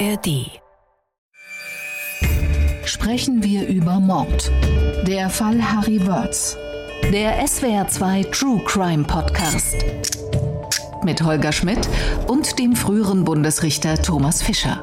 ARD. 0.00 0.50
Sprechen 2.84 3.42
wir 3.42 3.68
über 3.68 4.00
Mord. 4.00 4.50
Der 5.06 5.30
Fall 5.30 5.62
Harry 5.62 6.04
Wörz. 6.06 6.56
Der 7.12 7.44
SWR2 7.44 8.30
True 8.32 8.60
Crime 8.64 9.04
Podcast. 9.04 9.76
Mit 11.04 11.22
Holger 11.22 11.52
Schmidt 11.52 11.88
und 12.26 12.58
dem 12.58 12.74
früheren 12.74 13.24
Bundesrichter 13.24 14.00
Thomas 14.00 14.42
Fischer. 14.42 14.80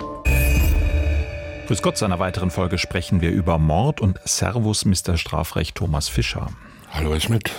Grüß 1.68 1.82
Gott, 1.82 1.98
zu 1.98 2.06
einer 2.06 2.20
weiteren 2.20 2.52
Folge 2.52 2.78
sprechen 2.78 3.22
wir 3.22 3.32
über 3.32 3.58
Mord 3.58 4.00
und 4.00 4.20
Servus, 4.24 4.86
Mr. 4.86 5.18
Strafrecht 5.18 5.76
Thomas 5.76 6.08
Fischer. 6.08 6.48
Hallo, 6.92 7.12
Herr 7.12 7.20
Schmidt. 7.20 7.52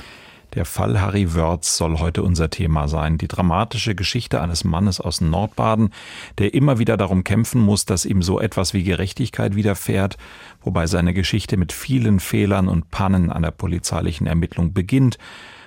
Der 0.54 0.66
Fall 0.66 1.00
Harry 1.00 1.34
Wörz 1.34 1.78
soll 1.78 1.98
heute 1.98 2.22
unser 2.22 2.50
Thema 2.50 2.86
sein. 2.86 3.16
Die 3.16 3.28
dramatische 3.28 3.94
Geschichte 3.94 4.42
eines 4.42 4.64
Mannes 4.64 5.00
aus 5.00 5.22
Nordbaden, 5.22 5.90
der 6.36 6.52
immer 6.52 6.78
wieder 6.78 6.98
darum 6.98 7.24
kämpfen 7.24 7.60
muss, 7.62 7.86
dass 7.86 8.04
ihm 8.04 8.20
so 8.20 8.38
etwas 8.38 8.74
wie 8.74 8.82
Gerechtigkeit 8.82 9.54
widerfährt, 9.56 10.18
wobei 10.60 10.86
seine 10.86 11.14
Geschichte 11.14 11.56
mit 11.56 11.72
vielen 11.72 12.20
Fehlern 12.20 12.68
und 12.68 12.90
Pannen 12.90 13.30
an 13.30 13.42
der 13.42 13.50
polizeilichen 13.50 14.26
Ermittlung 14.26 14.74
beginnt, 14.74 15.16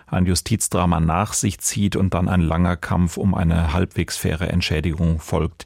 ein 0.06 0.28
Justizdrama 0.28 1.00
nach 1.00 1.34
sich 1.34 1.60
zieht 1.60 1.96
und 1.96 2.14
dann 2.14 2.30
ein 2.30 2.42
langer 2.42 2.78
Kampf 2.78 3.18
um 3.18 3.34
eine 3.34 3.74
halbwegs 3.74 4.18
faire 4.18 4.52
Entschädigung 4.52 5.20
folgt, 5.20 5.66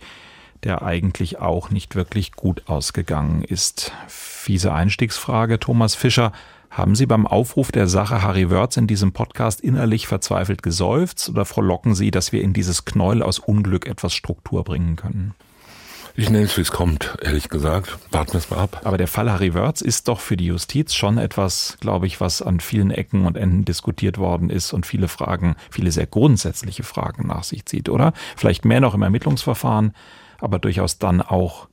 der 0.63 0.81
eigentlich 0.81 1.39
auch 1.39 1.72
nicht 1.72 1.95
wirklich 1.95 2.31
gut 2.31 2.63
ausgegangen 2.67 3.44
ist. 3.44 3.91
Fiese 4.08 4.72
Einstiegsfrage, 4.73 5.59
Thomas 5.59 5.95
Fischer. 5.95 6.31
Haben 6.70 6.96
Sie 6.96 7.08
beim 7.08 7.26
Aufruf 7.26 7.72
der 7.72 7.88
Sache 7.88 8.22
Harry 8.22 8.52
Wörz 8.52 8.78
in 8.78 8.86
diesem 8.86 9.12
Podcast 9.12 9.59
innerlich 9.59 10.08
verzweifelt 10.08 10.62
geseufzt 10.62 11.30
oder 11.30 11.45
frohlocken 11.45 11.95
Sie, 11.95 12.12
dass 12.12 12.32
wir 12.32 12.42
in 12.44 12.54
dieses 12.54 12.86
Knäuel 12.86 13.23
aus 13.23 13.40
Unglück 13.40 13.88
etwas 13.88 14.14
Struktur 14.14 14.64
bringen 14.64 14.95
können? 14.95 15.34
Ich 16.16 16.30
nenne 16.30 16.45
es, 16.45 16.58
wie 16.58 16.61
es 16.61 16.72
kommt, 16.72 17.17
ehrlich 17.22 17.50
gesagt. 17.50 17.98
Warten 18.11 18.34
wir 18.34 18.39
es 18.39 18.50
mal 18.50 18.59
ab. 18.59 18.81
Aber 18.84 18.98
der 18.98 19.08
Fall 19.08 19.31
Harry 19.31 19.53
Wörz 19.53 19.81
ist 19.81 20.08
doch 20.08 20.20
für 20.20 20.38
die 20.38 20.48
Justiz 20.48 20.94
schon 20.94 21.17
etwas, 21.17 21.78
glaube 21.80 22.08
ich, 22.08 22.20
was 22.22 22.42
an 22.42 22.59
vielen 22.59 22.92
Ecken 22.92 23.26
und 23.26 23.38
Enden 23.38 23.66
diskutiert 23.66 24.17
worden 24.17 24.50
ist 24.50 24.73
und 24.73 24.86
viele 24.86 25.08
Fragen, 25.08 25.56
viele 25.72 25.92
sehr 25.92 26.08
grundsätzliche 26.08 26.83
Fragen 26.83 27.28
nach 27.28 27.44
sich 27.44 27.66
zieht, 27.66 27.89
oder? 27.89 28.14
Vielleicht 28.36 28.66
mehr 28.66 28.81
noch 28.81 28.94
im 28.94 29.02
Ermittlungsverfahren, 29.02 29.94
aber 30.39 30.59
durchaus 30.59 31.00
dann 31.00 31.22
auch 31.22 31.67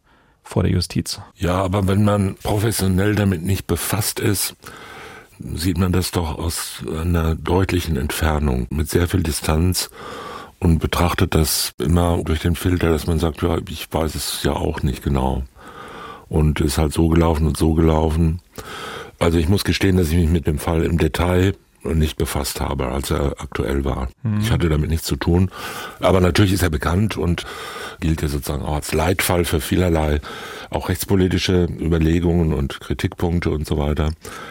vor 0.46 0.62
der 0.62 0.72
Justiz. 0.72 1.20
Ja, 1.36 1.62
aber 1.62 1.86
wenn 1.88 2.04
man 2.04 2.36
professionell 2.42 3.14
damit 3.14 3.42
nicht 3.42 3.66
befasst 3.66 4.20
ist, 4.20 4.54
sieht 5.38 5.76
man 5.76 5.92
das 5.92 6.12
doch 6.12 6.38
aus 6.38 6.82
einer 6.88 7.34
deutlichen 7.34 7.96
Entfernung, 7.96 8.66
mit 8.70 8.88
sehr 8.88 9.08
viel 9.08 9.22
Distanz 9.22 9.90
und 10.58 10.78
betrachtet 10.78 11.34
das 11.34 11.72
immer 11.78 12.22
durch 12.24 12.40
den 12.40 12.54
Filter, 12.54 12.90
dass 12.90 13.06
man 13.06 13.18
sagt, 13.18 13.42
ja, 13.42 13.58
ich 13.68 13.92
weiß 13.92 14.14
es 14.14 14.42
ja 14.42 14.52
auch 14.52 14.82
nicht 14.82 15.02
genau. 15.02 15.42
Und 16.28 16.60
ist 16.60 16.78
halt 16.78 16.92
so 16.92 17.08
gelaufen 17.08 17.46
und 17.46 17.56
so 17.56 17.74
gelaufen. 17.74 18.40
Also 19.18 19.38
ich 19.38 19.48
muss 19.48 19.64
gestehen, 19.64 19.96
dass 19.96 20.08
ich 20.08 20.16
mich 20.16 20.30
mit 20.30 20.46
dem 20.46 20.58
Fall 20.58 20.82
im 20.82 20.98
Detail 20.98 21.54
nicht 21.94 22.16
befasst 22.16 22.60
habe, 22.60 22.88
als 22.88 23.10
er 23.10 23.40
aktuell 23.40 23.84
war. 23.84 24.08
Mhm. 24.22 24.40
Ich 24.40 24.50
hatte 24.50 24.68
damit 24.68 24.90
nichts 24.90 25.06
zu 25.06 25.16
tun. 25.16 25.50
Aber 26.00 26.20
natürlich 26.20 26.52
ist 26.52 26.62
er 26.62 26.70
bekannt 26.70 27.16
und 27.16 27.44
gilt 28.00 28.22
ja 28.22 28.28
sozusagen 28.28 28.64
auch 28.64 28.74
als 28.74 28.92
Leitfall 28.92 29.44
für 29.44 29.60
vielerlei 29.60 30.20
auch 30.70 30.88
rechtspolitische 30.88 31.64
Überlegungen 31.64 32.52
und 32.52 32.80
Kritikpunkte 32.80 33.50
und 33.50 33.66
so 33.66 33.78
weiter. 33.78 34.10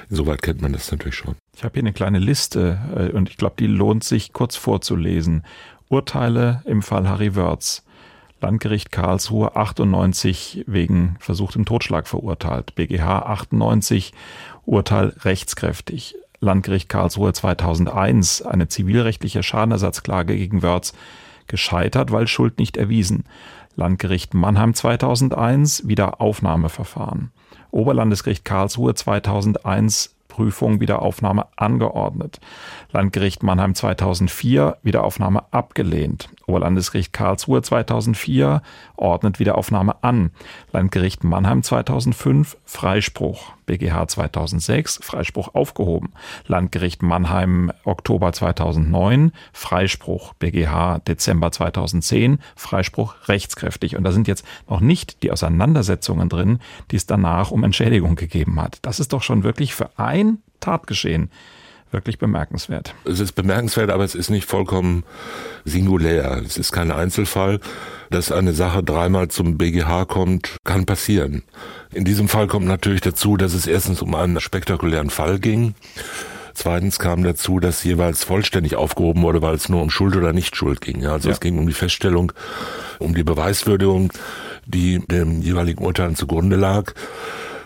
Insoweit 0.10 0.42
kennt 0.42 0.62
man 0.62 0.74
das 0.74 0.92
natürlich 0.92 1.16
schon. 1.16 1.36
Ich 1.56 1.64
habe 1.64 1.74
hier 1.74 1.84
eine 1.84 1.94
kleine 1.94 2.20
Liste 2.20 2.80
äh, 2.96 3.16
und 3.16 3.30
ich 3.30 3.38
glaube, 3.38 3.56
die 3.60 3.68
lohnt 3.68 4.04
sich 4.04 4.34
kurz 4.34 4.56
vorzulesen. 4.56 5.44
Urteile 5.90 6.62
im 6.66 6.82
Fall 6.82 7.08
Harry 7.08 7.36
Wörz. 7.36 7.84
Landgericht 8.42 8.92
Karlsruhe 8.92 9.56
98 9.56 10.66
wegen 10.68 11.16
versuchtem 11.20 11.66
Totschlag 11.66 12.08
verurteilt. 12.08 12.76
BGH 12.76 13.20
98 13.20 14.14
Urteil 14.66 15.14
rechtskräftig. 15.22 16.16
Landgericht 16.40 16.90
Karlsruhe 16.90 17.34
2001 17.34 18.42
eine 18.42 18.68
zivilrechtliche 18.68 19.44
Schadenersatzklage 19.44 20.36
gegen 20.36 20.62
Wörz 20.62 20.94
gescheitert, 21.48 22.12
weil 22.12 22.28
Schuld 22.28 22.60
nicht 22.60 22.78
erwiesen. 22.78 23.24
Landgericht 23.76 24.34
Mannheim 24.34 24.74
2001 24.74 25.88
Wiederaufnahmeverfahren. 25.88 27.32
Oberlandesgericht 27.72 28.46
Karlsruhe 28.46 28.94
2001 28.94 30.16
Prüfung 30.28 30.82
Wiederaufnahme 30.82 31.48
angeordnet. 31.56 32.40
Landgericht 32.92 33.44
Mannheim 33.44 33.76
2004 33.76 34.78
Wiederaufnahme 34.84 35.44
abgelehnt. 35.52 36.30
Oberlandesgericht 36.48 37.14
Karlsruhe 37.14 37.62
2004 37.62 38.62
ordnet 38.96 39.40
Wiederaufnahme 39.40 40.04
an. 40.04 40.32
Landgericht 40.72 41.24
Mannheim 41.24 41.64
2005 41.64 42.58
Freispruch. 42.66 43.54
BGH 43.66 44.08
2006 44.08 45.00
Freispruch 45.02 45.56
aufgehoben. 45.56 46.14
Landgericht 46.46 47.02
Mannheim 47.02 47.72
Oktober 47.84 48.32
2009 48.32 49.32
Freispruch. 49.54 50.34
BGH 50.36 51.00
Dezember 51.00 51.52
2010 51.52 52.40
Freispruch 52.56 53.16
rechtskräftig. 53.28 53.96
Und 53.96 54.04
da 54.04 54.12
sind 54.12 54.28
jetzt 54.28 54.46
noch 54.70 54.82
nicht 54.82 55.24
die 55.24 55.32
Auseinandersetzungen 55.32 56.30
drin, 56.30 56.60
die 56.92 56.98
es 56.98 57.08
danach 57.08 57.52
um 57.52 57.64
Entschädigung 57.64 58.16
gegeben 58.16 58.62
hat. 58.62 58.80
Das 58.84 59.00
ist 59.00 59.14
doch 59.14 59.24
schon 59.24 59.44
wirklich 59.44 59.74
für 59.74 59.90
ein 59.98 60.40
Tatgeschehen 60.60 61.30
wirklich 61.96 62.20
bemerkenswert. 62.20 62.94
Es 63.06 63.20
ist 63.20 63.32
bemerkenswert, 63.32 63.90
aber 63.90 64.04
es 64.04 64.14
ist 64.14 64.30
nicht 64.30 64.48
vollkommen 64.48 65.04
singulär. 65.64 66.44
Es 66.46 66.58
ist 66.58 66.72
kein 66.72 66.92
Einzelfall. 66.92 67.60
Dass 68.12 68.32
eine 68.32 68.54
Sache 68.54 68.84
dreimal 68.84 69.30
zum 69.30 69.58
BGH 69.58 70.06
kommt, 70.06 70.58
kann 70.64 70.86
passieren. 70.86 71.42
In 71.92 72.06
diesem 72.06 72.30
Fall 72.30 72.46
kommt 72.46 72.68
natürlich 72.68 73.02
dazu, 73.02 73.36
dass 73.36 73.56
es 73.56 73.66
erstens 73.66 74.04
um 74.04 74.14
einen 74.14 74.40
spektakulären 74.40 75.10
Fall 75.10 75.40
ging. 75.40 75.74
Zweitens 76.54 77.00
kam 77.00 77.24
dazu, 77.24 77.60
dass 77.60 77.84
jeweils 77.84 78.24
vollständig 78.24 78.76
aufgehoben 78.76 79.24
wurde, 79.24 79.42
weil 79.42 79.56
es 79.56 79.70
nur 79.70 79.82
um 79.82 79.90
Schuld 79.90 80.16
oder 80.16 80.34
Nichtschuld 80.34 80.82
ging. 80.82 81.06
Also 81.08 81.30
ja. 81.30 81.34
es 81.34 81.40
ging 81.40 81.58
um 81.58 81.66
die 81.66 81.74
Feststellung, 81.74 82.32
um 83.00 83.16
die 83.16 83.24
Beweiswürdigung, 83.24 84.14
die 84.66 85.00
dem 85.00 85.42
jeweiligen 85.42 85.84
Urteilen 85.84 86.16
zugrunde 86.16 86.58
lag 86.58 86.94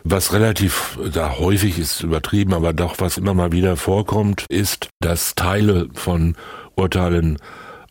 was 0.03 0.33
relativ 0.33 0.97
da 1.13 1.37
häufig 1.37 1.79
ist 1.79 2.03
übertrieben, 2.03 2.53
aber 2.53 2.73
doch 2.73 2.95
was 2.99 3.17
immer 3.17 3.33
mal 3.33 3.51
wieder 3.51 3.77
vorkommt, 3.77 4.45
ist, 4.49 4.89
dass 4.99 5.35
Teile 5.35 5.89
von 5.93 6.35
Urteilen 6.75 7.37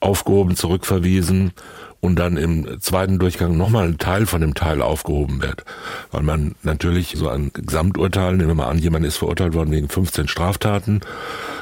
aufgehoben, 0.01 0.57
zurückverwiesen 0.57 1.53
und 2.01 2.17
dann 2.17 2.37
im 2.37 2.81
zweiten 2.81 3.19
Durchgang 3.19 3.57
nochmal 3.57 3.89
ein 3.89 3.99
Teil 3.99 4.27
von 4.27 4.41
dem 4.41 4.55
Teil 4.55 4.83
aufgehoben 4.83 5.43
wird. 5.43 5.65
Weil 6.13 6.23
man 6.23 6.55
natürlich 6.63 7.15
so 7.17 7.29
ein 7.29 7.51
Gesamturteil, 7.53 8.37
nehmen 8.37 8.49
wir 8.49 8.55
mal 8.55 8.69
an, 8.69 8.79
jemand 8.79 9.05
ist 9.05 9.17
verurteilt 9.17 9.55
worden 9.55 9.73
wegen 9.73 9.89
15 9.89 10.29
Straftaten 10.29 11.01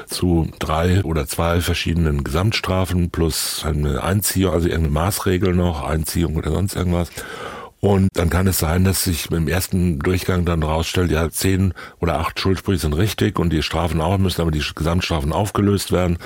zu 0.05 0.49
drei 0.59 1.03
oder 1.03 1.25
zwei 1.27 1.61
verschiedenen 1.61 2.23
Gesamtstrafen 2.23 3.09
plus 3.09 3.63
eine 3.65 4.03
Einziehung, 4.03 4.53
also 4.53 4.67
irgendeine 4.67 4.93
Maßregel 4.93 5.55
noch, 5.55 5.83
Einziehung 5.83 6.35
oder 6.35 6.51
sonst 6.51 6.75
irgendwas. 6.75 7.09
Und 7.79 8.09
dann 8.13 8.29
kann 8.29 8.47
es 8.47 8.57
sein, 8.57 8.83
dass 8.83 9.03
sich 9.03 9.29
im 9.29 9.47
ersten 9.47 9.99
Durchgang 9.99 10.45
dann 10.45 10.63
rausstellt, 10.63 11.11
ja, 11.11 11.29
zehn 11.29 11.73
oder 11.99 12.19
acht 12.19 12.39
Schuldsprüche 12.39 12.79
sind 12.79 12.93
richtig 12.93 13.37
und 13.37 13.51
die 13.51 13.61
Strafen 13.61 14.01
auch, 14.01 14.17
müssen 14.17 14.41
aber 14.41 14.51
die 14.51 14.63
Gesamtstrafen 14.75 15.31
aufgelöst 15.31 15.91
werden. 15.91 16.17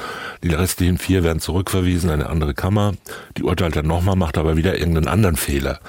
Die 0.44 0.54
restlichen 0.54 0.98
vier 0.98 1.24
werden 1.24 1.40
zurückverwiesen 1.40 2.10
an 2.10 2.22
eine 2.22 2.30
andere 2.30 2.54
Kammer. 2.54 2.94
Die 3.38 3.44
urteilt 3.44 3.76
dann 3.76 3.88
nochmal, 3.88 4.16
macht 4.16 4.38
aber 4.38 4.56
wieder 4.56 4.78
irgendeinen 4.78 5.10
anderen 5.10 5.36
Fehler 5.36 5.80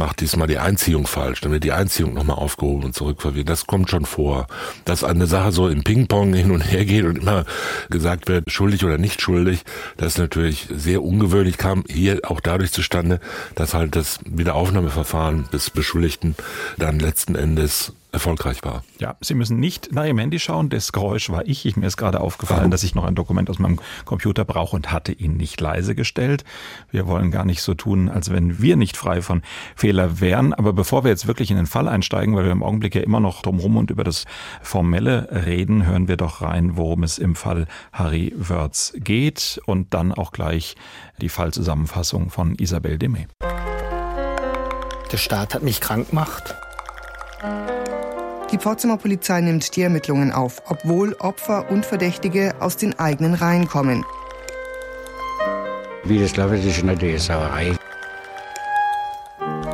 macht 0.00 0.22
diesmal 0.22 0.48
die 0.48 0.58
Einziehung 0.58 1.06
falsch, 1.06 1.42
dann 1.42 1.52
wird 1.52 1.62
die 1.62 1.72
Einziehung 1.72 2.14
nochmal 2.14 2.38
aufgehoben 2.38 2.84
und 2.84 2.94
zurückverwiesen. 2.94 3.44
Das 3.44 3.66
kommt 3.66 3.90
schon 3.90 4.06
vor. 4.06 4.46
Dass 4.86 5.04
eine 5.04 5.26
Sache 5.26 5.52
so 5.52 5.68
im 5.68 5.84
Ping-Pong 5.84 6.32
hin 6.32 6.50
und 6.50 6.62
her 6.62 6.86
geht 6.86 7.04
und 7.04 7.18
immer 7.18 7.44
gesagt 7.90 8.26
wird, 8.26 8.50
schuldig 8.50 8.82
oder 8.82 8.96
nicht 8.96 9.20
schuldig, 9.20 9.62
das 9.98 10.14
ist 10.14 10.18
natürlich 10.18 10.68
sehr 10.74 11.02
ungewöhnlich, 11.02 11.58
kam 11.58 11.84
hier 11.86 12.20
auch 12.24 12.40
dadurch 12.40 12.72
zustande, 12.72 13.20
dass 13.54 13.74
halt 13.74 13.94
das 13.94 14.20
Wiederaufnahmeverfahren 14.24 15.48
des 15.52 15.68
Beschuldigten 15.68 16.34
dann 16.78 16.98
letzten 16.98 17.34
Endes 17.34 17.92
erfolgreich 18.12 18.62
war. 18.64 18.84
Ja, 18.98 19.16
Sie 19.20 19.34
müssen 19.34 19.58
nicht 19.60 19.92
nach 19.92 20.04
Ihrem 20.04 20.18
Handy 20.18 20.38
schauen. 20.38 20.68
Das 20.68 20.92
Geräusch 20.92 21.30
war 21.30 21.46
ich. 21.46 21.66
ich 21.66 21.76
mir 21.76 21.86
ist 21.86 21.96
gerade 21.96 22.20
aufgefallen, 22.20 22.60
Warum? 22.60 22.70
dass 22.70 22.82
ich 22.82 22.94
noch 22.94 23.04
ein 23.04 23.14
Dokument 23.14 23.50
aus 23.50 23.58
meinem 23.58 23.78
Computer 24.04 24.44
brauche 24.44 24.76
und 24.76 24.92
hatte 24.92 25.12
ihn 25.12 25.36
nicht 25.36 25.60
leise 25.60 25.94
gestellt. 25.94 26.44
Wir 26.90 27.06
wollen 27.06 27.30
gar 27.30 27.44
nicht 27.44 27.62
so 27.62 27.74
tun, 27.74 28.08
als 28.08 28.30
wenn 28.30 28.60
wir 28.60 28.76
nicht 28.76 28.96
frei 28.96 29.22
von 29.22 29.42
Fehler 29.76 30.20
wären. 30.20 30.54
Aber 30.54 30.72
bevor 30.72 31.04
wir 31.04 31.10
jetzt 31.10 31.26
wirklich 31.26 31.50
in 31.50 31.56
den 31.56 31.66
Fall 31.66 31.88
einsteigen, 31.88 32.34
weil 32.36 32.44
wir 32.44 32.52
im 32.52 32.62
Augenblick 32.62 32.94
ja 32.94 33.02
immer 33.02 33.20
noch 33.20 33.42
drumherum 33.42 33.76
und 33.76 33.90
über 33.90 34.04
das 34.04 34.24
Formelle 34.62 35.28
reden, 35.46 35.86
hören 35.86 36.08
wir 36.08 36.16
doch 36.16 36.42
rein, 36.42 36.76
worum 36.76 37.02
es 37.02 37.18
im 37.18 37.34
Fall 37.34 37.66
Harry 37.92 38.32
Wörz 38.36 38.92
geht 38.96 39.60
und 39.66 39.94
dann 39.94 40.12
auch 40.12 40.32
gleich 40.32 40.76
die 41.20 41.28
Fallzusammenfassung 41.28 42.30
von 42.30 42.54
Isabel 42.56 42.98
Demey. 42.98 43.26
Der 45.12 45.16
Staat 45.16 45.54
hat 45.54 45.62
mich 45.62 45.80
krank 45.80 46.10
gemacht. 46.10 46.54
Die 48.52 48.58
Pforzheimer 48.58 48.96
Polizei 48.96 49.40
nimmt 49.40 49.76
die 49.76 49.82
Ermittlungen 49.82 50.32
auf, 50.32 50.62
obwohl 50.66 51.14
Opfer 51.20 51.70
und 51.70 51.86
Verdächtige 51.86 52.54
aus 52.58 52.76
den 52.76 52.98
eigenen 52.98 53.34
Reihen 53.34 53.68
kommen. 53.68 54.04
Wie 56.02 56.18
das 56.18 56.36
läuft, 56.36 56.64
ist 56.64 56.82
eine 56.82 57.18
Sauerei. 57.18 57.76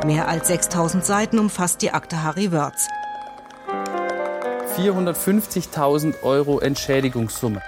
Mehr 0.05 0.27
als 0.27 0.49
6000 0.49 1.03
Seiten 1.03 1.39
umfasst 1.39 1.81
die 1.81 1.91
Akte 1.91 2.21
Harry 2.21 2.51
Wörz. 2.51 2.87
450.000 4.77 6.21
Euro 6.21 6.59
Entschädigungssumme. 6.59 7.61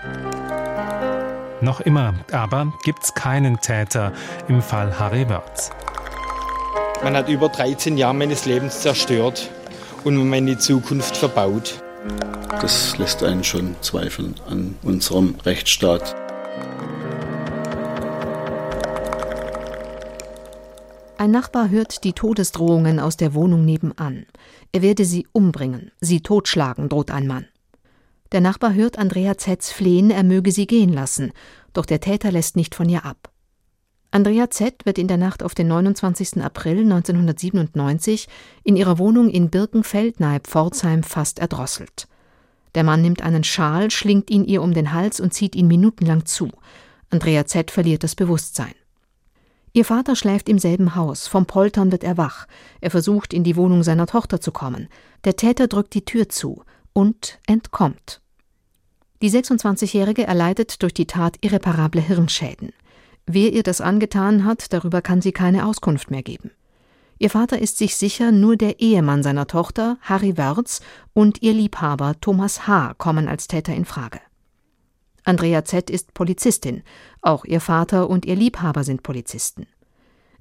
Noch 1.61 1.81
immer 1.81 2.13
aber 2.31 2.71
gibt 2.83 3.03
es 3.03 3.13
keinen 3.15 3.59
Täter 3.59 4.13
im 4.47 4.61
Fall 4.61 4.99
Harry 4.99 5.27
Wörz. 5.27 5.71
Man 7.03 7.15
hat 7.15 7.29
über 7.29 7.49
13 7.49 7.97
Jahre 7.97 8.13
meines 8.13 8.45
Lebens 8.45 8.81
zerstört 8.81 9.49
und 10.03 10.29
meine 10.29 10.57
Zukunft 10.57 11.17
verbaut. 11.17 11.81
Das 12.61 12.97
lässt 12.97 13.23
einen 13.23 13.43
schon 13.43 13.75
zweifeln 13.81 14.35
an 14.47 14.75
unserem 14.83 15.35
Rechtsstaat. 15.45 16.15
Ein 21.17 21.31
Nachbar 21.31 21.69
hört 21.69 22.05
die 22.05 22.13
Todesdrohungen 22.13 22.99
aus 22.99 23.17
der 23.17 23.33
Wohnung 23.33 23.65
nebenan. 23.65 24.25
Er 24.71 24.81
werde 24.81 25.03
sie 25.03 25.27
umbringen, 25.33 25.91
sie 25.99 26.21
totschlagen, 26.21 26.87
droht 26.87 27.11
ein 27.11 27.27
Mann. 27.27 27.45
Der 28.31 28.41
Nachbar 28.41 28.73
hört 28.73 28.97
Andrea 28.97 29.37
Zetz 29.37 29.71
flehen, 29.71 30.11
er 30.11 30.23
möge 30.23 30.51
sie 30.51 30.67
gehen 30.67 30.93
lassen, 30.93 31.33
doch 31.73 31.85
der 31.85 31.99
Täter 31.99 32.31
lässt 32.31 32.55
nicht 32.55 32.75
von 32.75 32.87
ihr 32.87 33.05
ab. 33.05 33.28
Andrea 34.11 34.49
Z. 34.49 34.85
wird 34.85 34.97
in 34.97 35.07
der 35.07 35.17
Nacht 35.17 35.43
auf 35.43 35.53
den 35.53 35.67
29. 35.67 36.41
April 36.41 36.79
1997 36.79 38.27
in 38.63 38.75
ihrer 38.75 38.97
Wohnung 38.97 39.29
in 39.29 39.51
Birkenfeld 39.51 40.19
nahe 40.19 40.39
Pforzheim 40.39 41.03
fast 41.03 41.37
erdrosselt. 41.37 42.07
Der 42.73 42.83
Mann 42.83 43.03
nimmt 43.03 43.21
einen 43.21 43.43
Schal, 43.43 43.91
schlingt 43.91 44.31
ihn 44.31 44.45
ihr 44.45 44.63
um 44.63 44.73
den 44.73 44.93
Hals 44.93 45.19
und 45.19 45.33
zieht 45.33 45.55
ihn 45.55 45.67
minutenlang 45.67 46.25
zu. 46.25 46.49
Andrea 47.11 47.45
Z. 47.45 47.69
verliert 47.69 48.03
das 48.03 48.15
Bewusstsein. 48.15 48.73
Ihr 49.73 49.85
Vater 49.85 50.15
schläft 50.15 50.49
im 50.49 50.57
selben 50.57 50.95
Haus, 50.95 51.27
vom 51.27 51.45
Poltern 51.45 51.91
wird 51.91 52.03
er 52.03 52.17
wach. 52.17 52.47
Er 52.81 52.89
versucht, 52.89 53.31
in 53.31 53.43
die 53.43 53.55
Wohnung 53.55 53.83
seiner 53.83 54.07
Tochter 54.07 54.41
zu 54.41 54.51
kommen. 54.51 54.87
Der 55.23 55.35
Täter 55.35 55.67
drückt 55.67 55.93
die 55.93 56.05
Tür 56.05 56.29
zu 56.29 56.63
und 56.93 57.39
entkommt. 57.45 58.21
Die 59.21 59.29
26-Jährige 59.29 60.25
erleidet 60.25 60.81
durch 60.81 60.95
die 60.95 61.05
Tat 61.05 61.37
irreparable 61.41 62.01
Hirnschäden. 62.01 62.73
Wer 63.31 63.53
ihr 63.53 63.61
das 63.61 63.79
angetan 63.79 64.43
hat, 64.43 64.73
darüber 64.73 65.03
kann 65.03 65.21
sie 65.21 65.31
keine 65.31 65.67
Auskunft 65.67 66.09
mehr 66.09 66.23
geben. 66.23 66.49
Ihr 67.19 67.29
Vater 67.29 67.59
ist 67.59 67.77
sich 67.77 67.95
sicher, 67.95 68.31
nur 68.31 68.57
der 68.57 68.79
Ehemann 68.79 69.21
seiner 69.21 69.45
Tochter, 69.45 69.99
Harry 70.01 70.35
Wörz, 70.35 70.81
und 71.13 71.43
ihr 71.43 71.53
Liebhaber 71.53 72.15
Thomas 72.21 72.65
H. 72.65 72.95
kommen 72.97 73.27
als 73.27 73.47
Täter 73.47 73.75
in 73.75 73.85
Frage. 73.85 74.19
Andrea 75.25 75.63
Z. 75.63 75.91
ist 75.91 76.15
Polizistin, 76.15 76.81
auch 77.21 77.45
ihr 77.45 77.61
Vater 77.61 78.09
und 78.09 78.25
ihr 78.25 78.35
Liebhaber 78.35 78.83
sind 78.83 79.03
Polizisten. 79.03 79.67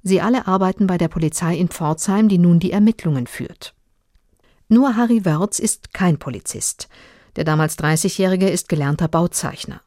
Sie 0.01 0.19
alle 0.19 0.47
arbeiten 0.47 0.87
bei 0.87 0.97
der 0.97 1.09
Polizei 1.09 1.55
in 1.55 1.67
Pforzheim, 1.67 2.27
die 2.27 2.39
nun 2.39 2.59
die 2.59 2.71
Ermittlungen 2.71 3.27
führt. 3.27 3.75
Nur 4.67 4.95
Harry 4.95 5.25
Wörz 5.25 5.59
ist 5.59 5.93
kein 5.93 6.17
Polizist. 6.17 6.89
Der 7.35 7.43
damals 7.43 7.77
30-Jährige 7.77 8.49
ist 8.49 8.67
gelernter 8.67 9.07
Bauzeichner. 9.07 9.81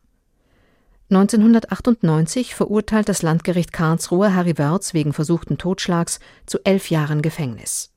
1998 1.12 2.54
verurteilt 2.54 3.06
das 3.06 3.20
Landgericht 3.20 3.70
Karlsruhe 3.70 4.34
Harry 4.34 4.56
Wörz 4.56 4.94
wegen 4.94 5.12
versuchten 5.12 5.58
Totschlags 5.58 6.20
zu 6.46 6.58
elf 6.64 6.88
Jahren 6.88 7.20
Gefängnis. 7.20 7.90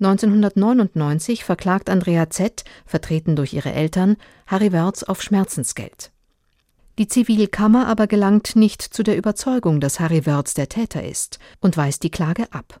1999 0.00 1.44
verklagt 1.44 1.90
Andrea 1.90 2.30
Z., 2.30 2.64
vertreten 2.86 3.36
durch 3.36 3.52
ihre 3.52 3.72
Eltern, 3.72 4.16
Harry 4.46 4.72
Wörz 4.72 5.02
auf 5.02 5.22
Schmerzensgeld. 5.22 6.10
Die 6.98 7.06
Zivilkammer 7.06 7.86
aber 7.86 8.06
gelangt 8.06 8.56
nicht 8.56 8.80
zu 8.80 9.02
der 9.02 9.18
Überzeugung, 9.18 9.80
dass 9.80 10.00
Harry 10.00 10.24
Wörz 10.24 10.54
der 10.54 10.70
Täter 10.70 11.04
ist 11.04 11.38
und 11.60 11.76
weist 11.76 12.02
die 12.02 12.10
Klage 12.10 12.50
ab. 12.50 12.80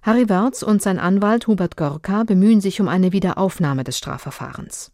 Harry 0.00 0.30
Wörz 0.30 0.62
und 0.62 0.80
sein 0.80 0.98
Anwalt 0.98 1.46
Hubert 1.46 1.76
Gorka 1.76 2.24
bemühen 2.24 2.62
sich 2.62 2.80
um 2.80 2.88
eine 2.88 3.12
Wiederaufnahme 3.12 3.84
des 3.84 3.98
Strafverfahrens. 3.98 4.92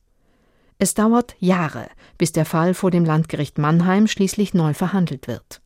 Es 0.78 0.94
dauert 0.94 1.34
Jahre, 1.40 1.88
bis 2.18 2.30
der 2.30 2.44
Fall 2.44 2.72
vor 2.72 2.92
dem 2.92 3.04
Landgericht 3.04 3.58
Mannheim 3.58 4.06
schließlich 4.06 4.54
neu 4.54 4.74
verhandelt 4.74 5.26
wird. 5.26 5.60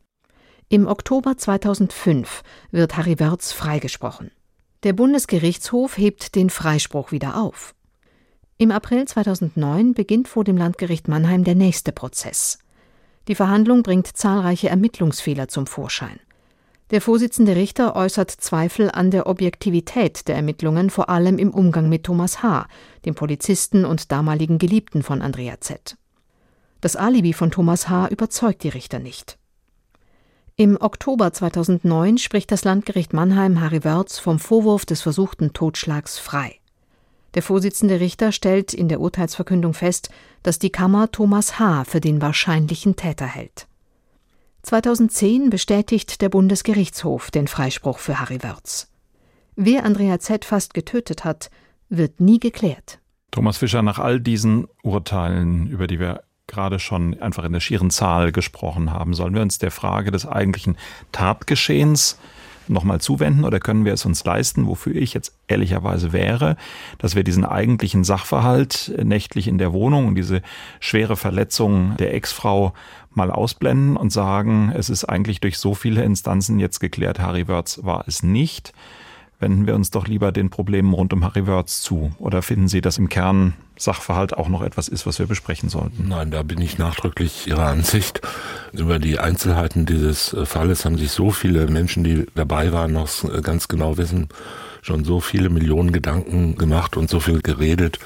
Im 0.70 0.87
Oktober 0.87 1.37
2005 1.37 2.43
wird 2.70 2.97
Harry 2.97 3.20
Wörz 3.20 3.53
freigesprochen. 3.53 4.31
Der 4.85 4.94
Bundesgerichtshof 4.94 5.99
hebt 5.99 6.35
den 6.35 6.49
Freispruch 6.49 7.12
wieder 7.12 7.37
auf. 7.37 7.75
Im 8.56 8.70
April 8.70 9.06
2009 9.06 9.93
beginnt 9.93 10.29
vor 10.29 10.44
dem 10.44 10.56
Landgericht 10.56 11.09
Mannheim 11.09 11.44
der 11.44 11.56
nächste 11.56 11.93
Prozess. 11.93 12.59
Die 13.29 13.35
Verhandlung 13.35 13.82
bringt 13.82 14.06
zahlreiche 14.06 14.70
Ermittlungsfehler 14.70 15.49
zum 15.49 15.67
Vorschein. 15.67 16.20
Der 16.92 17.00
Vorsitzende 17.00 17.56
Richter 17.56 17.96
äußert 17.96 18.30
Zweifel 18.30 18.90
an 18.90 19.10
der 19.10 19.26
Objektivität 19.26 20.28
der 20.28 20.36
Ermittlungen, 20.36 20.90
vor 20.90 21.08
allem 21.08 21.38
im 21.38 21.50
Umgang 21.50 21.88
mit 21.88 22.04
Thomas 22.04 22.42
H., 22.42 22.66
dem 23.06 23.14
Polizisten 23.14 23.86
und 23.86 24.12
damaligen 24.12 24.58
Geliebten 24.58 25.02
von 25.02 25.22
Andrea 25.22 25.58
Z. 25.58 25.96
Das 26.82 26.94
Alibi 26.94 27.32
von 27.32 27.50
Thomas 27.50 27.88
H. 27.88 28.08
überzeugt 28.08 28.62
die 28.62 28.68
Richter 28.68 28.98
nicht. 28.98 29.38
Im 30.56 30.76
Oktober 30.78 31.32
2009 31.32 32.18
spricht 32.18 32.52
das 32.52 32.62
Landgericht 32.62 33.14
Mannheim 33.14 33.62
Harry 33.62 33.84
Wörz 33.84 34.18
vom 34.18 34.38
Vorwurf 34.38 34.84
des 34.84 35.00
versuchten 35.00 35.54
Totschlags 35.54 36.18
frei. 36.18 36.60
Der 37.32 37.42
Vorsitzende 37.42 38.00
Richter 38.00 38.32
stellt 38.32 38.74
in 38.74 38.88
der 38.88 39.00
Urteilsverkündung 39.00 39.72
fest, 39.72 40.10
dass 40.42 40.58
die 40.58 40.68
Kammer 40.68 41.10
Thomas 41.10 41.58
H. 41.58 41.84
für 41.84 42.02
den 42.02 42.20
wahrscheinlichen 42.20 42.96
Täter 42.96 43.24
hält. 43.24 43.66
2010 44.62 45.50
bestätigt 45.50 46.23
der 46.23 46.29
Bundesgerichtshof 46.29 47.31
den 47.31 47.49
Freispruch 47.49 47.99
für 47.99 48.20
Harry 48.20 48.43
Wörz. 48.43 48.88
Wer 49.56 49.85
Andrea 49.85 50.19
Z. 50.19 50.44
fast 50.44 50.73
getötet 50.73 51.25
hat, 51.25 51.50
wird 51.88 52.20
nie 52.20 52.38
geklärt. 52.38 53.00
Thomas 53.32 53.59
Fischer, 53.59 53.82
nach 53.82 53.99
all 53.99 54.20
diesen 54.20 54.69
Urteilen, 54.82 55.67
über 55.67 55.87
die 55.87 55.99
wir 55.99 56.23
gerade 56.47 56.79
schon 56.79 57.20
einfach 57.20 57.44
in 57.44 57.53
der 57.53 57.61
schieren 57.61 57.91
Zahl 57.91 58.31
gesprochen 58.31 58.93
haben, 58.93 59.14
sollen 59.14 59.35
wir 59.35 59.43
uns 59.43 59.59
der 59.59 59.70
Frage 59.70 60.11
des 60.11 60.26
eigentlichen 60.26 60.76
Tatgeschehens 61.11 62.19
nochmal 62.69 63.00
zuwenden 63.00 63.44
oder 63.44 63.59
können 63.61 63.85
wir 63.85 63.93
es 63.93 64.05
uns 64.05 64.25
leisten, 64.25 64.67
wofür 64.67 64.94
ich 64.94 65.14
jetzt 65.14 65.35
ehrlicherweise 65.49 66.12
wäre, 66.12 66.56
dass 66.99 67.14
wir 67.14 67.25
diesen 67.25 67.44
eigentlichen 67.44 68.05
Sachverhalt 68.05 68.93
nächtlich 69.03 69.49
in 69.49 69.59
der 69.59 69.73
Wohnung 69.73 70.06
und 70.06 70.14
diese 70.14 70.43
schwere 70.81 71.17
Verletzung 71.17 71.97
der 71.99 72.14
Ex-Frau 72.14 72.73
mal 73.17 73.31
ausblenden 73.31 73.97
und 73.97 74.11
sagen, 74.11 74.73
es 74.75 74.91
ist 74.91 75.05
eigentlich 75.05 75.41
durch 75.41 75.59
so 75.59 75.75
viele 75.75 76.03
Instanzen 76.03 76.59
jetzt 76.59 76.81
geklärt, 76.81 77.19
Harry 77.19 77.49
Wörz 77.49 77.81
war 77.83 78.04
es 78.07 78.23
nicht. 78.23 78.73
Wenden 79.40 79.66
wir 79.66 79.75
uns 79.75 79.90
doch 79.90 80.07
lieber 80.07 80.31
den 80.31 80.50
Problemen 80.50 80.95
rund 80.95 81.12
um 81.12 81.25
Harry 81.25 81.49
Wörz 81.49 81.81
zu. 81.81 82.12
Oder 82.19 82.42
finden 82.42 82.69
Sie, 82.69 82.81
dass 82.81 82.99
im 82.99 83.09
Kern 83.09 83.54
Sachverhalt 83.76 84.35
auch 84.35 84.49
noch 84.49 84.62
etwas 84.62 84.87
ist, 84.87 85.04
was 85.04 85.19
wir 85.19 85.26
besprechen 85.26 85.69
sollten? 85.69 86.07
Nein, 86.07 86.31
da 86.31 86.45
bin 86.45 86.61
ich 86.61 86.78
nachdrücklich 86.78 87.49
Ihrer 87.49 87.66
Ansicht. 87.66 88.21
Über 88.73 89.00
die 89.00 89.19
Einzelheiten 89.19 89.85
dieses 89.85 90.33
äh, 90.33 90.47
Falles 90.47 90.85
haben 90.85 90.97
sich 90.97 91.11
so 91.11 91.33
viele 91.33 91.66
Menschen, 91.66 92.04
die 92.04 92.26
dabei 92.37 92.73
waren, 92.73 92.92
noch 92.92 93.09
äh, 93.25 93.40
ganz 93.42 93.66
genau 93.66 93.99
wissen, 93.99 94.28
schon 94.81 95.04
so 95.04 95.19
viele 95.19 95.50
Millionen 95.50 95.90
Gedanken 95.90 96.57
gemacht 96.57 96.97
und 96.97 97.11
so 97.11 97.19
viel 97.19 97.40
geredet 97.40 97.99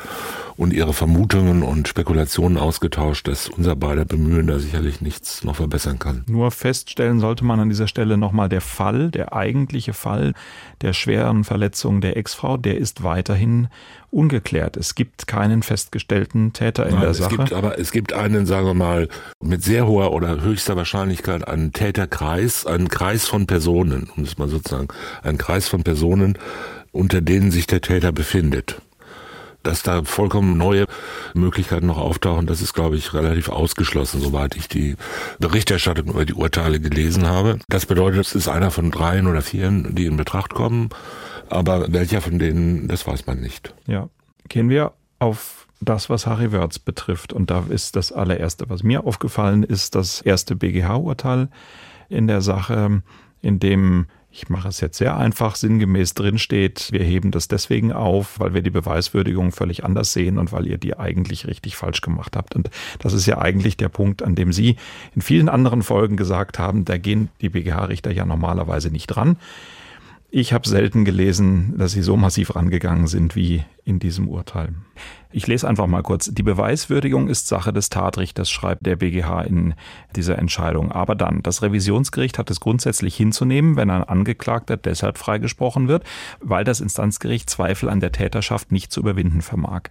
und 0.56 0.72
ihre 0.72 0.92
Vermutungen 0.92 1.62
und 1.62 1.88
Spekulationen 1.88 2.56
ausgetauscht, 2.56 3.28
dass 3.28 3.48
unser 3.48 3.76
beider 3.76 4.04
Bemühen 4.04 4.46
da 4.46 4.58
sicherlich 4.58 5.00
nichts 5.00 5.44
noch 5.44 5.56
verbessern 5.56 5.98
kann. 5.98 6.24
Nur 6.28 6.50
feststellen 6.50 7.20
sollte 7.20 7.44
man 7.44 7.60
an 7.60 7.68
dieser 7.68 7.88
Stelle 7.88 8.16
nochmal 8.16 8.48
der 8.48 8.60
Fall, 8.60 9.10
der 9.10 9.34
eigentliche 9.34 9.92
Fall 9.92 10.32
der 10.80 10.92
schweren 10.92 11.44
Verletzung 11.44 12.00
der 12.00 12.16
Ex-Frau, 12.16 12.56
der 12.56 12.78
ist 12.78 13.02
weiterhin 13.02 13.68
ungeklärt. 14.10 14.76
Es 14.76 14.94
gibt 14.94 15.26
keinen 15.26 15.62
festgestellten 15.62 16.52
Täter 16.52 16.86
in 16.86 16.92
Nein, 16.92 17.00
der 17.02 17.10
es 17.10 17.18
Sache. 17.18 17.36
Gibt 17.36 17.52
aber 17.52 17.78
es 17.78 17.92
gibt 17.92 18.12
einen, 18.12 18.46
sagen 18.46 18.66
wir 18.66 18.74
mal, 18.74 19.08
mit 19.42 19.62
sehr 19.62 19.86
hoher 19.86 20.12
oder 20.12 20.40
höchster 20.42 20.76
Wahrscheinlichkeit 20.76 21.46
einen 21.46 21.72
Täterkreis, 21.72 22.66
einen 22.66 22.88
Kreis 22.88 23.26
von 23.26 23.46
Personen, 23.46 24.08
um 24.16 24.22
es 24.22 24.38
mal 24.38 24.48
sozusagen, 24.48 24.88
einen 25.22 25.38
Kreis 25.38 25.68
von 25.68 25.82
Personen, 25.82 26.38
unter 26.92 27.20
denen 27.20 27.50
sich 27.50 27.66
der 27.66 27.82
Täter 27.82 28.12
befindet 28.12 28.80
dass 29.66 29.82
da 29.82 30.04
vollkommen 30.04 30.56
neue 30.56 30.86
Möglichkeiten 31.34 31.86
noch 31.86 31.98
auftauchen, 31.98 32.46
das 32.46 32.62
ist, 32.62 32.72
glaube 32.72 32.96
ich, 32.96 33.12
relativ 33.12 33.48
ausgeschlossen, 33.48 34.20
soweit 34.20 34.56
ich 34.56 34.68
die 34.68 34.96
Berichterstattung 35.38 36.08
über 36.08 36.24
die 36.24 36.34
Urteile 36.34 36.80
gelesen 36.80 37.26
habe. 37.26 37.58
Das 37.68 37.86
bedeutet, 37.86 38.20
es 38.20 38.34
ist 38.34 38.48
einer 38.48 38.70
von 38.70 38.90
dreien 38.90 39.26
oder 39.26 39.42
vieren, 39.42 39.94
die 39.94 40.06
in 40.06 40.16
Betracht 40.16 40.54
kommen. 40.54 40.88
Aber 41.48 41.92
welcher 41.92 42.20
von 42.20 42.38
denen, 42.38 42.88
das 42.88 43.06
weiß 43.06 43.26
man 43.26 43.40
nicht. 43.40 43.74
Ja. 43.86 44.08
Gehen 44.48 44.68
wir 44.68 44.92
auf 45.18 45.66
das, 45.80 46.08
was 46.08 46.26
Harry 46.26 46.52
Wörz 46.52 46.78
betrifft. 46.78 47.32
Und 47.32 47.50
da 47.50 47.64
ist 47.68 47.96
das 47.96 48.12
allererste, 48.12 48.68
was 48.68 48.82
mir 48.82 49.04
aufgefallen 49.04 49.62
ist, 49.62 49.94
das 49.94 50.20
erste 50.20 50.56
BGH-Urteil 50.56 51.48
in 52.08 52.26
der 52.26 52.40
Sache, 52.40 53.02
in 53.42 53.58
dem 53.58 54.06
ich 54.36 54.50
mache 54.50 54.68
es 54.68 54.82
jetzt 54.82 54.98
sehr 54.98 55.16
einfach, 55.16 55.56
sinngemäß 55.56 56.12
drinsteht, 56.12 56.88
wir 56.92 57.02
heben 57.02 57.30
das 57.30 57.48
deswegen 57.48 57.92
auf, 57.92 58.38
weil 58.38 58.52
wir 58.52 58.60
die 58.60 58.70
Beweiswürdigung 58.70 59.50
völlig 59.50 59.82
anders 59.82 60.12
sehen 60.12 60.36
und 60.36 60.52
weil 60.52 60.66
ihr 60.66 60.76
die 60.76 60.98
eigentlich 60.98 61.46
richtig 61.46 61.76
falsch 61.76 62.02
gemacht 62.02 62.36
habt. 62.36 62.54
Und 62.54 62.68
das 62.98 63.14
ist 63.14 63.24
ja 63.24 63.38
eigentlich 63.38 63.78
der 63.78 63.88
Punkt, 63.88 64.22
an 64.22 64.34
dem 64.34 64.52
Sie 64.52 64.76
in 65.14 65.22
vielen 65.22 65.48
anderen 65.48 65.82
Folgen 65.82 66.18
gesagt 66.18 66.58
haben, 66.58 66.84
da 66.84 66.98
gehen 66.98 67.30
die 67.40 67.48
BGH-Richter 67.48 68.12
ja 68.12 68.26
normalerweise 68.26 68.90
nicht 68.90 69.06
dran. 69.06 69.38
Ich 70.30 70.52
habe 70.52 70.68
selten 70.68 71.06
gelesen, 71.06 71.74
dass 71.78 71.92
sie 71.92 72.02
so 72.02 72.18
massiv 72.18 72.56
rangegangen 72.56 73.06
sind 73.06 73.36
wie 73.36 73.64
in 73.86 74.00
diesem 74.00 74.28
Urteil. 74.28 74.74
Ich 75.32 75.46
lese 75.46 75.68
einfach 75.68 75.86
mal 75.86 76.02
kurz. 76.02 76.30
Die 76.32 76.42
Beweiswürdigung 76.42 77.28
ist 77.28 77.48
Sache 77.48 77.72
des 77.72 77.90
Tatrichters, 77.90 78.48
schreibt 78.48 78.86
der 78.86 78.96
BGH 78.96 79.42
in 79.42 79.74
dieser 80.14 80.38
Entscheidung. 80.38 80.92
Aber 80.92 81.14
dann, 81.14 81.42
das 81.42 81.62
Revisionsgericht 81.62 82.38
hat 82.38 82.50
es 82.50 82.60
grundsätzlich 82.60 83.16
hinzunehmen, 83.16 83.76
wenn 83.76 83.90
ein 83.90 84.04
Angeklagter 84.04 84.76
deshalb 84.76 85.18
freigesprochen 85.18 85.88
wird, 85.88 86.04
weil 86.40 86.64
das 86.64 86.80
Instanzgericht 86.80 87.50
Zweifel 87.50 87.88
an 87.88 88.00
der 88.00 88.12
Täterschaft 88.12 88.72
nicht 88.72 88.92
zu 88.92 89.00
überwinden 89.00 89.42
vermag. 89.42 89.82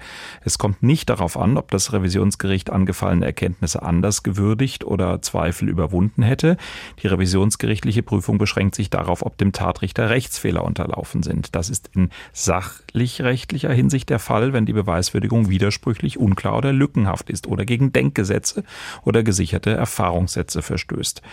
Es 0.41 0.57
kommt 0.57 0.81
nicht 0.83 1.09
darauf 1.09 1.37
an, 1.37 1.57
ob 1.57 1.69
das 1.69 1.91
Revisionsgericht 1.91 2.69
angefallene 2.69 3.25
Erkenntnisse 3.25 3.83
anders 3.83 4.23
gewürdigt 4.23 4.83
oder 4.83 5.21
Zweifel 5.21 5.69
überwunden 5.69 6.23
hätte. 6.23 6.57
Die 7.03 7.07
revisionsgerichtliche 7.07 8.03
Prüfung 8.03 8.37
beschränkt 8.37 8.75
sich 8.75 8.89
darauf, 8.89 9.23
ob 9.25 9.37
dem 9.37 9.51
Tatrichter 9.51 10.09
Rechtsfehler 10.09 10.63
unterlaufen 10.63 11.23
sind. 11.23 11.55
Das 11.55 11.69
ist 11.69 11.91
in 11.93 12.09
sachlich-rechtlicher 12.33 13.71
Hinsicht 13.71 14.09
der 14.09 14.19
Fall, 14.19 14.53
wenn 14.53 14.65
die 14.65 14.73
Beweiswürdigung 14.73 15.25
Bewegung 15.25 15.50
widersprüchlich, 15.50 16.20
unklar 16.20 16.55
oder 16.55 16.72
lückenhaft 16.72 17.32
ist 17.32 17.48
oder 17.48 17.65
gegen 17.65 17.91
Denkgesetze 17.91 18.63
oder 19.03 19.24
gesicherte 19.24 19.72
Erfahrungssätze 19.72 20.62
verstößt. 20.62 21.24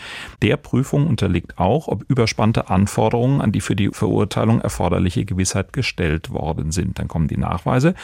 Der 0.41 0.57
Prüfung 0.57 1.07
unterliegt 1.07 1.59
auch, 1.59 1.89
ob 1.89 2.03
überspannte 2.09 2.71
Anforderungen 2.71 3.43
an 3.43 3.53
die 3.53 3.61
für 3.61 3.77
die 3.77 3.91
Verurteilung 3.91 4.63
erforderliche 4.63 5.27
Gewissheit 5.27 5.75
gestellt 5.75 6.31
worden 6.31 6.73
sind. 6.73 6.99
Dann 6.99 7.07
kommen 7.07 7.29
die 7.29 7.37
Nachweise. 7.37 7.95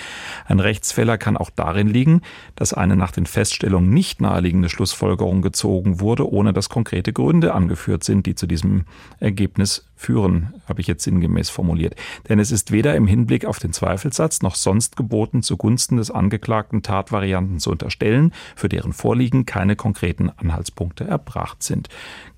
Ein 0.45 0.61
Rechtsfehler 0.61 1.16
kann 1.16 1.38
auch 1.38 1.49
darin 1.49 1.88
liegen, 1.88 2.21
dass 2.54 2.75
eine 2.75 2.95
nach 2.95 3.12
den 3.12 3.25
Feststellungen 3.25 3.88
nicht 3.88 4.21
naheliegende 4.21 4.68
Schlussfolgerung 4.68 5.40
gezogen 5.40 6.00
wurde, 6.00 6.30
ohne 6.30 6.52
dass 6.52 6.68
konkrete 6.68 7.14
Gründe 7.14 7.54
angeführt 7.54 8.04
sind, 8.04 8.26
die 8.26 8.35
zu 8.35 8.47
diesem 8.47 8.85
Ergebnis 9.21 9.87
führen, 9.98 10.54
habe 10.68 10.80
ich 10.80 10.86
jetzt 10.86 11.04
sinngemäß 11.04 11.50
formuliert. 11.50 11.96
Denn 12.28 12.38
es 12.38 12.52
ist 12.52 12.72
weder 12.72 12.94
im 12.94 13.06
Hinblick 13.06 13.44
auf 13.44 13.58
den 13.58 13.72
Zweifelssatz 13.72 14.40
noch 14.40 14.54
sonst 14.54 14.96
geboten, 14.96 15.42
zugunsten 15.42 15.96
des 15.96 16.10
Angeklagten 16.10 16.82
Tatvarianten 16.82 17.58
zu 17.58 17.70
unterstellen, 17.70 18.32
für 18.56 18.68
deren 18.68 18.92
Vorliegen 18.92 19.44
keine 19.44 19.76
konkreten 19.76 20.30
Anhaltspunkte 20.30 21.04
erbracht 21.04 21.62
sind. 21.62 21.88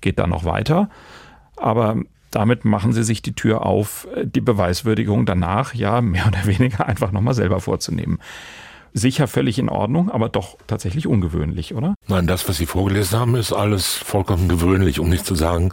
Geht 0.01 0.19
da 0.19 0.27
noch 0.27 0.43
weiter, 0.43 0.89
aber 1.55 1.97
damit 2.31 2.65
machen 2.65 2.93
sie 2.93 3.03
sich 3.03 3.21
die 3.21 3.35
Tür 3.35 3.65
auf, 3.65 4.07
die 4.23 4.41
Beweiswürdigung 4.41 5.25
danach 5.25 5.75
ja 5.75 6.01
mehr 6.01 6.27
oder 6.27 6.45
weniger 6.45 6.87
einfach 6.87 7.11
nochmal 7.11 7.35
selber 7.35 7.59
vorzunehmen 7.59 8.19
sicher 8.93 9.27
völlig 9.27 9.59
in 9.59 9.69
Ordnung, 9.69 10.09
aber 10.09 10.29
doch 10.29 10.57
tatsächlich 10.67 11.07
ungewöhnlich, 11.07 11.73
oder? 11.73 11.95
Nein, 12.07 12.27
das, 12.27 12.47
was 12.47 12.57
Sie 12.57 12.65
vorgelesen 12.65 13.19
haben, 13.19 13.35
ist 13.35 13.53
alles 13.53 13.95
vollkommen 13.95 14.47
gewöhnlich, 14.47 14.99
um 14.99 15.09
nicht 15.09 15.25
zu 15.25 15.35
sagen, 15.35 15.71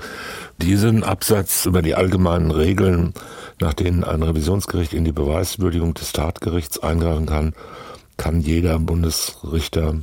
diesen 0.59 1.05
Absatz 1.05 1.67
über 1.67 1.83
die 1.83 1.95
allgemeinen 1.95 2.51
Regeln, 2.51 3.15
nach 3.61 3.75
denen 3.75 4.05
ein 4.05 4.23
Revisionsgericht 4.23 4.93
in 4.93 5.05
die 5.05 5.13
Beweiswürdigung 5.13 5.95
des 5.95 6.13
Tatgerichts 6.13 6.79
eingreifen 6.79 7.27
kann, 7.27 7.55
kann 8.17 8.41
jeder 8.41 8.79
Bundesrichter 8.79 9.95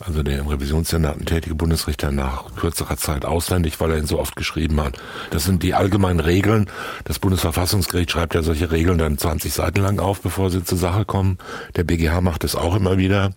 also 0.00 0.22
der 0.22 0.40
im 0.40 0.48
Revisionssenat 0.48 1.24
tätige 1.24 1.54
Bundesrichter 1.54 2.10
nach 2.10 2.56
kürzerer 2.56 2.96
Zeit 2.96 3.24
auswendig, 3.24 3.78
weil 3.78 3.92
er 3.92 3.98
ihn 3.98 4.06
so 4.06 4.18
oft 4.18 4.34
geschrieben 4.34 4.80
hat. 4.80 4.98
Das 5.30 5.44
sind 5.44 5.62
die 5.62 5.74
allgemeinen 5.74 6.20
Regeln. 6.20 6.68
Das 7.04 7.20
Bundesverfassungsgericht 7.20 8.10
schreibt 8.10 8.34
ja 8.34 8.42
solche 8.42 8.72
Regeln 8.72 8.98
dann 8.98 9.18
20 9.18 9.52
Seiten 9.52 9.80
lang 9.80 10.00
auf, 10.00 10.20
bevor 10.20 10.50
sie 10.50 10.64
zur 10.64 10.78
Sache 10.78 11.04
kommen. 11.04 11.38
Der 11.76 11.84
BGH 11.84 12.20
macht 12.20 12.42
es 12.42 12.56
auch 12.56 12.74
immer 12.74 12.98
wieder. 12.98 13.30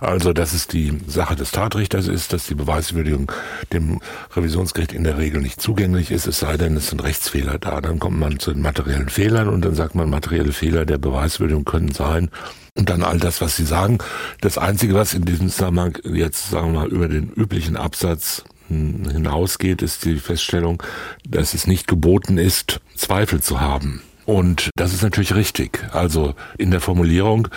Also, 0.00 0.32
dass 0.32 0.52
es 0.52 0.66
die 0.66 0.98
Sache 1.06 1.36
des 1.36 1.52
Tatrichters 1.52 2.08
ist, 2.08 2.32
dass 2.32 2.46
die 2.46 2.56
Beweiswürdigung 2.56 3.30
dem 3.72 4.00
Revisionsgericht 4.34 4.92
in 4.92 5.04
der 5.04 5.18
Regel 5.18 5.40
nicht 5.40 5.60
zugänglich 5.60 6.10
ist, 6.10 6.26
es 6.26 6.40
sei 6.40 6.56
denn, 6.56 6.76
es 6.76 6.88
sind 6.88 7.02
Rechtsfehler 7.02 7.58
da. 7.58 7.80
Dann 7.80 8.00
kommt 8.00 8.18
man 8.18 8.40
zu 8.40 8.52
den 8.52 8.62
materiellen 8.62 9.08
Fehlern 9.08 9.48
und 9.48 9.64
dann 9.64 9.76
sagt 9.76 9.94
man, 9.94 10.10
materielle 10.10 10.52
Fehler 10.52 10.84
der 10.84 10.98
Beweiswürdigung 10.98 11.64
können 11.64 11.92
sein, 11.92 12.28
und 12.76 12.88
dann 12.88 13.02
all 13.02 13.18
das, 13.18 13.40
was 13.40 13.56
Sie 13.56 13.64
sagen. 13.64 13.98
Das 14.40 14.58
Einzige, 14.58 14.94
was 14.94 15.14
in 15.14 15.24
diesem 15.24 15.50
Zusammenhang 15.50 15.98
jetzt, 16.04 16.50
sagen 16.50 16.72
wir 16.72 16.80
mal, 16.80 16.88
über 16.88 17.08
den 17.08 17.30
üblichen 17.30 17.76
Absatz 17.76 18.44
hinausgeht, 18.68 19.82
ist 19.82 20.04
die 20.04 20.18
Feststellung, 20.18 20.82
dass 21.28 21.54
es 21.54 21.66
nicht 21.66 21.86
geboten 21.86 22.38
ist, 22.38 22.80
Zweifel 22.94 23.42
zu 23.42 23.60
haben. 23.60 24.02
Und 24.24 24.70
das 24.76 24.94
ist 24.94 25.02
natürlich 25.02 25.34
richtig. 25.34 25.84
Also 25.92 26.34
in 26.56 26.70
der 26.70 26.80
Formulierung, 26.80 27.48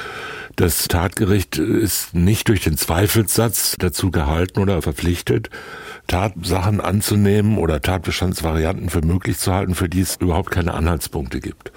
das 0.55 0.87
Tatgericht 0.87 1.57
ist 1.57 2.13
nicht 2.15 2.49
durch 2.49 2.61
den 2.61 2.77
Zweifelssatz 2.77 3.75
dazu 3.77 4.11
gehalten 4.11 4.59
oder 4.59 4.81
verpflichtet, 4.81 5.49
Tatsachen 6.07 6.81
anzunehmen 6.81 7.57
oder 7.57 7.81
Tatbestandsvarianten 7.81 8.89
für 8.89 9.01
möglich 9.01 9.37
zu 9.37 9.53
halten, 9.53 9.75
für 9.75 9.89
die 9.89 10.01
es 10.01 10.17
überhaupt 10.17 10.51
keine 10.51 10.73
Anhaltspunkte 10.73 11.39
gibt. 11.39 11.71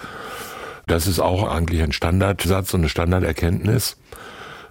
Das 0.89 1.07
ist 1.07 1.21
auch 1.21 1.47
eigentlich 1.47 1.83
ein 1.83 1.93
Standardsatz 1.93 2.73
und 2.73 2.81
eine 2.81 2.89
Standarderkenntnis, 2.89 3.99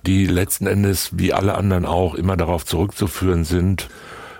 die 0.05 0.25
letzten 0.25 0.65
Endes, 0.65 1.11
wie 1.13 1.31
alle 1.31 1.53
anderen 1.55 1.85
auch, 1.85 2.15
immer 2.15 2.35
darauf 2.35 2.65
zurückzuführen 2.65 3.43
sind, 3.43 3.87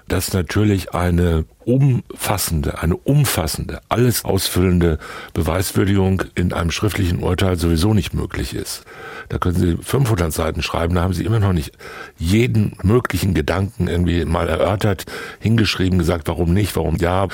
dass 0.07 0.34
natürlich 0.34 0.96
eine 0.96 1.46
umfassende, 1.65 2.79
eine 2.79 2.98
umfassende, 2.98 3.81
alles 3.89 4.25
ausfüllende 4.25 4.98
Beweiswürdigung 5.34 6.24
in 6.34 6.51
einem 6.51 6.72
schriftlichen 6.72 7.22
Urteil 7.22 7.57
sowieso 7.57 7.93
nicht 7.93 8.13
möglich 8.13 8.55
ist. 8.55 8.84
Da 9.29 9.38
können 9.38 9.57
Sie 9.57 9.77
500 9.79 10.34
Seiten 10.34 10.63
schreiben, 10.63 10.96
da 10.96 11.03
haben 11.03 11.13
Sie 11.13 11.25
immer 11.25 11.39
noch 11.39 11.53
nicht 11.53 11.74
jeden 12.17 12.75
möglichen 12.81 13.36
Gedanken 13.36 13.88
irgendwie 13.88 14.25
mal 14.25 14.48
erörtert, 14.48 15.05
hingeschrieben, 15.39 16.00
gesagt, 16.00 16.27
warum 16.27 16.53
nicht, 16.53 16.75
warum 16.75 16.96
ja, 16.96 17.27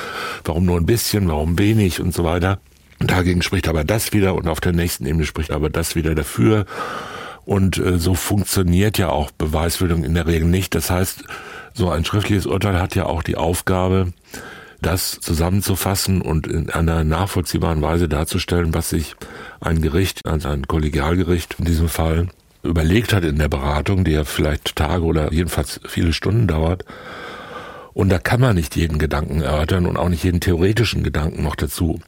warum 0.44 0.66
nur 0.66 0.78
ein 0.78 0.86
bisschen, 0.86 1.30
warum 1.30 1.58
wenig 1.58 2.02
und 2.02 2.14
so 2.14 2.26
weiter. 2.26 2.60
Dagegen 3.08 3.42
spricht 3.42 3.68
aber 3.68 3.84
das 3.84 4.14
wieder 4.14 4.36
und 4.36 4.48
auf 4.48 4.62
der 4.62 4.74
nächsten 4.74 5.06
Ebene 5.06 5.26
spricht 5.26 5.52
aber 5.52 5.70
das 5.70 5.96
wieder 5.96 6.16
dafür. 6.16 6.66
Und 7.46 7.78
äh, 7.78 8.00
so 8.00 8.14
funktioniert 8.14 8.98
ja 8.98 9.10
auch 9.10 9.32
Beweiswürdigung 9.32 10.04
in 10.04 10.14
der 10.14 10.28
Regel 10.28 10.48
nicht. 10.48 10.76
Das 10.76 10.90
heißt, 10.90 11.24
so 11.74 11.90
ein 11.90 12.06
schriftliches 12.06 12.46
Urteil 12.46 12.80
hat 12.80 12.96
ja 12.96 13.06
auch 13.06 13.24
die 13.24 13.36
Aufgabe, 13.36 14.14
das 14.82 15.20
zusammenzufassen 15.20 16.22
und 16.22 16.48
in 16.48 16.70
einer 16.70 17.04
nachvollziehbaren 17.04 17.82
Weise 17.82 18.08
darzustellen, 18.08 18.74
was 18.74 18.90
sich 18.90 19.16
ein 19.60 19.82
Gericht, 19.82 20.26
also 20.26 20.50
ein 20.50 20.68
Kollegialgericht 20.68 21.56
in 21.60 21.66
diesem 21.66 21.90
Fall, 21.90 22.28
überlegt 22.64 23.14
hat 23.14 23.24
in 23.24 23.38
der 23.38 23.50
Beratung, 23.50 24.04
die 24.04 24.12
ja 24.12 24.24
vielleicht 24.24 24.76
Tage 24.76 25.04
oder 25.04 25.34
jedenfalls 25.34 25.80
viele 25.88 26.14
Stunden 26.14 26.48
dauert. 26.48 26.86
Und 27.94 28.10
da 28.10 28.20
kann 28.20 28.42
man 28.42 28.56
nicht 28.56 28.76
jeden 28.76 28.98
Gedanken 28.98 29.42
erörtern 29.42 29.86
und 29.86 29.98
auch 29.98 30.10
nicht 30.10 30.24
jeden 30.24 30.40
theoretischen 30.40 31.04
Gedanken 31.04 31.44
noch 31.44 31.56
dazu. 31.56 32.00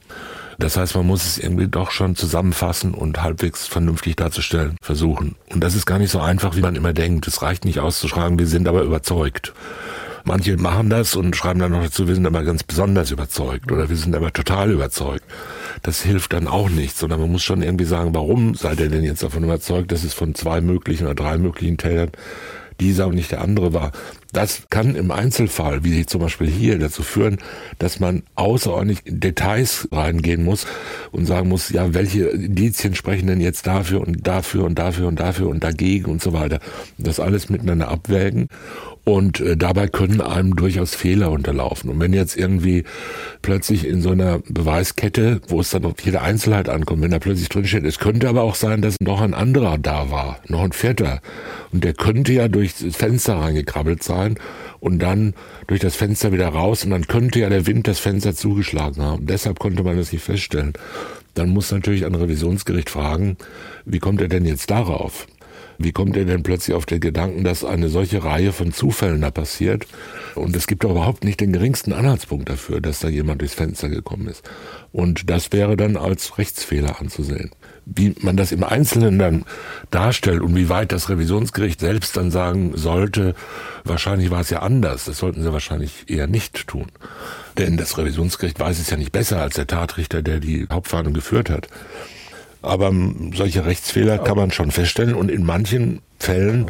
Das 0.58 0.76
heißt, 0.76 0.94
man 0.96 1.06
muss 1.06 1.24
es 1.24 1.38
irgendwie 1.38 1.68
doch 1.68 1.90
schon 1.90 2.16
zusammenfassen 2.16 2.94
und 2.94 3.22
halbwegs 3.22 3.66
vernünftig 3.66 4.16
darzustellen 4.16 4.76
versuchen. 4.80 5.36
Und 5.52 5.60
das 5.60 5.74
ist 5.74 5.86
gar 5.86 5.98
nicht 5.98 6.10
so 6.10 6.20
einfach, 6.20 6.56
wie 6.56 6.62
man 6.62 6.76
immer 6.76 6.92
denkt. 6.92 7.26
Es 7.26 7.42
reicht 7.42 7.64
nicht 7.64 7.80
auszuschreiben, 7.80 8.38
wir 8.38 8.46
sind 8.46 8.66
aber 8.66 8.82
überzeugt. 8.82 9.52
Manche 10.24 10.56
machen 10.56 10.90
das 10.90 11.14
und 11.14 11.36
schreiben 11.36 11.60
dann 11.60 11.70
noch 11.70 11.84
dazu, 11.84 12.08
wir 12.08 12.16
sind 12.16 12.26
aber 12.26 12.42
ganz 12.42 12.64
besonders 12.64 13.12
überzeugt 13.12 13.70
oder 13.70 13.88
wir 13.88 13.96
sind 13.96 14.16
aber 14.16 14.32
total 14.32 14.72
überzeugt. 14.72 15.22
Das 15.82 16.02
hilft 16.02 16.32
dann 16.32 16.48
auch 16.48 16.68
nicht, 16.68 16.96
sondern 16.96 17.20
man 17.20 17.30
muss 17.30 17.44
schon 17.44 17.62
irgendwie 17.62 17.84
sagen, 17.84 18.12
warum 18.12 18.56
seid 18.56 18.80
ihr 18.80 18.88
denn 18.88 19.04
jetzt 19.04 19.22
davon 19.22 19.44
überzeugt, 19.44 19.92
dass 19.92 20.02
es 20.02 20.14
von 20.14 20.34
zwei 20.34 20.60
möglichen 20.60 21.04
oder 21.04 21.14
drei 21.14 21.38
möglichen 21.38 21.78
Tätern 21.78 22.10
dieser 22.80 23.06
und 23.06 23.14
nicht 23.14 23.32
der 23.32 23.40
andere 23.40 23.72
war. 23.72 23.92
Das 24.32 24.64
kann 24.70 24.96
im 24.96 25.10
Einzelfall, 25.10 25.84
wie 25.84 26.04
zum 26.06 26.20
Beispiel 26.20 26.48
hier, 26.48 26.78
dazu 26.78 27.02
führen, 27.02 27.38
dass 27.78 28.00
man 28.00 28.22
außerordentlich 28.34 29.06
in 29.06 29.20
Details 29.20 29.88
reingehen 29.92 30.44
muss 30.44 30.66
und 31.12 31.26
sagen 31.26 31.48
muss, 31.48 31.70
ja, 31.70 31.94
welche 31.94 32.26
Indizien 32.26 32.94
sprechen 32.94 33.28
denn 33.28 33.40
jetzt 33.40 33.66
dafür 33.66 34.00
und 34.00 34.26
dafür 34.26 34.64
und 34.64 34.78
dafür 34.78 35.08
und 35.08 35.20
dafür 35.20 35.48
und 35.48 35.64
dagegen 35.64 36.10
und 36.10 36.22
so 36.22 36.32
weiter. 36.32 36.60
Das 36.98 37.20
alles 37.20 37.48
miteinander 37.48 37.88
abwägen 37.88 38.48
und 39.08 39.38
äh, 39.38 39.56
dabei 39.56 39.86
können 39.86 40.20
einem 40.20 40.56
durchaus 40.56 40.96
Fehler 40.96 41.30
unterlaufen. 41.30 41.90
Und 41.90 42.00
wenn 42.00 42.12
jetzt 42.12 42.36
irgendwie 42.36 42.82
plötzlich 43.40 43.86
in 43.86 44.02
so 44.02 44.10
einer 44.10 44.40
Beweiskette, 44.48 45.40
wo 45.46 45.60
es 45.60 45.70
dann 45.70 45.84
auf 45.84 46.00
jede 46.02 46.22
Einzelheit 46.22 46.68
ankommt, 46.68 47.02
wenn 47.02 47.12
da 47.12 47.20
plötzlich 47.20 47.48
drinsteht, 47.48 47.84
es 47.84 48.00
könnte 48.00 48.28
aber 48.28 48.42
auch 48.42 48.56
sein, 48.56 48.82
dass 48.82 48.96
noch 49.00 49.20
ein 49.20 49.32
anderer 49.32 49.78
da 49.78 50.10
war, 50.10 50.40
noch 50.48 50.64
ein 50.64 50.72
Vierter. 50.72 51.20
Und 51.72 51.84
der 51.84 51.94
könnte 51.94 52.32
ja 52.32 52.48
durchs 52.48 52.84
Fenster 52.96 53.36
reingekrabbelt 53.36 54.02
sein 54.02 54.40
und 54.80 54.98
dann 54.98 55.34
durch 55.68 55.78
das 55.78 55.94
Fenster 55.94 56.32
wieder 56.32 56.48
raus 56.48 56.82
und 56.82 56.90
dann 56.90 57.06
könnte 57.06 57.38
ja 57.38 57.48
der 57.48 57.68
Wind 57.68 57.86
das 57.86 58.00
Fenster 58.00 58.34
zugeschlagen 58.34 59.00
haben. 59.04 59.20
Und 59.20 59.30
deshalb 59.30 59.60
konnte 59.60 59.84
man 59.84 59.96
das 59.96 60.10
nicht 60.10 60.24
feststellen. 60.24 60.72
Dann 61.34 61.50
muss 61.50 61.70
natürlich 61.70 62.06
ein 62.06 62.14
Revisionsgericht 62.16 62.90
fragen, 62.90 63.36
wie 63.84 64.00
kommt 64.00 64.20
er 64.20 64.28
denn 64.28 64.46
jetzt 64.46 64.68
darauf? 64.68 65.28
Wie 65.78 65.92
kommt 65.92 66.16
er 66.16 66.24
denn 66.24 66.42
plötzlich 66.42 66.74
auf 66.74 66.86
den 66.86 67.00
Gedanken, 67.00 67.44
dass 67.44 67.64
eine 67.64 67.88
solche 67.88 68.24
Reihe 68.24 68.52
von 68.52 68.72
Zufällen 68.72 69.20
da 69.20 69.30
passiert? 69.30 69.86
Und 70.34 70.54
es 70.56 70.66
gibt 70.66 70.84
doch 70.84 70.90
überhaupt 70.90 71.24
nicht 71.24 71.40
den 71.40 71.52
geringsten 71.52 71.92
Anhaltspunkt 71.92 72.48
dafür, 72.48 72.80
dass 72.80 73.00
da 73.00 73.08
jemand 73.08 73.40
durchs 73.40 73.54
Fenster 73.54 73.88
gekommen 73.88 74.28
ist. 74.28 74.42
Und 74.92 75.30
das 75.30 75.52
wäre 75.52 75.76
dann 75.76 75.96
als 75.96 76.38
Rechtsfehler 76.38 77.00
anzusehen. 77.00 77.50
Wie 77.84 78.14
man 78.20 78.36
das 78.36 78.52
im 78.52 78.64
Einzelnen 78.64 79.18
dann 79.18 79.44
darstellt 79.90 80.40
und 80.40 80.56
wie 80.56 80.68
weit 80.68 80.92
das 80.92 81.08
Revisionsgericht 81.08 81.80
selbst 81.80 82.16
dann 82.16 82.30
sagen 82.30 82.72
sollte, 82.76 83.34
wahrscheinlich 83.84 84.30
war 84.30 84.40
es 84.40 84.50
ja 84.50 84.60
anders. 84.60 85.04
Das 85.04 85.18
sollten 85.18 85.42
sie 85.42 85.52
wahrscheinlich 85.52 86.08
eher 86.08 86.26
nicht 86.26 86.66
tun. 86.66 86.86
Denn 87.58 87.76
das 87.76 87.96
Revisionsgericht 87.96 88.58
weiß 88.58 88.78
es 88.78 88.90
ja 88.90 88.96
nicht 88.96 89.12
besser 89.12 89.40
als 89.40 89.54
der 89.54 89.66
Tatrichter, 89.66 90.22
der 90.22 90.40
die 90.40 90.66
Hauptverhandlung 90.70 91.14
geführt 91.14 91.48
hat. 91.48 91.68
Aber 92.66 92.92
solche 93.34 93.64
Rechtsfehler 93.64 94.18
kann 94.18 94.36
man 94.36 94.50
schon 94.50 94.70
feststellen 94.70 95.14
und 95.14 95.30
in 95.30 95.44
manchen 95.44 96.00
Fällen 96.18 96.66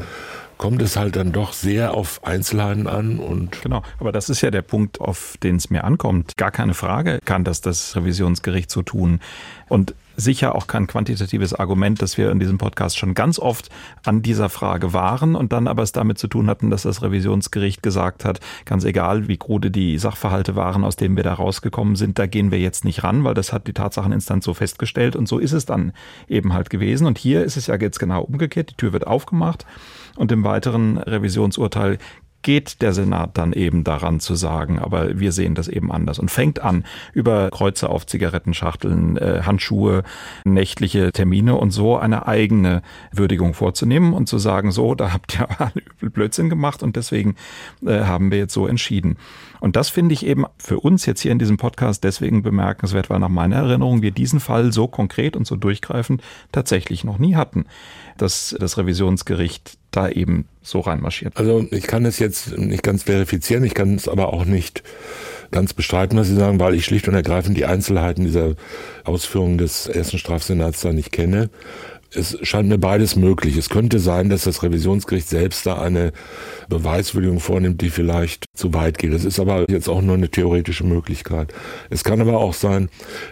kommt 0.58 0.80
es 0.82 0.96
halt 0.96 1.16
dann 1.16 1.32
doch 1.32 1.52
sehr 1.52 1.94
auf 1.94 2.24
Einzelheiten 2.24 2.86
an 2.86 3.18
und 3.18 3.60
genau. 3.62 3.82
Aber 3.98 4.12
das 4.12 4.28
ist 4.28 4.40
ja 4.40 4.50
der 4.50 4.62
Punkt, 4.62 5.00
auf 5.00 5.36
den 5.42 5.56
es 5.56 5.70
mir 5.70 5.84
ankommt. 5.84 6.36
Gar 6.36 6.50
keine 6.50 6.74
Frage 6.74 7.18
kann 7.24 7.44
das 7.44 7.60
das 7.60 7.96
Revisionsgericht 7.96 8.70
so 8.70 8.82
tun. 8.82 9.20
Und 9.68 9.94
sicher 10.16 10.54
auch 10.54 10.66
kein 10.66 10.86
quantitatives 10.86 11.54
Argument, 11.54 12.00
dass 12.02 12.18
wir 12.18 12.30
in 12.30 12.40
diesem 12.40 12.58
Podcast 12.58 12.98
schon 12.98 13.14
ganz 13.14 13.38
oft 13.38 13.68
an 14.04 14.22
dieser 14.22 14.48
Frage 14.48 14.92
waren 14.92 15.34
und 15.34 15.52
dann 15.52 15.68
aber 15.68 15.82
es 15.82 15.92
damit 15.92 16.18
zu 16.18 16.28
tun 16.28 16.48
hatten, 16.48 16.70
dass 16.70 16.82
das 16.82 17.02
Revisionsgericht 17.02 17.82
gesagt 17.82 18.24
hat, 18.24 18.40
ganz 18.64 18.84
egal, 18.84 19.28
wie 19.28 19.36
krude 19.36 19.70
die 19.70 19.98
Sachverhalte 19.98 20.56
waren, 20.56 20.84
aus 20.84 20.96
denen 20.96 21.16
wir 21.16 21.24
da 21.24 21.34
rausgekommen 21.34 21.96
sind, 21.96 22.18
da 22.18 22.26
gehen 22.26 22.50
wir 22.50 22.58
jetzt 22.58 22.84
nicht 22.84 23.04
ran, 23.04 23.24
weil 23.24 23.34
das 23.34 23.52
hat 23.52 23.66
die 23.66 23.72
Tatsacheninstanz 23.72 24.44
so 24.44 24.54
festgestellt 24.54 25.16
und 25.16 25.28
so 25.28 25.38
ist 25.38 25.52
es 25.52 25.66
dann 25.66 25.92
eben 26.28 26.52
halt 26.52 26.70
gewesen. 26.70 27.06
Und 27.06 27.18
hier 27.18 27.44
ist 27.44 27.56
es 27.56 27.66
ja 27.66 27.76
jetzt 27.76 27.98
genau 27.98 28.22
umgekehrt. 28.22 28.70
Die 28.70 28.76
Tür 28.76 28.92
wird 28.92 29.06
aufgemacht 29.06 29.66
und 30.16 30.32
im 30.32 30.44
weiteren 30.44 30.98
Revisionsurteil 30.98 31.98
geht 32.46 32.80
der 32.80 32.92
Senat 32.92 33.36
dann 33.36 33.52
eben 33.52 33.82
daran 33.82 34.20
zu 34.20 34.36
sagen, 34.36 34.78
aber 34.78 35.18
wir 35.18 35.32
sehen 35.32 35.56
das 35.56 35.66
eben 35.66 35.90
anders 35.90 36.20
und 36.20 36.30
fängt 36.30 36.62
an, 36.62 36.84
über 37.12 37.50
Kreuze 37.50 37.90
auf 37.90 38.06
Zigarettenschachteln, 38.06 39.16
äh, 39.16 39.42
Handschuhe, 39.44 40.04
nächtliche 40.44 41.10
Termine 41.10 41.56
und 41.56 41.72
so 41.72 41.96
eine 41.96 42.28
eigene 42.28 42.82
Würdigung 43.10 43.52
vorzunehmen 43.52 44.12
und 44.12 44.28
zu 44.28 44.38
sagen, 44.38 44.70
so, 44.70 44.94
da 44.94 45.12
habt 45.12 45.40
ihr 45.40 45.48
alle 45.60 45.82
übel 45.98 46.10
Blödsinn 46.10 46.48
gemacht 46.48 46.84
und 46.84 46.94
deswegen 46.94 47.34
äh, 47.84 48.02
haben 48.04 48.30
wir 48.30 48.38
jetzt 48.38 48.54
so 48.54 48.68
entschieden. 48.68 49.16
Und 49.66 49.74
das 49.74 49.88
finde 49.88 50.12
ich 50.12 50.24
eben 50.24 50.44
für 50.58 50.78
uns 50.78 51.06
jetzt 51.06 51.22
hier 51.22 51.32
in 51.32 51.40
diesem 51.40 51.56
Podcast 51.56 52.04
deswegen 52.04 52.44
bemerkenswert, 52.44 53.10
weil 53.10 53.18
nach 53.18 53.28
meiner 53.28 53.56
Erinnerung 53.56 54.00
wir 54.00 54.12
diesen 54.12 54.38
Fall 54.38 54.72
so 54.72 54.86
konkret 54.86 55.34
und 55.34 55.44
so 55.44 55.56
durchgreifend 55.56 56.22
tatsächlich 56.52 57.02
noch 57.02 57.18
nie 57.18 57.34
hatten, 57.34 57.64
dass 58.16 58.54
das 58.60 58.78
Revisionsgericht 58.78 59.76
da 59.90 60.08
eben 60.08 60.46
so 60.62 60.78
reinmarschiert. 60.78 61.36
Also 61.36 61.66
ich 61.72 61.88
kann 61.88 62.04
es 62.04 62.20
jetzt 62.20 62.56
nicht 62.56 62.84
ganz 62.84 63.02
verifizieren, 63.02 63.64
ich 63.64 63.74
kann 63.74 63.96
es 63.96 64.06
aber 64.06 64.32
auch 64.32 64.44
nicht 64.44 64.84
ganz 65.50 65.74
bestreiten, 65.74 66.16
was 66.16 66.28
Sie 66.28 66.36
sagen, 66.36 66.60
weil 66.60 66.74
ich 66.74 66.84
schlicht 66.84 67.08
und 67.08 67.14
ergreifend 67.14 67.56
die 67.56 67.64
Einzelheiten 67.64 68.24
dieser 68.24 68.54
Ausführungen 69.02 69.58
des 69.58 69.88
ersten 69.88 70.18
Strafsenats 70.18 70.80
da 70.80 70.92
nicht 70.92 71.10
kenne 71.10 71.50
es 72.16 72.38
scheint 72.42 72.68
mir 72.68 72.78
beides 72.78 73.16
möglich. 73.16 73.56
Es 73.56 73.68
könnte 73.68 73.98
sein, 73.98 74.30
dass 74.30 74.44
das 74.44 74.62
Revisionsgericht 74.62 75.28
selbst 75.28 75.66
da 75.66 75.80
eine 75.80 76.12
Beweiswürdigung 76.68 77.40
vornimmt, 77.40 77.80
die 77.80 77.90
vielleicht 77.90 78.46
zu 78.54 78.74
weit 78.74 78.98
geht. 78.98 79.12
Das 79.12 79.24
ist 79.24 79.38
aber 79.38 79.70
jetzt 79.70 79.88
auch 79.88 80.02
nur 80.02 80.14
eine 80.14 80.28
theoretische 80.28 80.84
Möglichkeit. 80.84 81.52
Es 81.90 82.04
kann 82.04 82.20
aber 82.20 82.38
auch 82.38 82.54
sein, 82.54 82.88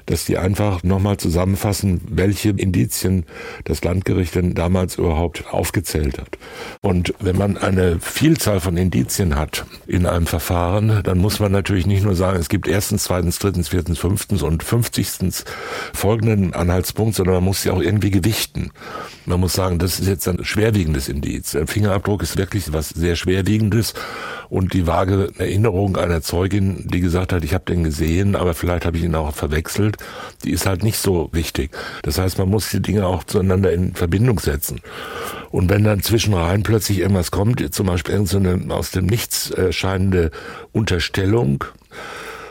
dass 0.07 0.25
die 0.25 0.39
einfach 0.39 0.83
nochmal 0.83 1.17
zusammenfassen, 1.17 2.01
welche 2.09 2.51
Indizien 2.51 3.25
das 3.65 3.83
Landgericht 3.83 4.35
denn 4.35 4.55
damals 4.55 4.97
überhaupt 4.97 5.45
aufgezählt 5.53 6.19
hat. 6.19 6.39
Und 6.81 7.15
wenn 7.21 7.37
man 7.37 7.57
eine 7.57 7.99
Vielzahl 8.01 8.61
von 8.61 8.77
Indizien 8.77 9.37
hat 9.37 9.65
in 9.87 10.07
einem 10.07 10.27
Verfahren, 10.27 11.01
dann 11.03 11.19
muss 11.19 11.41
man 11.41 11.53
natürlich 11.53 11.87
nicht 11.87 12.05
nur 12.05 12.15
sagen, 12.15 12.39
es 12.39 12.49
gibt 12.49 12.69
erstens, 12.69 13.05
zweitens, 13.05 13.39
drittens, 13.39 13.69
viertens, 13.69 13.99
fünftens 13.99 14.43
und 14.43 14.63
fünfzigstens 14.63 15.45
folgenden 15.93 16.55
Anhaltspunkt, 16.55 17.15
sondern 17.15 17.37
man 17.37 17.45
muss 17.45 17.63
sie 17.63 17.71
auch 17.71 17.81
irgendwie 17.81 18.11
gewichten. 18.11 18.71
Man 19.27 19.41
muss 19.41 19.55
sagen, 19.55 19.79
das 19.79 20.01
ist 20.01 20.09
jetzt 20.09 20.29
ein 20.29 20.45
schwerwiegendes 20.45 21.09
Indiz. 21.09 21.53
Der 21.53 21.67
Fingerabdruck 21.67 22.23
ist 22.23 22.37
wirklich 22.37 22.73
was 22.73 22.91
sehr 22.91 23.17
Schwerwiegendes 23.25 23.95
und 24.51 24.75
die 24.75 24.87
vage 24.87 25.31
Erinnerung 25.39 25.97
einer 25.97 26.21
Zeugin, 26.21 26.87
die 26.87 27.01
gesagt 27.01 27.33
hat, 27.33 27.43
ich 27.43 27.55
habe 27.55 27.65
den 27.65 27.85
gesehen, 27.85 28.37
aber 28.37 28.55
vielleicht 28.55 28.85
habe 28.85 28.99
ich 28.99 29.05
ihn 29.05 29.15
auch 29.15 29.35
verwechselt, 29.35 29.97
die 30.45 30.51
ist 30.51 30.67
halt 30.67 30.85
nicht 30.85 30.99
so 30.99 31.31
wichtig. 31.33 31.71
Das 32.03 32.19
heißt, 32.19 32.39
man 32.39 32.51
muss 32.51 32.71
die 32.71 32.83
Dinge 32.83 33.07
auch 33.07 33.25
zueinander 33.25 33.73
in 33.73 33.95
Verbindung 33.95 34.39
setzen. 34.39 34.81
Und 35.51 35.71
wenn 35.71 35.85
dann 35.85 36.03
zwischenrein 36.03 36.63
plötzlich 36.63 36.99
irgendwas 36.99 37.31
kommt, 37.31 37.75
zum 37.75 37.87
Beispiel 37.87 38.15
irgendeine 38.15 38.75
aus 38.75 38.91
dem 38.91 39.07
Nichts 39.07 39.51
erscheinende 39.51 40.31
Unterstellung, 40.73 41.65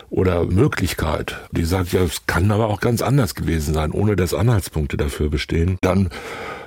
oder 0.10 0.46
Möglichkeit, 0.46 1.38
die 1.52 1.64
sagt, 1.66 1.92
ja, 1.92 2.02
es 2.02 2.28
kann 2.28 2.52
aber 2.52 2.68
auch 2.68 2.80
ganz 2.80 3.02
anders 3.02 3.34
gewesen 3.34 3.74
sein, 3.74 3.90
ohne 3.92 4.16
dass 4.16 4.36
Anhaltspunkte 4.36 4.96
dafür 4.96 5.32
bestehen, 5.32 5.80
dann 5.82 6.10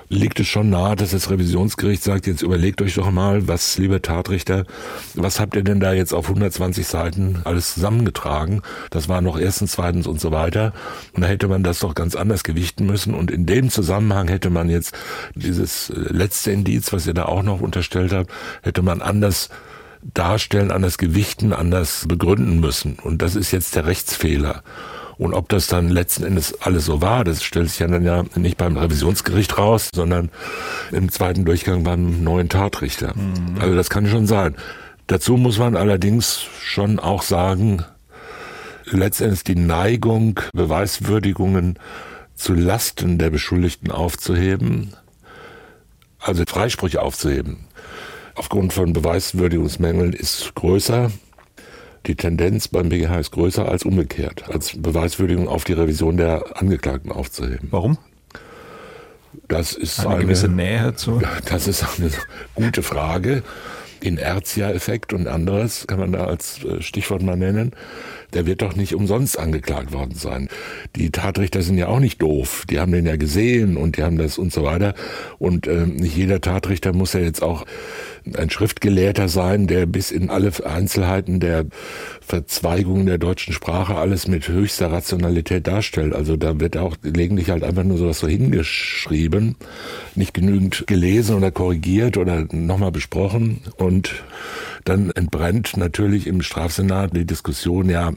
liegt 0.09 0.39
es 0.39 0.47
schon 0.47 0.69
nahe, 0.69 0.95
dass 0.95 1.11
das 1.11 1.29
Revisionsgericht 1.29 2.01
sagt, 2.01 2.27
jetzt 2.27 2.41
überlegt 2.41 2.81
euch 2.81 2.95
doch 2.95 3.11
mal, 3.11 3.47
was, 3.47 3.77
liebe 3.77 4.01
Tatrichter, 4.01 4.65
was 5.15 5.39
habt 5.39 5.55
ihr 5.55 5.63
denn 5.63 5.79
da 5.79 5.93
jetzt 5.93 6.13
auf 6.13 6.27
120 6.27 6.87
Seiten 6.87 7.41
alles 7.43 7.73
zusammengetragen? 7.73 8.61
Das 8.89 9.09
war 9.09 9.21
noch 9.21 9.37
erstens, 9.37 9.73
zweitens 9.73 10.07
und 10.07 10.21
so 10.21 10.31
weiter. 10.31 10.73
Und 11.13 11.23
da 11.23 11.27
hätte 11.27 11.47
man 11.47 11.63
das 11.63 11.79
doch 11.79 11.93
ganz 11.93 12.15
anders 12.15 12.43
gewichten 12.43 12.85
müssen. 12.85 13.13
Und 13.13 13.31
in 13.31 13.45
dem 13.45 13.69
Zusammenhang 13.69 14.29
hätte 14.29 14.49
man 14.49 14.69
jetzt 14.69 14.95
dieses 15.35 15.91
letzte 15.95 16.51
Indiz, 16.51 16.93
was 16.93 17.05
ihr 17.05 17.13
da 17.13 17.25
auch 17.25 17.43
noch 17.43 17.59
unterstellt 17.59 18.13
habt, 18.13 18.31
hätte 18.61 18.81
man 18.81 19.01
anders 19.01 19.49
darstellen, 20.13 20.71
anders 20.71 20.97
gewichten, 20.97 21.51
anders 21.51 22.05
begründen 22.07 22.59
müssen. 22.59 22.97
Und 23.01 23.21
das 23.21 23.35
ist 23.35 23.51
jetzt 23.51 23.75
der 23.75 23.85
Rechtsfehler. 23.85 24.63
Und 25.17 25.33
ob 25.33 25.49
das 25.49 25.67
dann 25.67 25.89
letzten 25.89 26.23
Endes 26.23 26.61
alles 26.61 26.85
so 26.85 27.01
war, 27.01 27.23
das 27.23 27.43
stellt 27.43 27.69
sich 27.69 27.79
ja 27.79 27.87
dann 27.87 28.03
ja 28.03 28.23
nicht 28.35 28.57
beim 28.57 28.77
Revisionsgericht 28.77 29.57
raus, 29.57 29.89
sondern 29.93 30.29
im 30.91 31.11
zweiten 31.11 31.43
Durchgang 31.43 31.83
beim 31.83 32.23
neuen 32.23 32.49
Tatrichter. 32.49 33.15
Mhm. 33.15 33.59
Also 33.59 33.75
das 33.75 33.89
kann 33.89 34.07
schon 34.07 34.27
sein. 34.27 34.55
Dazu 35.07 35.37
muss 35.37 35.57
man 35.57 35.75
allerdings 35.75 36.41
schon 36.61 36.99
auch 36.99 37.23
sagen, 37.23 37.83
letztendlich 38.85 39.43
die 39.43 39.55
Neigung, 39.55 40.39
Beweiswürdigungen 40.53 41.79
zu 42.35 42.53
Lasten 42.53 43.17
der 43.17 43.29
Beschuldigten 43.29 43.91
aufzuheben, 43.91 44.93
also 46.19 46.43
Freisprüche 46.47 47.01
aufzuheben, 47.01 47.65
aufgrund 48.35 48.73
von 48.73 48.93
Beweiswürdigungsmängeln 48.93 50.13
ist 50.13 50.53
größer. 50.55 51.11
Die 52.07 52.15
Tendenz 52.15 52.69
beim 52.69 52.87
BGH 52.87 53.19
ist 53.19 53.31
größer 53.31 53.67
als 53.67 53.83
umgekehrt, 53.83 54.49
als 54.49 54.81
Beweiswürdigung 54.81 55.49
auf 55.49 55.65
die 55.65 55.73
Revision 55.73 56.15
der 56.15 56.57
Angeklagten 56.57 57.11
aufzuheben. 57.11 57.67
Warum? 57.69 57.97
Das 59.49 59.73
ist 59.73 59.99
eine, 59.99 60.15
eine 60.15 60.23
gewisse 60.23 60.47
Nähe 60.47 60.95
zu. 60.95 61.21
Das 61.49 61.67
ist 61.67 61.83
eine 61.99 62.11
gute 62.55 62.81
Frage. 62.81 63.43
Inertia-Effekt 63.99 65.11
und 65.11 65.27
anderes 65.27 65.87
kann 65.87 65.99
man 65.99 66.11
da 66.11 66.25
als 66.25 66.63
äh, 66.63 66.81
Stichwort 66.81 67.23
mal 67.23 67.35
nennen. 67.35 67.71
Der 68.33 68.45
wird 68.45 68.61
doch 68.61 68.75
nicht 68.75 68.93
umsonst 68.93 69.39
angeklagt 69.39 69.91
worden 69.91 70.15
sein. 70.15 70.49
Die 70.95 71.09
Tatrichter 71.09 71.61
sind 71.61 71.77
ja 71.77 71.87
auch 71.87 71.99
nicht 71.99 72.21
doof. 72.21 72.65
Die 72.69 72.79
haben 72.79 72.91
den 72.91 73.05
ja 73.05 73.15
gesehen 73.15 73.75
und 73.77 73.97
die 73.97 74.03
haben 74.03 74.17
das 74.17 74.37
und 74.37 74.53
so 74.53 74.63
weiter. 74.63 74.93
Und 75.39 75.67
äh, 75.67 75.85
nicht 75.85 76.15
jeder 76.15 76.41
Tatrichter 76.41 76.93
muss 76.93 77.13
ja 77.13 77.21
jetzt 77.21 77.41
auch 77.41 77.65
ein 78.35 78.49
Schriftgelehrter 78.49 79.29
sein, 79.29 79.67
der 79.67 79.85
bis 79.85 80.11
in 80.11 80.29
alle 80.29 80.51
Einzelheiten 80.65 81.39
der 81.39 81.65
Verzweigungen 82.21 83.05
der 83.05 83.17
deutschen 83.17 83.53
Sprache 83.53 83.95
alles 83.95 84.27
mit 84.27 84.47
höchster 84.47 84.91
Rationalität 84.91 85.67
darstellt. 85.67 86.13
Also 86.13 86.35
da 86.35 86.59
wird 86.59 86.77
auch 86.77 86.97
gelegentlich 87.01 87.49
halt 87.49 87.63
einfach 87.63 87.83
nur 87.83 87.97
sowas 87.97 88.19
so 88.19 88.27
hingeschrieben, 88.27 89.55
nicht 90.15 90.33
genügend 90.33 90.85
gelesen 90.87 91.35
oder 91.35 91.51
korrigiert 91.51 92.17
oder 92.17 92.45
nochmal 92.51 92.91
besprochen 92.91 93.61
und 93.77 94.23
dann 94.87 95.11
entbrennt 95.11 95.75
natürlich 95.75 96.27
im 96.27 96.41
Strafsenat 96.41 97.13
die 97.13 97.25
Diskussion, 97.25 97.89
ja, 97.89 98.13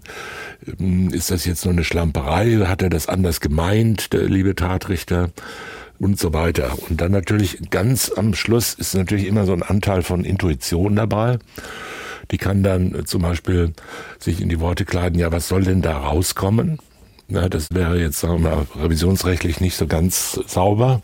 ist 1.10 1.32
das 1.32 1.44
jetzt 1.44 1.64
nur 1.64 1.74
eine 1.74 1.82
Schlamperei? 1.82 2.58
Hat 2.66 2.82
er 2.82 2.90
das 2.90 3.08
anders 3.08 3.40
gemeint, 3.40 4.12
der 4.12 4.28
liebe 4.28 4.54
Tatrichter? 4.54 5.30
Und 6.00 6.18
so 6.18 6.32
weiter. 6.32 6.76
Und 6.88 7.00
dann 7.00 7.12
natürlich 7.12 7.70
ganz 7.70 8.10
am 8.10 8.34
Schluss 8.34 8.74
ist 8.74 8.94
natürlich 8.94 9.26
immer 9.26 9.44
so 9.44 9.52
ein 9.52 9.62
Anteil 9.62 10.02
von 10.02 10.24
Intuition 10.24 10.96
dabei. 10.96 11.38
Die 12.30 12.38
kann 12.38 12.62
dann 12.62 12.94
äh, 12.94 13.04
zum 13.04 13.22
Beispiel 13.22 13.72
sich 14.18 14.40
in 14.40 14.48
die 14.48 14.60
Worte 14.60 14.84
kleiden, 14.84 15.18
ja, 15.18 15.30
was 15.30 15.48
soll 15.48 15.62
denn 15.62 15.82
da 15.82 15.98
rauskommen? 15.98 16.78
Ja, 17.28 17.48
das 17.48 17.68
wäre 17.72 18.00
jetzt, 18.00 18.18
sagen 18.18 18.42
wir 18.42 18.50
mal, 18.50 18.66
revisionsrechtlich 18.82 19.60
nicht 19.60 19.76
so 19.76 19.86
ganz 19.86 20.40
sauber. 20.46 21.02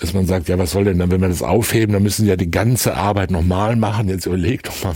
Dass 0.00 0.14
man 0.14 0.26
sagt, 0.26 0.48
ja, 0.48 0.58
was 0.58 0.72
soll 0.72 0.84
denn 0.84 0.98
dann, 0.98 1.10
wenn 1.10 1.20
wir 1.20 1.28
das 1.28 1.42
aufheben, 1.42 1.92
dann 1.92 2.02
müssen 2.02 2.22
sie 2.22 2.28
ja 2.28 2.36
die 2.36 2.50
ganze 2.50 2.94
Arbeit 2.94 3.30
nochmal 3.30 3.76
machen. 3.76 4.08
Jetzt 4.08 4.26
überlegt 4.26 4.68
doch 4.68 4.84
mal, 4.84 4.94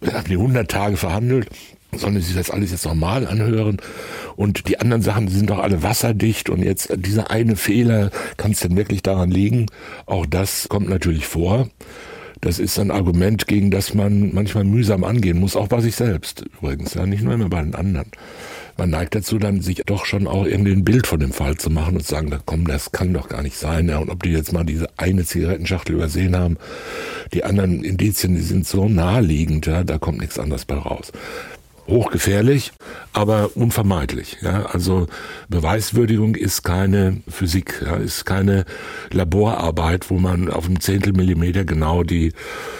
wir 0.00 0.14
haben 0.14 0.28
die 0.28 0.36
100 0.36 0.70
Tage 0.70 0.96
verhandelt 0.96 1.48
Sollen 1.94 2.18
sie 2.22 2.32
das 2.34 2.48
alles 2.50 2.70
jetzt 2.70 2.86
normal 2.86 3.26
anhören? 3.26 3.76
Und 4.34 4.66
die 4.66 4.80
anderen 4.80 5.02
Sachen 5.02 5.28
sind 5.28 5.50
doch 5.50 5.58
alle 5.58 5.82
wasserdicht 5.82 6.48
und 6.48 6.62
jetzt 6.62 6.90
dieser 6.96 7.30
eine 7.30 7.54
Fehler, 7.54 8.10
kann 8.38 8.52
es 8.52 8.60
denn 8.60 8.76
wirklich 8.76 9.02
daran 9.02 9.30
liegen? 9.30 9.66
Auch 10.06 10.24
das 10.24 10.70
kommt 10.70 10.88
natürlich 10.88 11.26
vor. 11.26 11.68
Das 12.40 12.58
ist 12.58 12.78
ein 12.78 12.90
Argument, 12.90 13.46
gegen 13.46 13.70
das 13.70 13.92
man 13.92 14.34
manchmal 14.34 14.64
mühsam 14.64 15.04
angehen 15.04 15.38
muss, 15.38 15.54
auch 15.54 15.68
bei 15.68 15.80
sich 15.80 15.94
selbst 15.94 16.44
übrigens, 16.58 16.94
ja, 16.94 17.04
nicht 17.04 17.22
nur 17.22 17.34
immer 17.34 17.50
bei 17.50 17.62
den 17.62 17.74
anderen. 17.74 18.10
Man 18.78 18.88
neigt 18.88 19.14
dazu, 19.14 19.38
dann 19.38 19.60
sich 19.60 19.82
doch 19.84 20.06
schon 20.06 20.26
auch 20.26 20.46
irgendwie 20.46 20.72
ein 20.72 20.84
Bild 20.84 21.06
von 21.06 21.20
dem 21.20 21.32
Fall 21.32 21.58
zu 21.58 21.68
machen 21.68 21.96
und 21.96 22.02
zu 22.02 22.14
sagen, 22.14 22.34
komm, 22.46 22.66
das 22.66 22.90
kann 22.90 23.12
doch 23.12 23.28
gar 23.28 23.42
nicht 23.42 23.56
sein. 23.56 23.88
Ja, 23.88 23.98
und 23.98 24.08
ob 24.08 24.22
die 24.22 24.30
jetzt 24.30 24.52
mal 24.52 24.64
diese 24.64 24.88
eine 24.96 25.24
Zigarettenschachtel 25.26 25.94
übersehen 25.94 26.34
haben, 26.34 26.56
die 27.34 27.44
anderen 27.44 27.84
Indizien, 27.84 28.34
die 28.34 28.40
sind 28.40 28.66
so 28.66 28.88
naheliegend, 28.88 29.66
ja, 29.66 29.84
da 29.84 29.98
kommt 29.98 30.20
nichts 30.20 30.38
anderes 30.38 30.64
bei 30.64 30.76
raus 30.76 31.12
hochgefährlich, 31.88 32.72
aber 33.12 33.50
unvermeidlich. 33.56 34.38
Ja, 34.40 34.66
also 34.66 35.08
Beweiswürdigung 35.48 36.34
ist 36.34 36.62
keine 36.62 37.22
Physik, 37.28 37.82
ja, 37.84 37.96
ist 37.96 38.24
keine 38.24 38.64
Laborarbeit, 39.10 40.08
wo 40.08 40.18
man 40.18 40.48
auf 40.48 40.66
einem 40.66 40.80
Zehntel 40.80 41.12
Millimeter 41.12 41.64
genau 41.64 42.02
die 42.04 42.32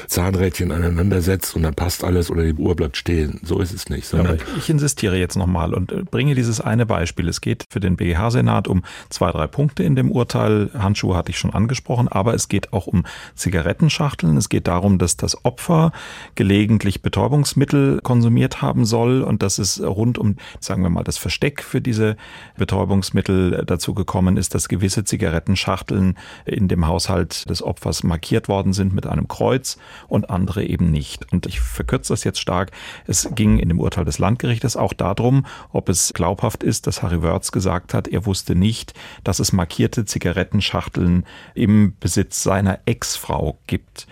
Zahnrädchen 0.06 0.70
aneinander 0.72 1.20
setzt 1.20 1.56
und 1.56 1.62
dann 1.62 1.74
passt 1.74 2.04
alles 2.04 2.30
oder 2.30 2.44
die 2.44 2.54
Uhr 2.54 2.76
bleibt 2.76 2.96
stehen. 2.96 3.40
So 3.42 3.60
ist 3.60 3.72
es 3.72 3.88
nicht. 3.88 4.12
Ja, 4.12 4.34
ich 4.56 4.70
insistiere 4.70 5.16
jetzt 5.16 5.36
nochmal 5.36 5.74
und 5.74 5.90
äh, 5.90 6.02
bringe 6.02 6.34
dieses 6.34 6.60
eine 6.60 6.86
Beispiel. 6.86 7.28
Es 7.28 7.40
geht 7.40 7.64
für 7.70 7.80
den 7.80 7.96
BGH-Senat 7.96 8.68
um 8.68 8.84
zwei, 9.10 9.30
drei 9.30 9.46
Punkte 9.46 9.82
in 9.82 9.96
dem 9.96 10.10
Urteil. 10.10 10.70
Handschuhe 10.74 11.16
hatte 11.16 11.30
ich 11.30 11.38
schon 11.38 11.52
angesprochen, 11.52 12.08
aber 12.08 12.34
es 12.34 12.48
geht 12.48 12.72
auch 12.72 12.86
um 12.86 13.04
Zigarettenschachteln. 13.34 14.36
Es 14.36 14.48
geht 14.48 14.68
darum, 14.68 14.98
dass 14.98 15.16
das 15.16 15.44
Opfer 15.44 15.92
gelegentlich 16.34 17.02
Betäubungsmittel 17.02 18.00
konsumiert 18.02 18.62
haben 18.62 18.84
soll 18.92 19.22
und 19.22 19.42
dass 19.42 19.58
es 19.58 19.82
rund 19.82 20.18
um, 20.18 20.36
sagen 20.60 20.82
wir 20.82 20.90
mal, 20.90 21.02
das 21.02 21.16
Versteck 21.16 21.62
für 21.62 21.80
diese 21.80 22.16
Betäubungsmittel 22.58 23.64
dazu 23.66 23.94
gekommen 23.94 24.36
ist, 24.36 24.54
dass 24.54 24.68
gewisse 24.68 25.04
Zigarettenschachteln 25.04 26.18
in 26.44 26.68
dem 26.68 26.86
Haushalt 26.86 27.48
des 27.48 27.62
Opfers 27.62 28.02
markiert 28.02 28.48
worden 28.48 28.74
sind 28.74 28.92
mit 28.92 29.06
einem 29.06 29.28
Kreuz 29.28 29.78
und 30.08 30.28
andere 30.28 30.62
eben 30.64 30.90
nicht. 30.90 31.32
Und 31.32 31.46
ich 31.46 31.60
verkürze 31.60 32.12
das 32.12 32.22
jetzt 32.24 32.38
stark. 32.38 32.70
Es 33.06 33.30
ging 33.34 33.58
in 33.58 33.70
dem 33.70 33.80
Urteil 33.80 34.04
des 34.04 34.18
Landgerichtes 34.18 34.76
auch 34.76 34.92
darum, 34.92 35.46
ob 35.72 35.88
es 35.88 36.12
glaubhaft 36.12 36.62
ist, 36.62 36.86
dass 36.86 37.02
Harry 37.02 37.22
Wörz 37.22 37.50
gesagt 37.50 37.94
hat, 37.94 38.08
er 38.08 38.26
wusste 38.26 38.54
nicht, 38.54 38.92
dass 39.24 39.40
es 39.40 39.54
markierte 39.54 40.04
Zigarettenschachteln 40.04 41.24
im 41.54 41.94
Besitz 41.98 42.42
seiner 42.42 42.80
Ex-Frau 42.84 43.58
gibt. 43.66 44.06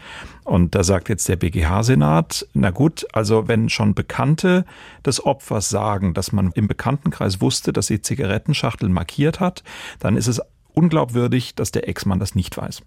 Und 0.51 0.75
da 0.75 0.83
sagt 0.83 1.09
jetzt 1.09 1.29
der 1.29 1.37
BGH-Senat, 1.37 2.45
na 2.55 2.71
gut, 2.71 3.07
also 3.13 3.47
wenn 3.47 3.69
schon 3.69 3.95
Bekannte 3.95 4.65
des 5.07 5.25
Opfers 5.25 5.69
sagen, 5.69 6.13
dass 6.13 6.33
man 6.33 6.51
im 6.57 6.67
Bekanntenkreis 6.67 7.41
wusste, 7.41 7.73
dass 7.73 7.87
sie 7.87 8.03
Zigarettenschachteln 8.03 8.93
markiert 8.93 9.39
hat, 9.39 9.63
dann 10.01 10.17
ist 10.17 10.27
es 10.27 10.41
unglaubwürdig, 10.75 11.55
dass 11.55 11.71
der 11.71 11.89
Ex-Mann 11.89 12.19
das 12.19 12.35
nicht 12.35 12.57
weiß. 12.57 12.83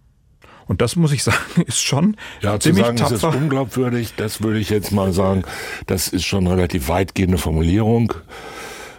Und 0.67 0.81
das 0.81 0.97
muss 0.97 1.13
ich 1.13 1.23
sagen, 1.23 1.61
ist 1.65 1.81
schon 1.81 2.17
ja, 2.41 2.59
ziemlich 2.59 2.83
zu 2.83 2.89
sagen, 2.89 2.97
tapfer. 2.97 3.15
ist 3.15 3.23
es 3.23 3.41
unglaubwürdig, 3.41 4.13
das 4.17 4.43
würde 4.43 4.59
ich 4.59 4.69
jetzt 4.69 4.91
mal 4.91 5.13
sagen, 5.13 5.43
das 5.87 6.09
ist 6.09 6.25
schon 6.25 6.45
eine 6.45 6.57
relativ 6.57 6.89
weitgehende 6.89 7.37
Formulierung. 7.37 8.13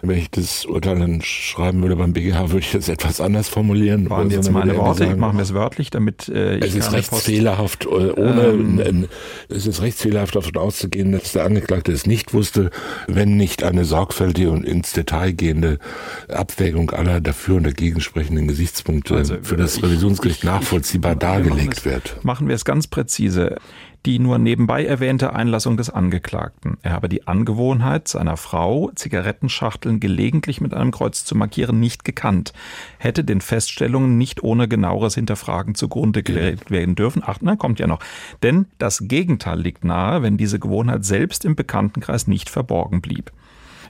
Wenn 0.07 0.17
ich 0.17 0.31
das 0.31 0.65
Urteil 0.65 0.99
dann 0.99 1.21
schreiben 1.21 1.81
würde 1.81 1.95
beim 1.95 2.13
BGH, 2.13 2.49
würde 2.49 2.59
ich 2.59 2.71
das 2.71 2.89
etwas 2.89 3.21
anders 3.21 3.49
formulieren. 3.49 4.09
Waren 4.09 4.29
jetzt 4.29 4.51
meine 4.51 4.75
Worte, 4.77 5.05
ich 5.05 5.15
mache 5.15 5.35
mir 5.35 5.41
es 5.41 5.53
wörtlich, 5.53 5.89
damit 5.89 6.29
äh, 6.29 6.57
ich 6.57 6.65
Es 6.65 6.75
ist 6.75 6.91
rechtsfehlerhaft, 6.91 7.85
äh, 7.85 7.87
ohne, 7.87 8.83
ähm, 8.85 9.07
es 9.49 9.67
ist 9.67 9.81
rechtsfehlerhaft 9.81 10.35
davon 10.35 10.57
auszugehen, 10.57 11.11
dass 11.11 11.33
der 11.33 11.45
Angeklagte 11.45 11.91
es 11.91 12.05
nicht 12.05 12.33
wusste, 12.33 12.69
wenn 13.07 13.37
nicht 13.37 13.63
eine 13.63 13.85
sorgfältige 13.85 14.51
und 14.51 14.65
ins 14.65 14.93
Detail 14.93 15.33
gehende 15.33 15.79
Abwägung 16.27 16.91
aller 16.91 17.21
dafür 17.21 17.55
und 17.55 17.63
dagegen 17.63 18.01
sprechenden 18.01 18.47
Gesichtspunkte 18.47 19.15
also, 19.15 19.37
für 19.41 19.57
das 19.57 19.81
Revisionsgericht 19.81 20.39
ich, 20.39 20.43
nachvollziehbar 20.43 21.13
ich, 21.13 21.19
dargelegt 21.19 21.79
es, 21.79 21.85
wird. 21.85 22.23
Machen 22.23 22.47
wir 22.47 22.55
es 22.55 22.65
ganz 22.65 22.87
präzise 22.87 23.57
die 24.05 24.19
nur 24.19 24.37
nebenbei 24.37 24.85
erwähnte 24.85 25.33
Einlassung 25.33 25.77
des 25.77 25.89
Angeklagten. 25.89 26.77
Er 26.83 26.91
habe 26.91 27.09
die 27.09 27.27
Angewohnheit 27.27 28.07
seiner 28.07 28.37
Frau, 28.37 28.91
Zigarettenschachteln 28.93 29.99
gelegentlich 29.99 30.61
mit 30.61 30.73
einem 30.73 30.91
Kreuz 30.91 31.25
zu 31.25 31.35
markieren, 31.35 31.79
nicht 31.79 32.05
gekannt, 32.05 32.53
hätte 32.99 33.23
den 33.23 33.41
Feststellungen 33.41 34.17
nicht 34.17 34.43
ohne 34.43 34.67
genaueres 34.67 35.15
Hinterfragen 35.15 35.75
zugrunde 35.75 36.21
gelegt 36.23 36.69
werden 36.69 36.95
dürfen. 36.95 37.23
Ach, 37.25 37.39
na, 37.41 37.55
kommt 37.55 37.79
ja 37.79 37.87
noch. 37.87 37.99
Denn 38.43 38.67
das 38.77 39.07
Gegenteil 39.07 39.59
liegt 39.59 39.83
nahe, 39.83 40.21
wenn 40.21 40.37
diese 40.37 40.59
Gewohnheit 40.59 41.03
selbst 41.03 41.43
im 41.43 41.55
Bekanntenkreis 41.55 42.27
nicht 42.27 42.49
verborgen 42.49 43.01
blieb. 43.01 43.31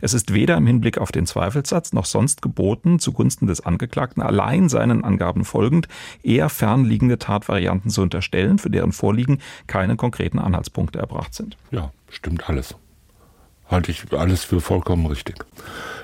Es 0.02 0.14
ist 0.14 0.34
weder 0.34 0.58
im 0.58 0.68
Hinblick 0.68 0.98
auf 0.98 1.12
den 1.12 1.26
Zweifelssatz 1.26 1.94
noch 1.94 2.06
sonst 2.06 2.42
geboten, 2.42 3.00
zugunsten 3.00 3.48
des 3.48 3.62
Angeklagten 3.62 4.22
allein 4.22 4.70
seinen 4.70 5.04
Angaben 5.04 5.46
folgend 5.46 5.88
eher 6.24 6.50
fernliegende 6.50 7.20
Tatvarianten 7.20 7.90
zu 7.90 8.02
unterstellen, 8.02 8.58
für 8.58 8.70
deren 8.70 8.92
Vorliegen 8.92 9.40
keine 9.68 9.96
konkreten 9.96 10.40
Anhaltspunkte 10.40 11.00
erbracht 11.00 11.34
sind. 11.34 11.58
Ja, 11.72 11.92
stimmt 12.10 12.50
alles 12.50 12.76
halte 13.68 13.92
ich 13.92 14.04
alles 14.12 14.44
für 14.44 14.62
vollkommen 14.62 15.06
richtig. 15.06 15.36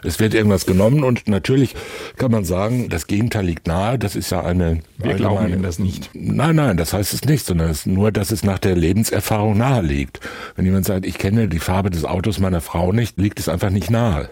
Es 0.03 0.19
wird 0.19 0.33
irgendwas 0.33 0.65
genommen 0.65 1.03
und 1.03 1.27
natürlich 1.27 1.75
kann 2.17 2.31
man 2.31 2.43
sagen, 2.43 2.89
das 2.89 3.05
Gegenteil 3.05 3.45
liegt 3.45 3.67
nahe. 3.67 3.99
Das 3.99 4.15
ist 4.15 4.31
ja 4.31 4.41
eine. 4.41 4.81
Wir 4.97 5.13
glauben 5.13 5.47
Ihnen 5.47 5.61
das 5.61 5.77
nicht. 5.77 6.09
Nein, 6.13 6.55
nein, 6.55 6.77
das 6.77 6.93
heißt 6.93 7.13
es 7.13 7.23
nicht, 7.25 7.45
sondern 7.45 7.69
es 7.69 7.81
ist 7.81 7.87
nur, 7.87 8.11
dass 8.11 8.31
es 8.31 8.43
nach 8.43 8.57
der 8.57 8.75
Lebenserfahrung 8.75 9.57
nahe 9.57 9.83
liegt. 9.83 10.19
Wenn 10.55 10.65
jemand 10.65 10.85
sagt, 10.85 11.05
ich 11.05 11.19
kenne 11.19 11.47
die 11.47 11.59
Farbe 11.59 11.91
des 11.91 12.03
Autos 12.03 12.39
meiner 12.39 12.61
Frau 12.61 12.91
nicht, 12.91 13.19
liegt 13.19 13.39
es 13.39 13.47
einfach 13.47 13.69
nicht 13.69 13.91
nahe. 13.91 14.29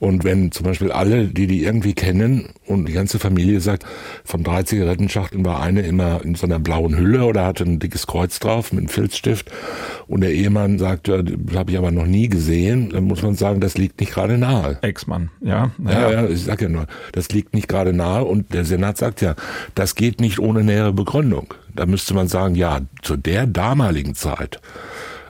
Und 0.00 0.22
wenn 0.22 0.52
zum 0.52 0.64
Beispiel 0.64 0.92
alle, 0.92 1.26
die 1.26 1.46
die 1.46 1.64
irgendwie 1.64 1.92
kennen 1.92 2.50
und 2.66 2.86
die 2.86 2.92
ganze 2.92 3.18
Familie 3.18 3.60
sagt, 3.60 3.84
von 4.24 4.44
drei 4.44 4.62
Zigarettenschachteln 4.62 5.44
war 5.44 5.60
eine 5.60 5.82
immer 5.82 6.24
in 6.24 6.36
so 6.36 6.46
einer 6.46 6.60
blauen 6.60 6.96
Hülle 6.96 7.24
oder 7.24 7.44
hatte 7.44 7.64
ein 7.64 7.80
dickes 7.80 8.06
Kreuz 8.06 8.38
drauf 8.38 8.72
mit 8.72 8.80
einem 8.80 8.88
Filzstift 8.88 9.50
und 10.06 10.20
der 10.20 10.32
Ehemann 10.32 10.78
sagt, 10.78 11.08
ja, 11.08 11.22
das 11.22 11.56
habe 11.56 11.72
ich 11.72 11.78
aber 11.78 11.90
noch 11.90 12.06
nie 12.06 12.28
gesehen, 12.28 12.90
dann 12.90 13.04
muss 13.04 13.22
man 13.22 13.34
sagen, 13.34 13.60
das 13.60 13.76
liegt 13.76 13.98
nicht 14.00 14.12
gerade 14.12 14.38
nahe. 14.38 14.78
Ex-Mann, 14.82 15.30
ja. 15.40 15.72
Ja, 15.84 16.10
ja, 16.10 16.26
ich 16.28 16.44
sag 16.44 16.62
ja 16.62 16.68
nur, 16.68 16.86
das 17.12 17.30
liegt 17.30 17.54
nicht 17.54 17.68
gerade 17.68 17.92
nahe 17.92 18.24
und 18.24 18.52
der 18.54 18.64
Senat 18.64 18.98
sagt 18.98 19.20
ja, 19.20 19.34
das 19.74 19.96
geht 19.96 20.20
nicht 20.20 20.38
ohne 20.38 20.62
nähere 20.62 20.92
Begründung. 20.92 21.54
Da 21.74 21.86
müsste 21.86 22.14
man 22.14 22.28
sagen, 22.28 22.54
ja, 22.54 22.80
zu 23.02 23.16
der 23.16 23.46
damaligen 23.46 24.14
Zeit 24.14 24.60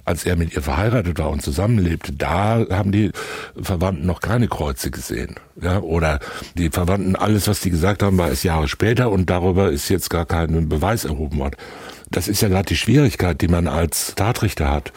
als 0.08 0.24
er 0.24 0.36
mit 0.36 0.54
ihr 0.54 0.62
verheiratet 0.62 1.18
war 1.18 1.28
und 1.28 1.42
zusammenlebte, 1.42 2.14
da 2.14 2.64
haben 2.70 2.92
die 2.92 3.12
Verwandten 3.60 4.06
noch 4.06 4.20
keine 4.20 4.48
Kreuze 4.48 4.90
gesehen. 4.90 5.34
Ja, 5.60 5.80
oder 5.80 6.18
die 6.54 6.70
Verwandten, 6.70 7.14
alles, 7.14 7.46
was 7.46 7.60
die 7.60 7.68
gesagt 7.68 8.02
haben, 8.02 8.16
war 8.16 8.30
es 8.30 8.42
Jahre 8.42 8.68
später 8.68 9.10
und 9.10 9.28
darüber 9.28 9.70
ist 9.70 9.90
jetzt 9.90 10.08
gar 10.08 10.24
kein 10.24 10.68
Beweis 10.68 11.04
erhoben 11.04 11.38
worden. 11.38 11.56
Das 12.10 12.26
ist 12.26 12.40
ja 12.40 12.48
gerade 12.48 12.68
die 12.68 12.76
Schwierigkeit, 12.76 13.40
die 13.42 13.48
man 13.48 13.68
als 13.68 14.14
Tatrichter 14.14 14.70
hat 14.70 14.92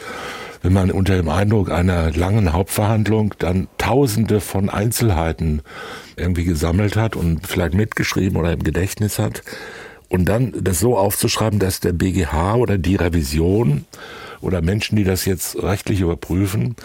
wenn 0.64 0.72
man 0.72 0.92
unter 0.92 1.16
dem 1.16 1.28
Eindruck 1.28 1.72
einer 1.72 2.12
langen 2.12 2.52
Hauptverhandlung 2.52 3.34
dann 3.40 3.66
tausende 3.78 4.40
von 4.40 4.70
Einzelheiten 4.70 5.62
irgendwie 6.14 6.44
gesammelt 6.44 6.94
hat 6.94 7.16
und 7.16 7.48
vielleicht 7.48 7.74
mitgeschrieben 7.74 8.38
oder 8.38 8.52
im 8.52 8.62
Gedächtnis 8.62 9.18
hat 9.18 9.42
und 10.08 10.26
dann 10.26 10.52
das 10.60 10.78
so 10.78 10.96
aufzuschreiben, 10.96 11.58
dass 11.58 11.80
der 11.80 11.92
BGH 11.92 12.54
oder 12.54 12.78
die 12.78 12.94
Revision 12.94 13.86
oder 14.42 14.62
Menschen, 14.62 14.96
die 14.96 15.04
das 15.04 15.24
jetzt 15.24 15.62
rechtlich 15.62 16.00
überprüfen, 16.00 16.76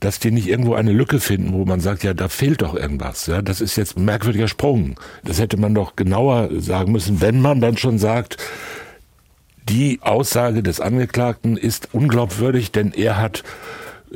dass 0.00 0.18
die 0.18 0.30
nicht 0.30 0.48
irgendwo 0.48 0.74
eine 0.74 0.92
Lücke 0.92 1.20
finden, 1.20 1.52
wo 1.52 1.64
man 1.64 1.80
sagt, 1.80 2.04
ja, 2.04 2.14
da 2.14 2.28
fehlt 2.28 2.62
doch 2.62 2.74
irgendwas. 2.74 3.26
Ja, 3.26 3.42
das 3.42 3.60
ist 3.60 3.76
jetzt 3.76 3.96
ein 3.96 4.04
merkwürdiger 4.04 4.48
Sprung. 4.48 4.98
Das 5.24 5.40
hätte 5.40 5.56
man 5.56 5.74
doch 5.74 5.96
genauer 5.96 6.50
sagen 6.60 6.92
müssen, 6.92 7.20
wenn 7.20 7.40
man 7.40 7.60
dann 7.60 7.76
schon 7.76 7.98
sagt, 7.98 8.36
die 9.68 9.98
Aussage 10.02 10.62
des 10.62 10.80
Angeklagten 10.80 11.56
ist 11.56 11.88
unglaubwürdig, 11.92 12.70
denn 12.70 12.92
er 12.92 13.18
hat 13.18 13.42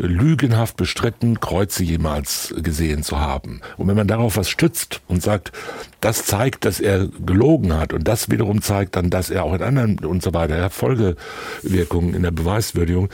lügenhaft 0.01 0.77
bestritten, 0.77 1.41
Kreuze 1.41 1.85
jemals 1.85 2.55
gesehen 2.57 3.03
zu 3.03 3.21
haben. 3.21 3.61
Und 3.77 3.89
wenn 3.89 3.97
man 3.97 4.09
darauf 4.09 4.37
was 4.37 4.49
stützt 4.49 5.01
und 5.09 5.23
sagt, 5.23 5.53
das 6.01 6.25
zeigt, 6.25 6.65
dass 6.65 6.81
er 6.81 7.07
gelogen 7.07 7.77
hat 7.77 7.93
und 7.93 8.09
das 8.09 8.31
wiederum 8.31 8.63
zeigt 8.63 8.97
dann, 8.97 9.11
dass 9.11 9.31
er 9.31 9.45
auch 9.45 9.55
in 9.55 9.63
anderen 9.63 9.99
und 10.01 10.23
so 10.23 10.33
weiter 10.33 10.57
ja, 10.57 10.69
Folgewirkungen 10.71 12.15
in 12.15 12.23
der 12.23 12.31
Beweiswürdigung, 12.31 13.11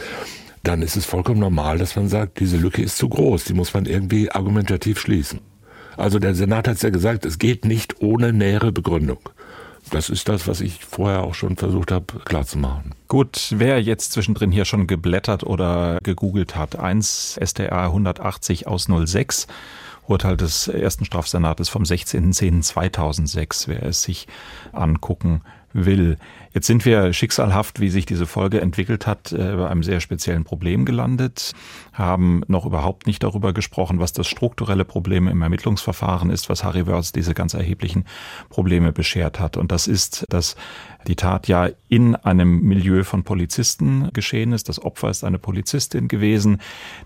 dann 0.62 0.82
ist 0.82 0.96
es 0.96 1.04
vollkommen 1.04 1.40
normal, 1.40 1.78
dass 1.78 1.96
man 1.96 2.08
sagt, 2.08 2.40
diese 2.40 2.56
Lücke 2.56 2.82
ist 2.82 2.96
zu 2.98 3.08
groß, 3.08 3.44
die 3.44 3.54
muss 3.54 3.74
man 3.74 3.86
irgendwie 3.86 4.30
argumentativ 4.30 4.98
schließen. 4.98 5.40
Also 5.96 6.18
der 6.18 6.34
Senat 6.34 6.68
hat 6.68 6.82
ja 6.82 6.90
gesagt, 6.90 7.24
es 7.24 7.38
geht 7.38 7.64
nicht 7.64 8.00
ohne 8.00 8.32
nähere 8.32 8.70
Begründung. 8.70 9.18
Das 9.90 10.10
ist 10.10 10.28
das, 10.28 10.48
was 10.48 10.60
ich 10.60 10.84
vorher 10.84 11.22
auch 11.22 11.34
schon 11.34 11.56
versucht 11.56 11.92
habe 11.92 12.18
klarzumachen. 12.24 12.94
Gut, 13.08 13.54
wer 13.56 13.80
jetzt 13.80 14.12
zwischendrin 14.12 14.50
hier 14.50 14.64
schon 14.64 14.86
geblättert 14.86 15.44
oder 15.44 15.98
gegoogelt 16.02 16.56
hat, 16.56 16.76
1 16.76 17.38
StR 17.42 17.82
180 17.82 18.66
aus 18.66 18.88
06, 18.88 19.46
Urteil 20.06 20.36
des 20.36 20.68
ersten 20.68 21.04
Strafsenates 21.04 21.68
vom 21.68 21.84
16.10.2006, 21.84 23.68
wer 23.68 23.84
es 23.84 24.02
sich 24.02 24.26
angucken 24.72 25.42
will. 25.72 26.18
Jetzt 26.56 26.68
sind 26.68 26.86
wir 26.86 27.12
schicksalhaft, 27.12 27.80
wie 27.80 27.90
sich 27.90 28.06
diese 28.06 28.24
Folge 28.24 28.62
entwickelt 28.62 29.06
hat, 29.06 29.30
äh, 29.30 29.56
bei 29.56 29.68
einem 29.68 29.82
sehr 29.82 30.00
speziellen 30.00 30.44
Problem 30.44 30.86
gelandet, 30.86 31.52
haben 31.92 32.40
noch 32.48 32.64
überhaupt 32.64 33.06
nicht 33.06 33.22
darüber 33.22 33.52
gesprochen, 33.52 34.00
was 34.00 34.14
das 34.14 34.26
strukturelle 34.26 34.86
Problem 34.86 35.28
im 35.28 35.42
Ermittlungsverfahren 35.42 36.30
ist, 36.30 36.48
was 36.48 36.64
Harry 36.64 36.86
Wörth 36.86 37.14
diese 37.14 37.34
ganz 37.34 37.52
erheblichen 37.52 38.06
Probleme 38.48 38.90
beschert 38.94 39.38
hat. 39.38 39.58
Und 39.58 39.70
das 39.70 39.86
ist, 39.86 40.24
dass 40.30 40.56
die 41.06 41.16
Tat 41.16 41.48
ja 41.48 41.70
in 41.88 42.16
einem 42.16 42.62
Milieu 42.62 43.04
von 43.04 43.22
Polizisten 43.22 44.10
geschehen 44.12 44.52
ist. 44.52 44.68
Das 44.68 44.82
Opfer 44.82 45.10
ist 45.10 45.24
eine 45.24 45.38
Polizistin 45.38 46.08
gewesen. 46.08 46.60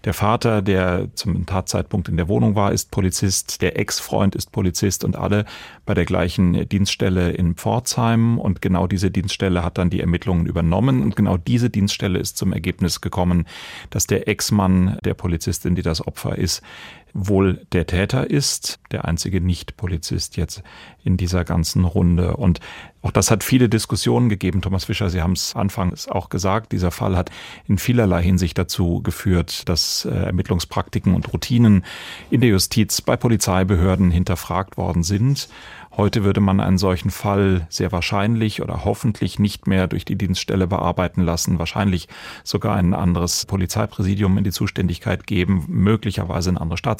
Der 0.04 0.14
Vater, 0.14 0.62
der 0.62 1.08
zum 1.14 1.44
Tatzeitpunkt 1.46 2.08
in 2.08 2.16
der 2.16 2.28
Wohnung 2.28 2.54
war, 2.54 2.72
ist 2.72 2.90
Polizist. 2.90 3.62
Der 3.62 3.78
Ex-Freund 3.78 4.34
ist 4.34 4.52
Polizist 4.52 5.04
und 5.04 5.16
alle 5.16 5.44
bei 5.84 5.94
der 5.94 6.04
gleichen 6.04 6.68
Dienststelle 6.68 7.30
in 7.32 7.54
Pforzheim. 7.54 8.38
Und 8.38 8.62
genau 8.62 8.86
diese 8.86 9.10
Dienststelle 9.10 9.62
hat 9.62 9.78
dann 9.78 9.90
die 9.90 10.00
Ermittlungen 10.00 10.46
übernommen. 10.46 11.02
Und 11.02 11.16
genau 11.16 11.36
diese 11.36 11.68
Dienststelle 11.68 12.18
ist 12.18 12.36
zum 12.36 12.52
Ergebnis 12.52 13.00
gekommen, 13.00 13.46
dass 13.90 14.06
der 14.06 14.28
Ex-Mann 14.28 14.98
der 15.04 15.14
Polizistin, 15.14 15.74
die 15.74 15.82
das 15.82 16.06
Opfer 16.06 16.38
ist, 16.38 16.62
wohl 17.12 17.66
der 17.72 17.86
Täter 17.86 18.28
ist, 18.28 18.78
der 18.92 19.04
einzige 19.04 19.40
Nicht-Polizist 19.40 20.36
jetzt 20.36 20.62
in 21.02 21.16
dieser 21.16 21.44
ganzen 21.44 21.84
Runde. 21.84 22.36
Und 22.36 22.60
auch 23.02 23.10
das 23.10 23.30
hat 23.30 23.42
viele 23.42 23.68
Diskussionen 23.68 24.28
gegeben. 24.28 24.60
Thomas 24.60 24.84
Fischer, 24.84 25.08
Sie 25.08 25.22
haben 25.22 25.32
es 25.32 25.56
anfangs 25.56 26.08
auch 26.08 26.28
gesagt, 26.28 26.72
dieser 26.72 26.90
Fall 26.90 27.16
hat 27.16 27.30
in 27.66 27.78
vielerlei 27.78 28.22
Hinsicht 28.22 28.58
dazu 28.58 29.02
geführt, 29.02 29.68
dass 29.68 30.04
äh, 30.04 30.10
Ermittlungspraktiken 30.10 31.14
und 31.14 31.32
Routinen 31.32 31.84
in 32.30 32.40
der 32.40 32.50
Justiz 32.50 33.00
bei 33.00 33.16
Polizeibehörden 33.16 34.10
hinterfragt 34.10 34.76
worden 34.76 35.02
sind. 35.02 35.48
Heute 35.96 36.22
würde 36.22 36.40
man 36.40 36.60
einen 36.60 36.78
solchen 36.78 37.10
Fall 37.10 37.66
sehr 37.68 37.90
wahrscheinlich 37.90 38.62
oder 38.62 38.84
hoffentlich 38.84 39.38
nicht 39.40 39.66
mehr 39.66 39.88
durch 39.88 40.04
die 40.04 40.16
Dienststelle 40.16 40.68
bearbeiten 40.68 41.22
lassen, 41.22 41.58
wahrscheinlich 41.58 42.06
sogar 42.44 42.76
ein 42.76 42.94
anderes 42.94 43.44
Polizeipräsidium 43.46 44.38
in 44.38 44.44
die 44.44 44.52
Zuständigkeit 44.52 45.26
geben, 45.26 45.64
möglicherweise 45.66 46.50
eine 46.50 46.60
andere 46.60 46.78
Staatsanwaltschaft 46.78 46.99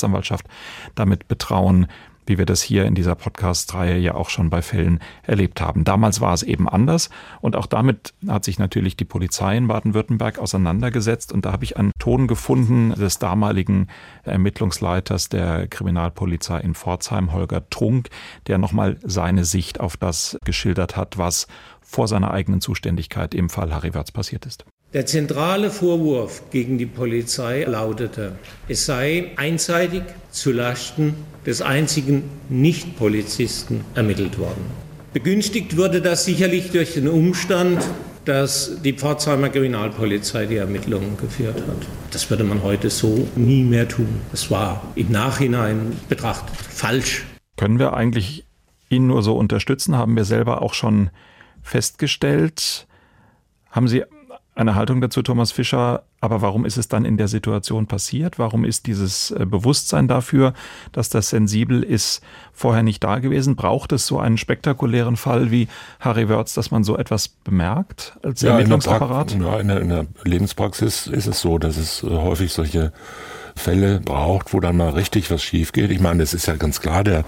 damit 0.95 1.29
betrauen 1.29 1.87
wie 2.31 2.39
wir 2.39 2.47
das 2.47 2.63
hier 2.63 2.85
in 2.85 2.95
dieser 2.95 3.17
Podcast-Reihe 3.17 3.99
ja 3.99 4.15
auch 4.15 4.31
schon 4.31 4.51
bei 4.51 4.63
Fällen 4.63 5.01
erlebt 5.25 5.61
haben. 5.61 5.83
Damals 5.83 6.21
war 6.21 6.33
es 6.33 6.45
eben 6.45 6.69
anders 6.69 7.11
und 7.41 7.57
auch 7.57 7.67
damit 7.67 8.15
hat 8.29 8.45
sich 8.45 8.61
natürlich 8.61 8.97
die 8.97 9.05
Polizei 9.05 9.57
in 9.57 9.67
Baden-Württemberg 9.67 10.39
auseinandergesetzt 10.39 11.33
und 11.33 11.45
da 11.45 11.51
habe 11.51 11.65
ich 11.65 11.77
einen 11.77 11.91
Ton 11.99 12.29
gefunden 12.29 12.91
des 12.91 13.19
damaligen 13.19 13.89
Ermittlungsleiters 14.23 15.29
der 15.29 15.67
Kriminalpolizei 15.67 16.61
in 16.61 16.75
Pforzheim, 16.75 17.33
Holger 17.33 17.69
Trunk, 17.69 18.11
der 18.47 18.59
nochmal 18.59 18.97
seine 19.03 19.45
Sicht 19.45 19.81
auf 19.81 19.97
das 19.97 20.39
geschildert 20.45 20.97
hat, 20.97 21.19
was 21.19 21.49
vor 21.81 22.07
seiner 22.07 22.31
eigenen 22.31 22.61
Zuständigkeit 22.61 23.35
im 23.35 23.51
Fall 23.51 23.75
Harry 23.75 23.93
Wertz 23.93 24.13
passiert 24.13 24.47
ist. 24.47 24.65
Der 24.93 25.07
zentrale 25.07 25.71
Vorwurf 25.71 26.51
gegen 26.51 26.77
die 26.77 26.87
Polizei 26.87 27.63
lautete, 27.63 28.33
es 28.67 28.87
sei 28.87 29.31
einseitig 29.37 30.03
zu 30.33 30.51
Lasten 30.51 31.15
des 31.47 31.63
einzigen 31.63 32.25
Nicht-Polizisten 32.49 33.85
ermittelt 33.95 34.37
worden. 34.37 34.65
Begünstigt 35.13 35.77
wurde 35.77 36.01
das 36.01 36.25
sicherlich 36.25 36.73
durch 36.73 36.95
den 36.95 37.07
Umstand, 37.07 37.81
dass 38.25 38.83
die 38.83 38.93
Pforzheimer 38.93 39.49
Kriminalpolizei 39.51 40.47
die 40.47 40.57
Ermittlungen 40.57 41.17
geführt 41.17 41.59
hat. 41.69 41.87
Das 42.11 42.29
würde 42.29 42.43
man 42.43 42.65
heute 42.65 42.91
so 42.91 43.29
nie 43.37 43.63
mehr 43.63 43.87
tun. 43.87 44.21
Das 44.33 44.51
war 44.51 44.83
im 44.97 45.13
Nachhinein 45.13 45.97
betrachtet 46.09 46.57
falsch. 46.57 47.25
Können 47.57 47.79
wir 47.79 47.93
eigentlich 47.93 48.45
ihn 48.89 49.07
nur 49.07 49.23
so 49.23 49.37
unterstützen? 49.37 49.97
Haben 49.97 50.17
wir 50.17 50.25
selber 50.25 50.63
auch 50.63 50.75
schon 50.75 51.11
festgestellt. 51.63 52.89
Haben 53.71 53.87
Sie 53.87 54.03
eine 54.61 54.75
Haltung 54.75 55.01
dazu, 55.01 55.23
Thomas 55.23 55.53
Fischer. 55.53 56.03
Aber 56.21 56.43
warum 56.43 56.65
ist 56.67 56.77
es 56.77 56.89
dann 56.89 57.05
in 57.05 57.17
der 57.17 57.29
Situation 57.29 57.87
passiert? 57.87 58.39
Warum 58.39 58.65
ist 58.65 58.87
dieses 58.87 59.31
äh, 59.31 59.47
Bewusstsein 59.47 60.07
dafür, 60.07 60.53
dass 60.93 61.09
das 61.09 61.31
sensibel 61.31 61.83
ist, 61.83 62.23
vorher 62.53 62.83
nicht 62.83 63.03
da 63.03 63.19
gewesen? 63.19 63.57
Braucht 63.57 63.93
es 63.93 64.07
so 64.07 64.19
einen 64.19 64.37
spektakulären 64.37 65.17
Fall 65.17 65.51
wie 65.51 65.69
Harry 65.99 66.29
Wörz, 66.29 66.55
dass 66.55 66.71
man 66.71 66.85
so 66.85 66.97
etwas 66.97 67.29
bemerkt 67.29 68.19
als 68.23 68.43
ja, 68.43 68.53
Ermittlungsapparat? 68.53 69.33
In 69.33 69.41
der, 69.41 69.53
ja, 69.53 69.61
in 69.61 69.69
der, 69.69 69.81
in 69.81 69.89
der 69.89 70.07
Lebenspraxis 70.25 71.07
ist 71.07 71.27
es 71.27 71.41
so, 71.41 71.59
dass 71.59 71.77
es 71.77 72.03
äh, 72.03 72.09
häufig 72.09 72.53
solche 72.53 72.93
Fälle 73.61 74.01
braucht, 74.01 74.53
wo 74.53 74.61
dann 74.61 74.77
mal 74.77 74.91
richtig 74.91 75.31
was 75.31 75.43
schief 75.43 75.73
geht. 75.73 75.91
Ich 75.91 76.01
meine, 76.01 76.21
das 76.21 76.35
ist 76.35 76.47
ja 76.47 76.57
ganz 76.57 76.81
klar, 76.81 77.05
der 77.05 77.25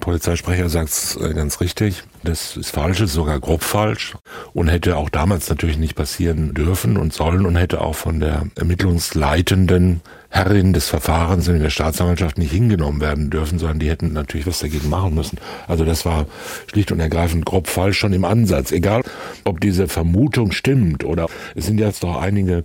Polizeisprecher 0.00 0.68
sagt 0.68 0.88
es 0.88 1.16
äh, 1.16 1.34
ganz 1.34 1.60
richtig. 1.60 2.02
Das 2.24 2.56
ist 2.56 2.70
falsch, 2.70 3.00
ist 3.00 3.12
sogar 3.12 3.38
grob 3.38 3.62
falsch 3.62 4.14
und 4.52 4.68
hätte 4.68 4.96
auch 4.96 5.10
damals 5.10 5.48
natürlich 5.48 5.78
nicht 5.78 5.94
passieren 5.94 6.54
dürfen 6.54 6.96
und 6.96 7.12
sollen 7.12 7.46
und 7.46 7.56
hätte 7.56 7.80
auch 7.80 7.94
von 7.94 8.18
der 8.20 8.46
Ermittlungsleitenden 8.56 10.00
Herrin 10.28 10.72
des 10.72 10.88
Verfahrens 10.88 11.48
in 11.48 11.60
der 11.60 11.70
Staatsanwaltschaft 11.70 12.38
nicht 12.38 12.52
hingenommen 12.52 13.00
werden 13.00 13.30
dürfen, 13.30 13.58
sondern 13.58 13.78
die 13.78 13.88
hätten 13.88 14.12
natürlich 14.12 14.46
was 14.46 14.58
dagegen 14.58 14.88
machen 14.88 15.14
müssen. 15.14 15.38
Also 15.66 15.84
das 15.84 16.04
war 16.04 16.26
schlicht 16.66 16.92
und 16.92 17.00
ergreifend 17.00 17.46
grob 17.46 17.68
falsch 17.68 17.98
schon 17.98 18.12
im 18.12 18.24
Ansatz. 18.24 18.72
Egal, 18.72 19.02
ob 19.44 19.60
diese 19.60 19.88
Vermutung 19.88 20.52
stimmt 20.52 21.04
oder 21.04 21.28
es 21.54 21.66
sind 21.66 21.78
jetzt 21.78 22.02
doch 22.02 22.20
einige 22.20 22.64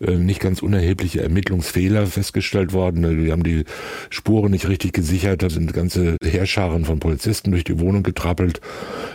äh, 0.00 0.12
nicht 0.12 0.40
ganz 0.40 0.62
unerhebliche 0.62 1.22
Ermittlungsfehler 1.22 2.06
festgestellt 2.06 2.72
worden. 2.72 3.24
Wir 3.24 3.32
haben 3.32 3.42
die 3.42 3.64
Spuren 4.08 4.50
nicht 4.50 4.68
richtig 4.68 4.92
gesichert, 4.92 5.42
da 5.42 5.50
sind 5.50 5.72
ganze 5.72 6.16
Heerscharen 6.22 6.84
von 6.84 7.00
Polizisten 7.00 7.50
durch 7.50 7.64
die 7.64 7.80
Wohnung 7.80 8.02
getrappelt, 8.02 8.60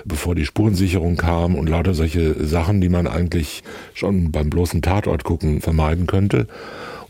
bevor 0.04 0.36
die 0.36 0.46
Spurensicherung 0.46 1.16
kam 1.16 1.56
und 1.56 1.70
lauter 1.70 1.94
solche 1.94 2.46
Sachen, 2.46 2.82
die 2.82 2.90
man 2.90 3.08
eigentlich 3.08 3.64
schon 3.94 4.32
beim 4.32 4.50
bloßen 4.50 4.82
Tatort 4.82 5.24
gucken 5.24 5.62
vermeiden 5.62 6.08
könnte. 6.08 6.48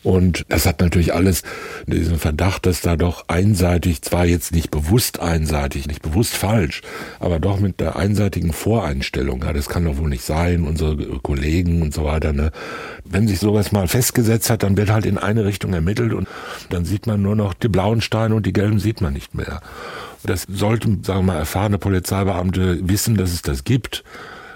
Und 0.06 0.46
das 0.50 0.68
hat 0.68 0.82
natürlich 0.82 1.16
alles 1.16 1.42
diesen 1.88 2.20
Verdacht, 2.20 2.68
dass 2.68 2.82
da 2.82 2.96
doch 2.96 3.26
einseitig, 3.28 4.04
zwar 4.04 4.26
jetzt 4.26 4.52
nicht 4.52 4.70
bewusst 4.70 5.20
einseitig, 5.20 5.88
nicht 5.88 6.04
bewusst 6.04 6.36
falsch, 6.36 6.84
aber 7.20 7.40
doch 7.40 7.60
mit 7.60 7.80
der 7.80 7.96
einseitigen 7.96 8.54
Voreinstellung, 8.54 9.44
ja, 9.44 9.52
das 9.52 9.68
kann 9.68 9.84
doch 9.84 9.98
wohl 9.98 10.10
nicht 10.10 10.24
sein, 10.24 10.64
unsere 10.64 10.96
Kollegen 11.24 11.82
und 11.82 11.92
so 11.92 12.04
weiter, 12.04 12.34
ne. 12.34 12.52
Wenn 13.04 13.28
sich 13.28 13.40
sowas 13.40 13.72
mal 13.72 13.88
festgesetzt 13.88 14.52
hat, 14.52 14.62
dann 14.62 14.78
wird 14.78 14.92
halt 14.92 15.08
in 15.08 15.18
eine 15.18 15.44
Richtung 15.44 15.74
ermittelt 15.74 16.14
und 16.14 16.28
dann 16.70 16.86
sieht 16.86 17.08
man 17.08 17.24
nur 17.24 17.36
noch 17.36 17.56
die 17.56 17.68
blauen 17.68 18.02
Steine 18.02 18.36
und 18.36 18.46
die 18.46 18.54
gelben 18.54 18.78
sieht 18.78 19.02
man 19.02 19.14
nicht 19.14 19.34
mehr. 19.34 19.60
Das 20.24 20.46
sollten, 20.48 21.04
sagen 21.04 21.22
wir 21.22 21.34
mal, 21.34 21.40
erfahrene 21.40 21.80
Polizeibeamte 21.80 22.88
wissen, 22.88 23.18
dass 23.18 23.34
es 23.34 23.42
das 23.42 23.64
gibt. 23.64 24.04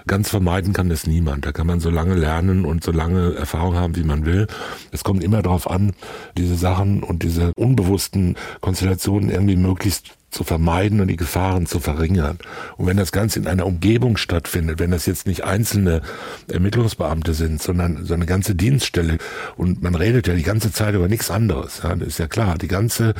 Ganz 0.06 0.28
vermeiden 0.28 0.72
kann 0.72 0.88
das 0.88 1.06
niemand. 1.06 1.46
Da 1.46 1.52
kann 1.52 1.66
man 1.66 1.80
so 1.80 1.90
lange 1.90 2.14
lernen 2.14 2.64
und 2.64 2.84
so 2.84 2.92
lange 2.92 3.34
Erfahrung 3.34 3.74
haben, 3.74 3.96
wie 3.96 4.04
man 4.04 4.24
will. 4.24 4.46
Es 4.92 5.04
kommt 5.04 5.22
immer 5.22 5.42
darauf 5.42 5.70
an, 5.70 5.92
diese 6.36 6.54
Sachen 6.54 7.02
und 7.02 7.22
diese 7.22 7.52
unbewussten 7.56 8.36
Konstellationen 8.60 9.30
irgendwie 9.30 9.56
möglichst 9.56 10.16
zu 10.30 10.44
vermeiden 10.44 11.00
und 11.00 11.08
die 11.08 11.16
Gefahren 11.16 11.66
zu 11.66 11.80
verringern. 11.80 12.38
Und 12.76 12.86
wenn 12.86 12.96
das 12.96 13.12
Ganze 13.12 13.38
in 13.38 13.46
einer 13.46 13.66
Umgebung 13.66 14.16
stattfindet, 14.16 14.78
wenn 14.78 14.90
das 14.90 15.06
jetzt 15.06 15.26
nicht 15.26 15.44
einzelne 15.44 16.02
Ermittlungsbeamte 16.48 17.34
sind, 17.34 17.60
sondern 17.60 18.04
so 18.04 18.14
eine 18.14 18.26
ganze 18.26 18.54
Dienststelle 18.54 19.18
und 19.56 19.82
man 19.82 19.94
redet 19.94 20.28
ja 20.28 20.34
die 20.34 20.42
ganze 20.42 20.72
Zeit 20.72 20.94
über 20.94 21.08
nichts 21.08 21.30
anderes, 21.30 21.82
ja, 21.82 21.92
ist 21.92 22.18
ja 22.18 22.28
klar, 22.28 22.58
die 22.58 22.68
ganze 22.68 23.14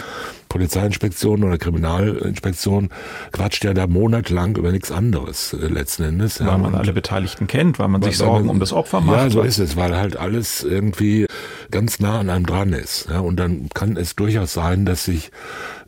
Polizeiinspektion 0.49 1.44
oder 1.44 1.59
Kriminalinspektion 1.59 2.90
quatscht 3.33 3.64
ja 3.64 3.73
da 3.73 3.87
monatelang 3.87 4.57
über 4.57 4.73
nichts 4.73 4.90
anderes 4.90 5.53
äh, 5.53 5.66
letzten 5.66 6.03
Endes. 6.03 6.40
Weil 6.40 6.49
ja, 6.49 6.59
man 6.59 6.75
alle 6.75 6.92
Beteiligten 6.92 7.46
kennt, 7.46 7.79
weil 7.79 7.88
man 7.88 8.03
sich 8.03 8.18
Sorgen 8.18 8.46
man, 8.46 8.57
um 8.57 8.61
das 8.61 8.73
Opfer 8.73 9.01
macht. 9.01 9.16
Ja, 9.16 9.31
so 9.31 9.42
ist 9.42 9.59
es, 9.59 9.77
weil 9.77 9.96
halt 9.96 10.16
alles 10.16 10.62
irgendwie 10.62 11.27
ganz 11.70 12.00
nah 12.00 12.20
an 12.20 12.30
einem 12.30 12.46
dran 12.46 12.72
ist. 12.72 13.09
Ja, 13.11 13.20
und 13.20 13.37
dann 13.37 13.68
kann 13.74 13.96
es 13.96 14.16
durchaus 14.16 14.52
sein, 14.52 14.85
dass 14.85 15.04
sich 15.04 15.30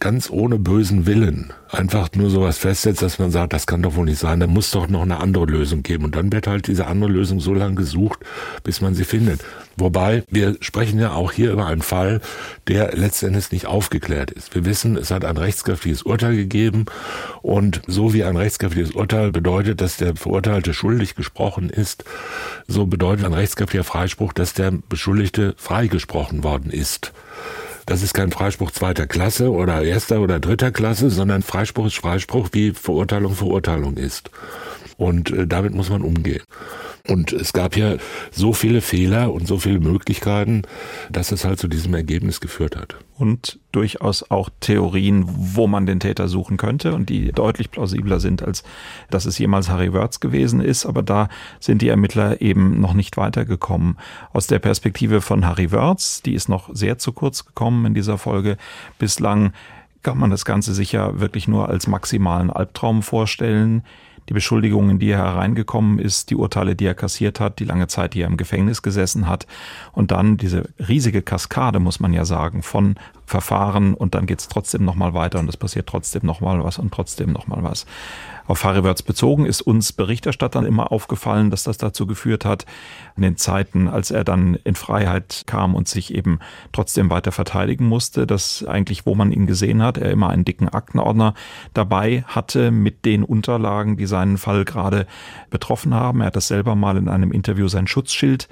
ganz 0.01 0.31
ohne 0.31 0.59
bösen 0.59 1.07
Willen 1.07 1.53
einfach 1.73 2.11
nur 2.15 2.31
sowas 2.31 2.59
festsetzt, 2.59 3.03
dass 3.03 3.19
man 3.19 3.31
sagt, 3.31 3.53
das 3.53 3.67
kann 3.67 3.83
doch 3.83 3.95
wohl 3.95 4.05
nicht 4.05 4.19
sein, 4.19 4.41
da 4.41 4.47
muss 4.47 4.71
doch 4.71 4.89
noch 4.89 5.03
eine 5.03 5.21
andere 5.21 5.47
Lösung 5.47 5.83
geben. 5.83 6.05
Und 6.05 6.15
dann 6.15 6.31
wird 6.31 6.47
halt 6.47 6.67
diese 6.67 6.87
andere 6.87 7.11
Lösung 7.11 7.41
so 7.41 7.55
lange 7.55 7.77
gesucht, 7.77 8.21
bis 8.63 8.81
man 8.81 8.95
sie 8.95 9.05
findet. 9.05 9.41
Wobei, 9.77 10.23
wir 10.29 10.57
sprechen 10.61 11.01
ja 11.01 11.13
auch 11.13 11.33
hier 11.33 11.51
über 11.51 11.67
einen 11.67 11.81
Fall, 11.81 12.21
der 12.69 12.95
letztendlich 12.95 13.51
nicht 13.53 13.67
aufgeklärt 13.67 14.31
ist. 14.31 14.55
Wir 14.55 14.67
wissen, 14.67 14.97
es 14.97 15.11
hat 15.11 15.25
ein 15.25 15.39
rechtskräftiges 15.39 16.03
Urteil 16.03 16.37
gegeben 16.37 16.85
und 17.41 17.81
so 17.87 18.13
wie 18.13 18.25
ein 18.25 18.37
rechtskräftiges 18.37 18.93
Urteil 18.93 19.33
bedeutet, 19.33 19.81
dass 19.81 19.97
der 19.97 20.15
Verurteilte 20.15 20.75
schuldig 20.75 21.15
gesprochen 21.15 21.71
ist, 21.71 22.05
so 22.69 22.87
bedeutet 22.87 23.25
ein 23.25 23.33
rechtskräftiger 23.33 23.85
Freispruch, 23.85 24.35
dass 24.35 24.53
der 24.53 24.73
Beschuldigte 24.73 25.55
freigesprochen 25.57 26.45
worden 26.45 26.71
ist. 26.71 27.13
Das 27.87 28.03
ist 28.03 28.15
kein 28.15 28.31
Freispruch 28.31 28.71
zweiter 28.71 29.07
Klasse 29.07 29.51
oder 29.51 29.83
erster 29.83 30.21
oder 30.21 30.39
dritter 30.39 30.71
Klasse, 30.71 31.11
sondern 31.11 31.43
Freispruch 31.43 31.87
ist 31.87 31.97
Freispruch, 31.97 32.51
wie 32.53 32.73
Verurteilung 32.73 33.35
Verurteilung 33.35 33.97
ist. 33.97 34.31
Und 35.03 35.33
äh, 35.33 35.49
damit 35.49 35.75
muss 35.75 35.91
man 35.91 36.03
umgehen. 36.03 36.43
Und 37.09 37.33
es 37.33 37.53
gab 37.53 37.77
ja 37.77 37.97
so 38.31 38.53
viele 38.53 38.81
Fehler 38.81 39.33
und 39.33 39.49
so 39.49 39.59
viele 39.59 39.81
Möglichkeiten, 39.81 40.63
dass 41.11 41.33
es 41.33 41.45
halt 41.45 41.59
zu 41.59 41.67
diesem 41.67 41.93
Ergebnis 41.95 42.41
geführt 42.41 42.77
hat. 42.77 42.95
Und 43.19 43.59
durchaus 43.73 44.31
auch 44.31 44.49
Theorien, 44.61 45.25
wo 45.27 45.67
man 45.67 45.87
den 45.87 45.99
Täter 45.99 46.29
suchen 46.29 46.57
könnte 46.57 46.95
und 46.95 47.09
die 47.09 47.33
deutlich 47.33 47.73
plausibler 47.73 48.21
sind, 48.21 48.45
als 48.45 48.63
dass 49.11 49.25
es 49.25 49.39
jemals 49.39 49.69
Harry 49.69 49.93
Wörz 49.93 50.21
gewesen 50.21 50.61
ist. 50.61 50.87
Aber 50.87 51.03
da 51.03 51.29
sind 51.59 51.83
die 51.83 51.89
Ermittler 51.89 52.41
eben 52.41 52.81
noch 52.81 52.95
nicht 52.95 53.17
weitergekommen. 53.17 53.99
Aus 54.33 54.47
der 54.47 54.61
Perspektive 54.61 55.21
von 55.21 55.45
Harry 55.45 55.73
Wörz, 55.73 56.23
die 56.23 56.35
ist 56.35 56.49
noch 56.49 56.71
sehr 56.73 56.99
zu 56.99 57.13
kurz 57.13 57.45
gekommen 57.45 57.87
in 57.87 57.95
dieser 57.95 58.19
Folge 58.19 58.57
bislang, 59.01 59.53
kann 60.05 60.19
man 60.19 60.31
das 60.31 60.45
Ganze 60.45 60.75
sicher 60.75 61.19
wirklich 61.19 61.49
nur 61.49 61.69
als 61.69 61.89
maximalen 61.89 62.51
Albtraum 62.51 63.03
vorstellen 63.03 63.83
die 64.29 64.35
Beschuldigungen, 64.35 64.99
die 64.99 65.11
er 65.11 65.19
hereingekommen 65.19 65.99
ist, 65.99 66.31
die 66.31 66.37
Urteile, 66.37 66.77
die 66.77 66.87
er 66.87 66.95
kassiert 66.95 67.41
hat, 67.41 67.59
die 67.59 67.65
lange 67.65 67.89
Zeit, 67.89 68.15
die 68.15 68.23
er 68.23 68.29
im 68.29 68.37
Gefängnis 68.37 68.83
gesessen 68.83 69.29
hat 69.29 69.47
und 69.93 70.11
dann 70.11 70.37
diese 70.37 70.69
riesige 70.79 71.23
Kaskade, 71.23 71.81
muss 71.81 72.01
man 72.01 72.13
ja 72.13 72.25
sagen, 72.25 72.63
von 72.63 72.97
Verfahren 73.27 73.95
und 73.95 74.15
dann 74.15 74.27
geht 74.27 74.41
es 74.41 74.49
trotzdem 74.49 74.85
nochmal 74.85 75.15
weiter 75.15 75.39
und 75.39 75.49
es 75.49 75.57
passiert 75.57 75.89
trotzdem 75.89 76.23
nochmal 76.25 76.63
was 76.63 76.79
und 76.79 76.93
trotzdem 76.93 77.33
nochmal 77.33 77.63
was. 77.63 77.87
Auf 78.47 78.65
Harry 78.65 78.83
Wörz 78.83 79.03
bezogen 79.03 79.47
ist 79.47 79.63
uns 79.63 79.93
Berichterstattern 79.93 80.67
immer 80.67 80.93
aufgefallen, 80.93 81.51
dass 81.51 81.65
das 81.65 81.79
dazu 81.79 82.07
geführt 82.07 82.45
hat, 82.45 82.67
in 83.17 83.23
den 83.23 83.37
Zeiten, 83.37 83.89
als 83.89 84.11
er 84.11 84.25
dann 84.25 84.57
in 84.65 84.75
Freiheit 84.75 85.45
kam 85.47 85.75
und 85.75 85.89
sich 85.89 86.15
eben 86.15 86.41
trotzdem 86.73 87.11
weiter 87.11 87.33
verteidigen 87.33 87.87
musste, 87.87 88.27
dass 88.27 88.65
eigentlich, 88.65 89.07
wo 89.07 89.15
man 89.15 89.33
ihn 89.33 89.47
gesehen 89.47 89.83
hat, 89.83 89.99
er 89.99 90.11
immer 90.11 90.31
einen 90.31 90.45
dicken 90.45 90.69
Aktenordner 90.69 91.35
dabei 91.75 92.25
hatte 92.27 92.71
mit 92.71 93.05
den 93.05 93.25
Unterlagen, 93.25 93.97
die 93.97 94.07
seinen 94.07 94.39
Fall 94.39 94.65
gerade 94.65 95.07
betroffen 95.51 95.95
haben. 95.95 96.21
Er 96.21 96.27
hat 96.27 96.37
das 96.37 96.49
selber 96.49 96.75
mal 96.75 96.97
in 96.97 97.09
einem 97.09 97.33
Interview 97.33 97.69
sein 97.69 97.87
Schutzschild 97.87 98.49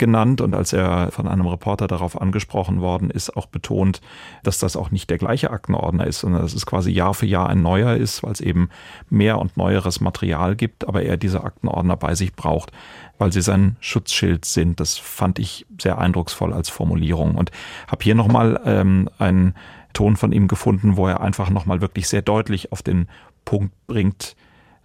genannt 0.00 0.40
und 0.40 0.54
als 0.54 0.72
er 0.72 1.12
von 1.12 1.28
einem 1.28 1.46
Reporter 1.46 1.86
darauf 1.86 2.20
angesprochen 2.20 2.80
worden 2.80 3.10
ist, 3.10 3.36
auch 3.36 3.46
betont, 3.46 4.00
dass 4.42 4.58
das 4.58 4.74
auch 4.74 4.90
nicht 4.90 5.10
der 5.10 5.18
gleiche 5.18 5.50
Aktenordner 5.52 6.06
ist, 6.08 6.20
sondern 6.20 6.42
dass 6.42 6.54
es 6.54 6.66
quasi 6.66 6.90
Jahr 6.90 7.14
für 7.14 7.26
Jahr 7.26 7.48
ein 7.48 7.62
neuer 7.62 7.94
ist, 7.94 8.24
weil 8.24 8.32
es 8.32 8.40
eben 8.40 8.70
mehr 9.10 9.38
und 9.38 9.56
neueres 9.56 10.00
Material 10.00 10.56
gibt, 10.56 10.88
aber 10.88 11.02
er 11.02 11.16
diese 11.16 11.44
Aktenordner 11.44 11.96
bei 11.96 12.16
sich 12.16 12.34
braucht, 12.34 12.72
weil 13.18 13.32
sie 13.32 13.42
sein 13.42 13.76
Schutzschild 13.80 14.44
sind. 14.44 14.80
Das 14.80 14.98
fand 14.98 15.38
ich 15.38 15.66
sehr 15.80 15.98
eindrucksvoll 15.98 16.52
als 16.52 16.70
Formulierung 16.70 17.36
und 17.36 17.52
habe 17.86 18.02
hier 18.02 18.16
nochmal 18.16 18.60
ähm, 18.64 19.08
einen 19.18 19.54
Ton 19.92 20.16
von 20.16 20.32
ihm 20.32 20.48
gefunden, 20.48 20.96
wo 20.96 21.06
er 21.06 21.20
einfach 21.20 21.50
nochmal 21.50 21.80
wirklich 21.80 22.08
sehr 22.08 22.22
deutlich 22.22 22.72
auf 22.72 22.82
den 22.82 23.06
Punkt 23.44 23.74
bringt, 23.86 24.34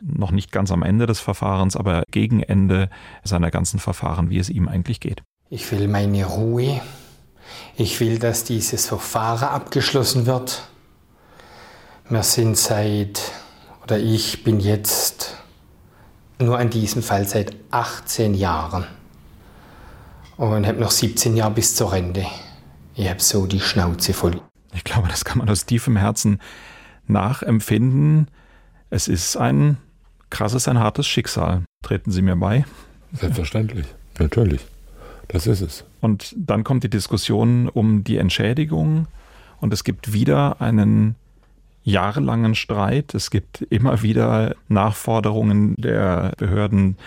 noch 0.06 0.32
nicht 0.32 0.52
ganz 0.52 0.72
am 0.72 0.84
Ende 0.84 1.06
des 1.06 1.20
Verfahrens, 1.20 1.76
aber 1.76 2.04
gegen 2.12 2.42
Ende 2.42 2.90
seiner 3.24 3.52
ganzen 3.52 3.80
Verfahren, 3.80 4.30
wie 4.30 4.40
es 4.40 4.50
ihm 4.50 4.68
eigentlich 4.68 5.00
geht. 5.00 5.24
Ich 5.50 5.72
will 5.72 5.88
meine 5.88 6.26
Ruhe. 6.26 6.82
Ich 7.76 8.00
will, 8.00 8.20
dass 8.20 8.44
dieses 8.44 8.88
Verfahren 8.88 9.50
abgeschlossen 9.50 10.26
wird. 10.26 10.68
Wir 12.10 12.24
sind 12.24 12.58
seit, 12.58 13.22
oder 13.84 13.98
ich 13.98 14.44
bin 14.44 14.60
jetzt 14.60 15.38
nur 16.40 16.58
an 16.58 16.70
diesem 16.70 17.02
Fall 17.02 17.26
seit 17.28 17.56
18 17.72 18.34
Jahren 18.34 18.86
und 20.38 20.68
habe 20.68 20.80
noch 20.80 20.92
17 20.92 21.36
Jahre 21.38 21.54
bis 21.54 21.76
zur 21.76 21.92
Rente. 21.94 22.26
Ich 22.94 23.10
habe 23.10 23.22
so 23.22 23.46
die 23.46 23.60
Schnauze 23.60 24.14
voll. 24.14 24.42
Ich 24.74 24.84
glaube, 24.84 25.08
das 25.08 25.26
kann 25.26 25.38
man 25.38 25.50
aus 25.50 25.66
tiefem 25.66 25.98
Herzen 25.98 26.40
nachempfinden. 27.08 28.30
Es 28.90 29.08
ist 29.08 29.38
ein 29.38 29.78
krasses, 30.36 30.68
ein 30.68 30.80
hartes 30.80 31.08
Schicksal. 31.08 31.64
Treten 31.82 32.12
Sie 32.12 32.22
mir 32.22 32.36
bei? 32.36 32.66
Selbstverständlich, 33.14 33.86
natürlich. 34.20 34.60
Das 35.30 35.48
ist 35.48 35.62
es. 35.62 35.86
Und 36.02 36.36
dann 36.38 36.66
kommt 36.66 36.84
die 36.84 36.90
Diskussion 36.90 37.70
um 37.70 38.04
die 38.04 38.18
Entschädigung 38.18 39.08
und 39.62 39.72
es 39.72 39.86
gibt 39.86 40.12
wieder 40.12 40.60
einen 40.60 41.16
jahrelangen 41.84 42.54
Streit. 42.54 43.14
Es 43.14 43.32
gibt 43.32 43.62
immer 43.70 44.02
wieder 44.02 44.56
Nachforderungen 44.68 45.76
der 45.78 46.34
Behörden 46.38 46.98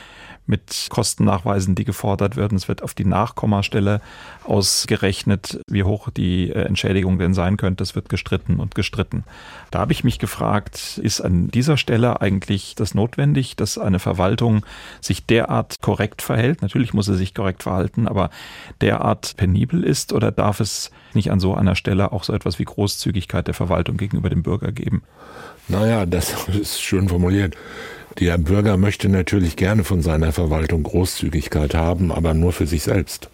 mit 0.49 0.89
Kostennachweisen, 0.89 1.75
die 1.75 1.85
gefordert 1.85 2.37
werden. 2.37 2.57
Es 2.57 2.69
wird 2.69 2.83
auf 2.83 2.95
die 2.95 3.05
Nachkommastelle 3.05 4.01
ausgerechnet, 4.45 5.61
wie 5.69 5.85
hoch 5.85 6.09
die 6.11 6.51
äh, 6.51 6.63
Entschädigung 6.63 7.19
denn 7.19 7.35
sein 7.35 7.59
könnte. 7.59 7.85
Es 7.85 7.95
wird 7.95 8.09
gestritten 8.09 8.59
und 8.59 8.75
gestritten. 8.75 9.25
Da 9.71 9.81
habe 9.81 9.93
ich 9.93 10.05
mich 10.05 10.19
gefragt, 10.19 10.99
ist 11.03 11.21
an 11.21 11.49
dieser 11.49 11.77
Stelle 11.77 12.23
eigentlich 12.23 12.75
das 12.75 12.95
notwendig, 12.95 13.57
dass 13.57 13.77
eine 13.77 13.99
Verwaltung 13.99 14.65
sich 15.03 15.27
derart 15.27 15.77
korrekt 15.83 16.23
verhält? 16.23 16.63
Natürlich 16.63 16.95
muss 16.95 17.07
sie 17.07 17.17
sich 17.17 17.35
korrekt 17.35 17.63
verhalten, 17.63 18.09
aber 18.09 18.31
derart 18.81 19.37
penibel 19.37 19.85
ist 19.85 20.15
oder 20.15 20.33
darf 20.33 20.61
es 20.61 20.91
nicht 21.13 21.31
an 21.31 21.41
so 21.41 21.55
einer 21.55 21.75
Stelle 21.75 22.13
auch 22.13 22.25
so 22.25 22.33
etwas 22.33 22.59
wie 22.59 22.65
Großzügigkeit 22.65 23.47
der 23.47 23.55
Verwaltung 23.55 23.99
gegenüber 23.99 24.31
dem 24.31 24.43
Bürger 24.43 24.73
geben? 24.73 25.03
Naja, 25.69 26.07
das 26.07 26.49
ist 26.49 26.81
schön 26.81 27.09
formuliert. 27.09 27.55
Der 28.21 28.37
Bürger 28.37 28.77
möchte 28.77 29.09
natürlich 29.09 29.55
gerne 29.55 29.85
von 29.85 30.03
seiner 30.03 30.33
Verwaltung 30.33 30.83
Großzügigkeit 30.83 31.75
haben, 31.75 32.11
aber 32.11 32.35
nur 32.35 32.53
für 32.53 32.67
sich 32.67 32.83
selbst 32.83 33.31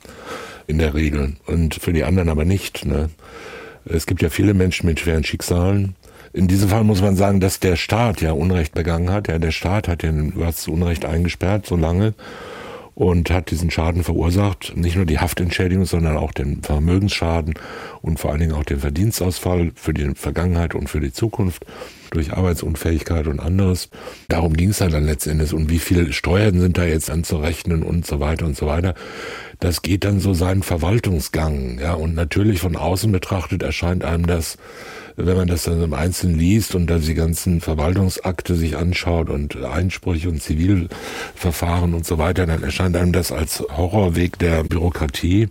in 0.66 0.76
der 0.76 0.92
Regel 0.92 1.36
und 1.46 1.74
für 1.74 1.94
die 1.94 2.04
anderen 2.04 2.28
aber 2.28 2.44
nicht. 2.44 2.84
Ne? 2.84 3.08
Es 3.86 4.06
gibt 4.06 4.20
ja 4.20 4.28
viele 4.28 4.52
Menschen 4.52 4.86
mit 4.86 5.00
schweren 5.00 5.24
Schicksalen. 5.24 5.94
In 6.34 6.48
diesem 6.48 6.68
Fall 6.68 6.84
muss 6.84 7.00
man 7.00 7.16
sagen, 7.16 7.40
dass 7.40 7.60
der 7.60 7.76
Staat 7.76 8.20
ja 8.20 8.32
Unrecht 8.32 8.74
begangen 8.74 9.10
hat. 9.10 9.28
Ja, 9.28 9.38
der 9.38 9.52
Staat 9.52 9.88
hat 9.88 10.02
den 10.02 10.36
Wörth 10.36 10.56
zu 10.56 10.72
Unrecht 10.72 11.06
eingesperrt, 11.06 11.64
so 11.64 11.76
lange 11.76 12.12
und 12.94 13.30
hat 13.30 13.50
diesen 13.50 13.70
Schaden 13.70 14.04
verursacht. 14.04 14.76
Nicht 14.76 14.96
nur 14.96 15.06
die 15.06 15.18
Haftentschädigung, 15.18 15.84
sondern 15.84 16.16
auch 16.16 16.32
den 16.32 16.62
Vermögensschaden 16.62 17.54
und 18.02 18.20
vor 18.20 18.30
allen 18.30 18.40
Dingen 18.40 18.52
auch 18.52 18.64
den 18.64 18.80
Verdienstausfall 18.80 19.72
für 19.74 19.92
die 19.92 20.14
Vergangenheit 20.14 20.74
und 20.74 20.88
für 20.88 21.00
die 21.00 21.12
Zukunft 21.12 21.64
durch 22.10 22.32
Arbeitsunfähigkeit 22.32 23.26
und 23.26 23.40
anderes. 23.40 23.90
Darum 24.28 24.54
ging 24.54 24.70
es 24.70 24.78
dann 24.78 25.04
letztendlich. 25.04 25.52
Und 25.52 25.70
wie 25.70 25.80
viel 25.80 26.12
Steuern 26.12 26.60
sind 26.60 26.78
da 26.78 26.84
jetzt 26.84 27.10
anzurechnen 27.10 27.82
und 27.82 28.06
so 28.06 28.20
weiter 28.20 28.46
und 28.46 28.56
so 28.56 28.66
weiter. 28.66 28.94
Das 29.58 29.82
geht 29.82 30.04
dann 30.04 30.20
so 30.20 30.32
seinen 30.32 30.62
Verwaltungsgang. 30.62 31.78
Ja, 31.80 31.94
und 31.94 32.14
natürlich 32.14 32.60
von 32.60 32.76
außen 32.76 33.10
betrachtet 33.10 33.62
erscheint 33.62 34.04
einem 34.04 34.26
das 34.26 34.56
wenn 35.16 35.36
man 35.36 35.48
das 35.48 35.64
dann 35.64 35.82
im 35.82 35.94
Einzelnen 35.94 36.38
liest 36.38 36.74
und 36.74 36.88
dann 36.88 37.00
die 37.00 37.14
ganzen 37.14 37.60
Verwaltungsakte 37.60 38.54
sich 38.54 38.76
anschaut 38.76 39.30
und 39.30 39.56
Einsprüche 39.56 40.28
und 40.28 40.42
Zivilverfahren 40.42 41.94
und 41.94 42.06
so 42.06 42.18
weiter, 42.18 42.46
dann 42.46 42.62
erscheint 42.62 42.96
einem 42.96 43.12
das 43.12 43.30
als 43.30 43.60
Horrorweg 43.60 44.38
der 44.38 44.64
Bürokratie. 44.64 45.48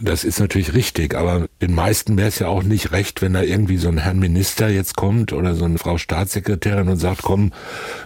Das 0.00 0.24
ist 0.24 0.38
natürlich 0.38 0.74
richtig, 0.74 1.14
aber 1.16 1.46
den 1.60 1.74
meisten 1.74 2.16
wäre 2.16 2.28
es 2.28 2.38
ja 2.38 2.46
auch 2.46 2.62
nicht 2.62 2.92
recht, 2.92 3.20
wenn 3.20 3.32
da 3.32 3.42
irgendwie 3.42 3.78
so 3.78 3.88
ein 3.88 3.98
Herrn 3.98 4.18
Minister 4.18 4.68
jetzt 4.68 4.96
kommt 4.96 5.32
oder 5.32 5.54
so 5.54 5.64
eine 5.64 5.78
Frau 5.78 5.98
Staatssekretärin 5.98 6.88
und 6.88 6.98
sagt, 6.98 7.22
komm, 7.22 7.52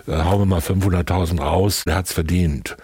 äh, 0.06 0.12
hauen 0.12 0.40
wir 0.40 0.46
mal 0.46 0.60
500.000 0.60 1.40
raus, 1.40 1.82
der 1.86 1.96
hat's 1.96 2.12
verdient. 2.12 2.76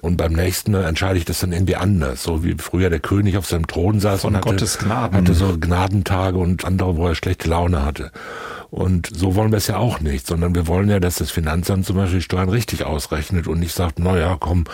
Und 0.00 0.16
beim 0.16 0.32
nächsten 0.32 0.72
Mal 0.72 0.84
entscheide 0.84 1.18
ich 1.18 1.24
das 1.24 1.40
dann 1.40 1.52
irgendwie 1.52 1.76
anders, 1.76 2.22
so 2.22 2.44
wie 2.44 2.54
früher 2.58 2.90
der 2.90 3.00
König 3.00 3.36
auf 3.36 3.46
seinem 3.46 3.66
Thron 3.66 4.00
saß 4.00 4.22
Von 4.22 4.34
und 4.34 4.46
hatte, 4.46 4.66
hatte 5.12 5.34
so 5.34 5.58
Gnadentage 5.58 6.38
und 6.38 6.64
andere, 6.64 6.96
wo 6.96 7.08
er 7.08 7.14
schlechte 7.14 7.48
Laune 7.48 7.84
hatte. 7.84 8.10
Und 8.74 9.08
so 9.14 9.36
wollen 9.36 9.52
wir 9.52 9.58
es 9.58 9.68
ja 9.68 9.76
auch 9.76 10.00
nicht, 10.00 10.26
sondern 10.26 10.56
wir 10.56 10.66
wollen 10.66 10.88
ja, 10.88 10.98
dass 10.98 11.14
das 11.14 11.30
Finanzamt 11.30 11.86
zum 11.86 11.94
Beispiel 11.94 12.20
Steuern 12.20 12.48
richtig 12.48 12.84
ausrechnet 12.84 13.46
und 13.46 13.60
nicht 13.60 13.72
sagt, 13.72 14.00
na 14.00 14.18
ja, 14.18 14.36
komm, 14.40 14.64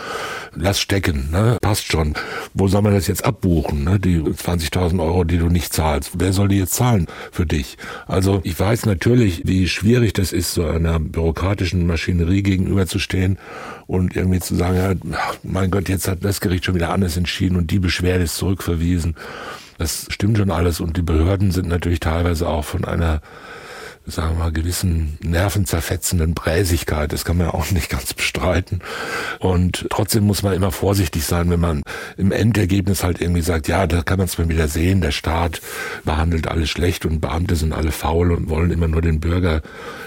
lass 0.55 0.81
stecken, 0.81 1.29
ne, 1.31 1.59
passt 1.61 1.93
schon. 1.93 2.15
Wo 2.55 2.67
soll 2.67 2.81
man 2.81 2.95
das 2.95 3.09
jetzt 3.09 3.27
abbuchen, 3.27 3.85
ne, 3.85 4.01
die 4.01 4.19
20.000 4.21 5.03
Euro, 5.05 5.25
die 5.25 5.37
du 5.37 5.51
nicht 5.51 5.75
zahlst? 5.75 6.13
Wer 6.17 6.33
soll 6.33 6.49
die 6.49 6.57
jetzt 6.57 6.73
zahlen 6.73 7.09
für 7.31 7.45
dich? 7.45 7.77
Also 8.07 8.41
ich 8.43 8.59
weiß 8.59 8.87
natürlich, 8.87 9.43
wie 9.45 9.69
schwierig 9.69 10.15
das 10.15 10.33
ist, 10.33 10.55
so 10.55 10.65
einer 10.65 10.99
bürokratischen 10.99 11.87
Maschinerie 11.87 12.43
gegenüberzustehen 12.43 13.37
und 13.87 14.17
irgendwie 14.17 14.41
zu 14.41 14.57
sagen, 14.57 14.77
ja, 14.79 14.95
mein 15.43 15.71
Gott, 15.71 15.91
jetzt 15.91 16.09
hat 16.09 16.25
das 16.25 16.41
Gericht 16.41 16.65
schon 16.65 16.75
wieder 16.75 16.91
anders 16.91 17.19
entschieden 17.19 17.57
und 17.57 17.71
die 17.71 17.81
Beschwerde 17.81 18.25
ist 18.25 18.37
zurückverwiesen. 18.37 19.15
Das 19.77 20.07
stimmt 20.09 20.39
schon 20.39 20.51
alles 20.51 20.81
und 20.81 20.97
die 20.97 21.03
Behörden 21.03 21.51
sind 21.51 21.69
natürlich 21.69 22.01
teilweise 22.01 22.49
auch 22.49 22.65
von 22.65 22.87
einer 22.87 23.21
sagen 24.11 24.38
wir 24.38 24.51
gewissen 24.51 25.18
nervenzerfetzenden 25.23 26.35
Bräsigkeit. 26.35 27.12
Das 27.12 27.25
kann 27.25 27.37
man 27.37 27.49
ja 27.49 27.55
auch 27.55 27.70
nicht 27.70 27.90
ganz 27.90 28.14
bestreiten. 28.14 28.81
Und 29.38 29.87
trotzdem 29.90 30.25
muss 30.25 30.42
man 30.42 30.55
immer 30.55 30.73
vorsichtig 30.73 31.25
sein, 31.25 31.51
wenn 31.51 31.61
man 31.61 31.83
im 32.16 32.33
Endergebnis 32.33 33.03
halt 33.03 33.20
irgendwie 33.20 33.42
sagt, 33.42 33.68
ja, 33.68 33.87
da 33.87 34.03
kann 34.03 34.18
man 34.18 34.27
es 34.27 34.38
mal 34.38 34.49
wieder 34.49 34.68
sehen, 34.68 35.01
der 35.01 35.12
Staat 35.12 35.61
behandelt 36.05 36.49
alles 36.49 36.70
schlecht 36.70 37.07
und 37.07 37.20
Beamte 37.20 37.57
sind 37.57 37.73
alle 37.73 37.92
faul 37.92 38.33
und 38.33 38.49
wollen 38.49 38.70
immer 38.70 38.88
nur 38.88 39.03
den 39.03 39.20
Bürger 39.20 39.62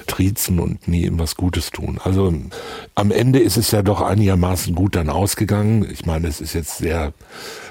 triezen 0.08 0.60
und 0.60 0.88
nie 0.88 1.06
ihm 1.06 1.20
was 1.20 1.36
Gutes 1.36 1.72
tun. 1.72 2.00
Also 2.04 2.34
am 2.96 3.12
Ende 3.12 3.40
ist 3.40 3.58
es 3.58 3.72
ja 3.72 3.82
doch 3.82 4.02
einigermaßen 4.02 4.76
gut 4.76 4.96
dann 4.96 5.10
ausgegangen. 5.10 5.88
Ich 5.92 6.06
meine, 6.06 6.28
es 6.28 6.42
ist 6.42 6.54
jetzt 6.54 6.78
sehr 6.78 7.14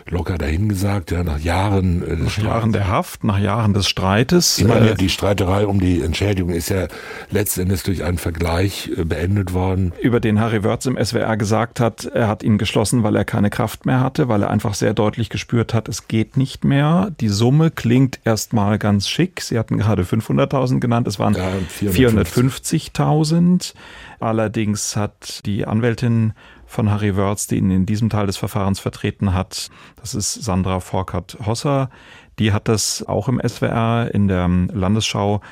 locker 0.08 0.38
dahingesagt, 0.38 1.10
ja, 1.10 1.22
nach 1.22 1.38
Jahren 1.38 2.02
äh, 2.06 2.16
nach 2.16 2.38
Jahren 2.38 2.72
der 2.72 2.88
Haft, 2.88 3.24
nach 3.24 3.38
Jahren 3.38 3.74
des 3.74 3.88
Streites. 3.88 4.58
Ich 4.58 4.66
meine, 4.66 4.90
äh, 4.90 4.94
die 4.94 5.08
Streiterei 5.08 5.66
um 5.66 5.80
die 5.80 6.02
Entschädigung 6.02 6.50
ist 6.50 6.68
ja 6.68 6.88
letztendlich 7.30 7.82
durch 7.82 8.04
einen 8.04 8.18
Vergleich 8.18 8.90
äh, 8.96 9.04
beendet 9.04 9.52
worden. 9.54 9.92
Über 10.00 10.20
den 10.20 10.40
Harry 10.40 10.64
Wörz 10.64 10.86
im 10.86 11.02
SWR 11.02 11.36
gesagt 11.36 11.80
hat, 11.80 12.04
er 12.06 12.28
hat 12.28 12.42
ihn 12.42 12.58
geschlossen, 12.58 13.02
weil 13.02 13.16
er 13.16 13.24
keine 13.24 13.50
Kraft 13.50 13.86
mehr 13.86 14.00
hatte, 14.00 14.28
weil 14.28 14.42
er 14.42 14.50
einfach 14.50 14.74
sehr 14.74 14.94
deutlich 14.94 15.28
gespürt 15.30 15.74
hat, 15.74 15.88
es 15.88 16.08
geht 16.08 16.36
nicht 16.36 16.64
mehr. 16.64 17.10
Die 17.20 17.28
Summe 17.28 17.70
klingt 17.70 18.20
erstmal 18.24 18.78
ganz 18.78 19.08
schick. 19.08 19.40
Sie 19.40 19.58
hatten 19.58 19.78
gerade 19.78 20.02
500.000 20.02 20.80
genannt, 20.80 21.06
es 21.06 21.18
waren 21.18 21.34
ja, 21.34 21.50
450.000. 21.80 23.74
Allerdings 24.20 24.96
hat 24.96 25.44
die 25.46 25.66
Anwältin 25.66 26.32
von 26.72 26.90
Harry 26.90 27.16
Wörz, 27.16 27.46
die 27.46 27.58
ihn 27.58 27.70
in 27.70 27.86
diesem 27.86 28.08
Teil 28.08 28.26
des 28.26 28.38
Verfahrens 28.38 28.80
vertreten 28.80 29.34
hat, 29.34 29.68
das 30.00 30.14
ist 30.14 30.32
Sandra 30.42 30.80
Forkert-Hosser, 30.80 31.90
die 32.38 32.52
hat 32.52 32.66
das 32.66 33.04
auch 33.06 33.28
im 33.28 33.40
SWR 33.46 34.10
in 34.12 34.26
der 34.26 34.48
Landesschau 34.48 35.42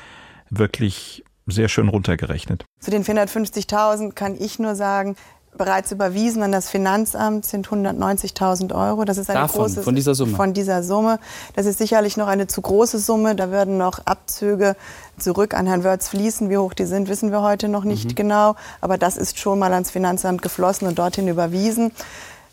wirklich 0.49 1.23
sehr 1.45 1.69
schön 1.69 1.89
runtergerechnet. 1.89 2.65
Zu 2.79 2.89
den 2.89 3.03
450.000 3.03 4.13
kann 4.13 4.35
ich 4.35 4.57
nur 4.57 4.75
sagen, 4.75 5.15
bereits 5.57 5.91
überwiesen 5.91 6.43
an 6.43 6.51
das 6.51 6.69
Finanzamt 6.69 7.45
sind 7.45 7.67
190.000 7.67 8.73
Euro. 8.73 9.05
Das 9.05 9.17
ist 9.17 9.29
eine 9.29 9.41
Davon, 9.41 9.61
große 9.61 9.83
von 9.83 9.95
dieser 9.95 10.15
Summe. 10.15 10.35
Von 10.35 10.53
dieser 10.53 10.81
Summe. 10.83 11.19
Das 11.55 11.65
ist 11.65 11.77
sicherlich 11.77 12.17
noch 12.17 12.27
eine 12.27 12.47
zu 12.47 12.61
große 12.61 12.99
Summe. 12.99 13.35
Da 13.35 13.51
würden 13.51 13.77
noch 13.77 13.99
Abzüge 14.05 14.75
zurück 15.21 15.53
an 15.53 15.67
Herrn 15.67 15.83
Wörz 15.83 16.09
fließen. 16.09 16.49
Wie 16.49 16.57
hoch 16.57 16.73
die 16.73 16.85
sind, 16.85 17.07
wissen 17.07 17.31
wir 17.31 17.41
heute 17.41 17.67
noch 17.67 17.83
nicht 17.83 18.09
mhm. 18.09 18.15
genau. 18.15 18.55
Aber 18.81 18.97
das 18.97 19.17
ist 19.17 19.39
schon 19.39 19.59
mal 19.59 19.73
ans 19.73 19.91
Finanzamt 19.91 20.41
geflossen 20.41 20.87
und 20.87 20.99
dorthin 20.99 21.27
überwiesen. 21.27 21.91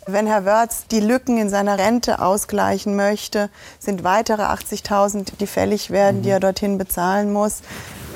Wenn 0.06 0.26
Herr 0.26 0.44
Wörz 0.44 0.86
die 0.90 1.00
Lücken 1.00 1.36
in 1.36 1.50
seiner 1.50 1.78
Rente 1.78 2.22
ausgleichen 2.22 2.96
möchte, 2.96 3.50
sind 3.78 4.04
weitere 4.04 4.42
80.000, 4.42 5.32
die 5.38 5.46
fällig 5.46 5.90
werden, 5.90 6.18
mhm. 6.18 6.22
die 6.22 6.30
er 6.30 6.40
dorthin 6.40 6.78
bezahlen 6.78 7.32
muss. 7.32 7.60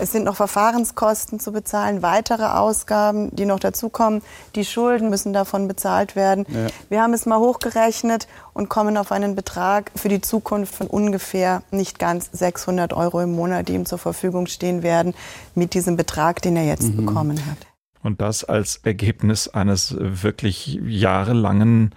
Es 0.01 0.13
sind 0.13 0.25
noch 0.25 0.37
Verfahrenskosten 0.37 1.39
zu 1.39 1.53
bezahlen, 1.53 2.03
weitere 2.03 2.45
Ausgaben, 2.45 3.35
die 3.35 3.45
noch 3.45 3.61
dazukommen. 3.61 4.23
Die 4.55 4.65
Schulden 4.65 5.11
müssen 5.11 5.33
davon 5.33 5.69
bezahlt 5.69 6.17
werden. 6.17 6.47
Ja. 6.49 6.67
Wir 6.89 7.03
haben 7.03 7.15
es 7.15 7.27
mal 7.27 7.39
hochgerechnet 7.39 8.27
und 8.53 8.69
kommen 8.69 8.97
auf 8.97 9.13
einen 9.13 9.35
Betrag 9.35 9.91
für 9.95 10.09
die 10.09 10.21
Zukunft 10.21 10.75
von 10.75 10.87
ungefähr 10.87 11.63
nicht 11.71 11.99
ganz 11.99 12.31
600 12.33 12.93
Euro 12.93 13.21
im 13.21 13.33
Monat, 13.33 13.69
die 13.69 13.75
ihm 13.75 13.87
zur 13.87 13.99
Verfügung 13.99 14.47
stehen 14.47 14.83
werden, 14.83 15.15
mit 15.55 15.75
diesem 15.75 15.97
Betrag, 15.97 16.43
den 16.43 16.57
er 16.57 16.65
jetzt 16.65 16.95
mhm. 16.95 17.07
bekommen 17.07 17.39
hat. 17.47 17.59
Und 18.03 18.21
das 18.21 18.43
als 18.43 18.81
Ergebnis 18.83 19.49
eines 19.49 19.95
wirklich 19.99 20.81
jahrelangen 20.85 21.95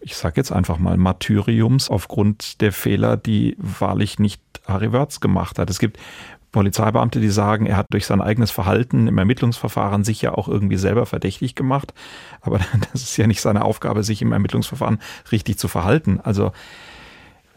ich 0.00 0.16
sage 0.16 0.34
jetzt 0.36 0.52
einfach 0.52 0.78
mal 0.78 0.96
Martyriums 0.96 1.90
aufgrund 1.90 2.60
der 2.60 2.72
Fehler, 2.72 3.16
die 3.16 3.56
wahrlich 3.58 4.18
nicht 4.18 4.40
Harry 4.66 4.92
Wörz 4.92 5.20
gemacht 5.20 5.58
hat. 5.58 5.70
Es 5.70 5.78
gibt 5.78 5.98
Polizeibeamte, 6.52 7.20
die 7.20 7.28
sagen, 7.28 7.66
er 7.66 7.76
hat 7.76 7.86
durch 7.90 8.06
sein 8.06 8.20
eigenes 8.20 8.50
Verhalten 8.50 9.06
im 9.06 9.18
Ermittlungsverfahren 9.18 10.04
sich 10.04 10.22
ja 10.22 10.32
auch 10.32 10.48
irgendwie 10.48 10.76
selber 10.76 11.06
verdächtig 11.06 11.54
gemacht. 11.54 11.92
Aber 12.40 12.58
das 12.92 13.02
ist 13.02 13.16
ja 13.16 13.26
nicht 13.26 13.40
seine 13.40 13.64
Aufgabe, 13.64 14.02
sich 14.02 14.22
im 14.22 14.32
Ermittlungsverfahren 14.32 14.98
richtig 15.30 15.58
zu 15.58 15.68
verhalten. 15.68 16.20
Also 16.22 16.52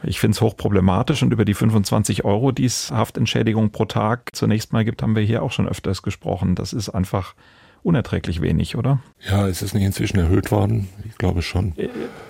ich 0.03 0.19
finde 0.19 0.35
es 0.35 0.41
hochproblematisch 0.41 1.21
und 1.21 1.31
über 1.31 1.45
die 1.45 1.53
25 1.53 2.25
Euro, 2.25 2.51
die 2.51 2.65
es 2.65 2.91
Haftentschädigung 2.91 3.71
pro 3.71 3.85
Tag 3.85 4.31
zunächst 4.33 4.73
mal 4.73 4.83
gibt, 4.83 5.03
haben 5.03 5.15
wir 5.15 5.23
hier 5.23 5.43
auch 5.43 5.51
schon 5.51 5.67
öfters 5.67 6.01
gesprochen. 6.01 6.55
Das 6.55 6.73
ist 6.73 6.89
einfach 6.89 7.35
unerträglich 7.84 8.41
wenig, 8.41 8.75
oder? 8.75 8.99
Ja, 9.29 9.47
ist 9.47 9.61
es 9.61 9.73
nicht 9.73 9.84
inzwischen 9.84 10.19
erhöht 10.19 10.51
worden? 10.51 10.89
Ich 11.09 11.17
glaube 11.17 11.41
schon. 11.41 11.73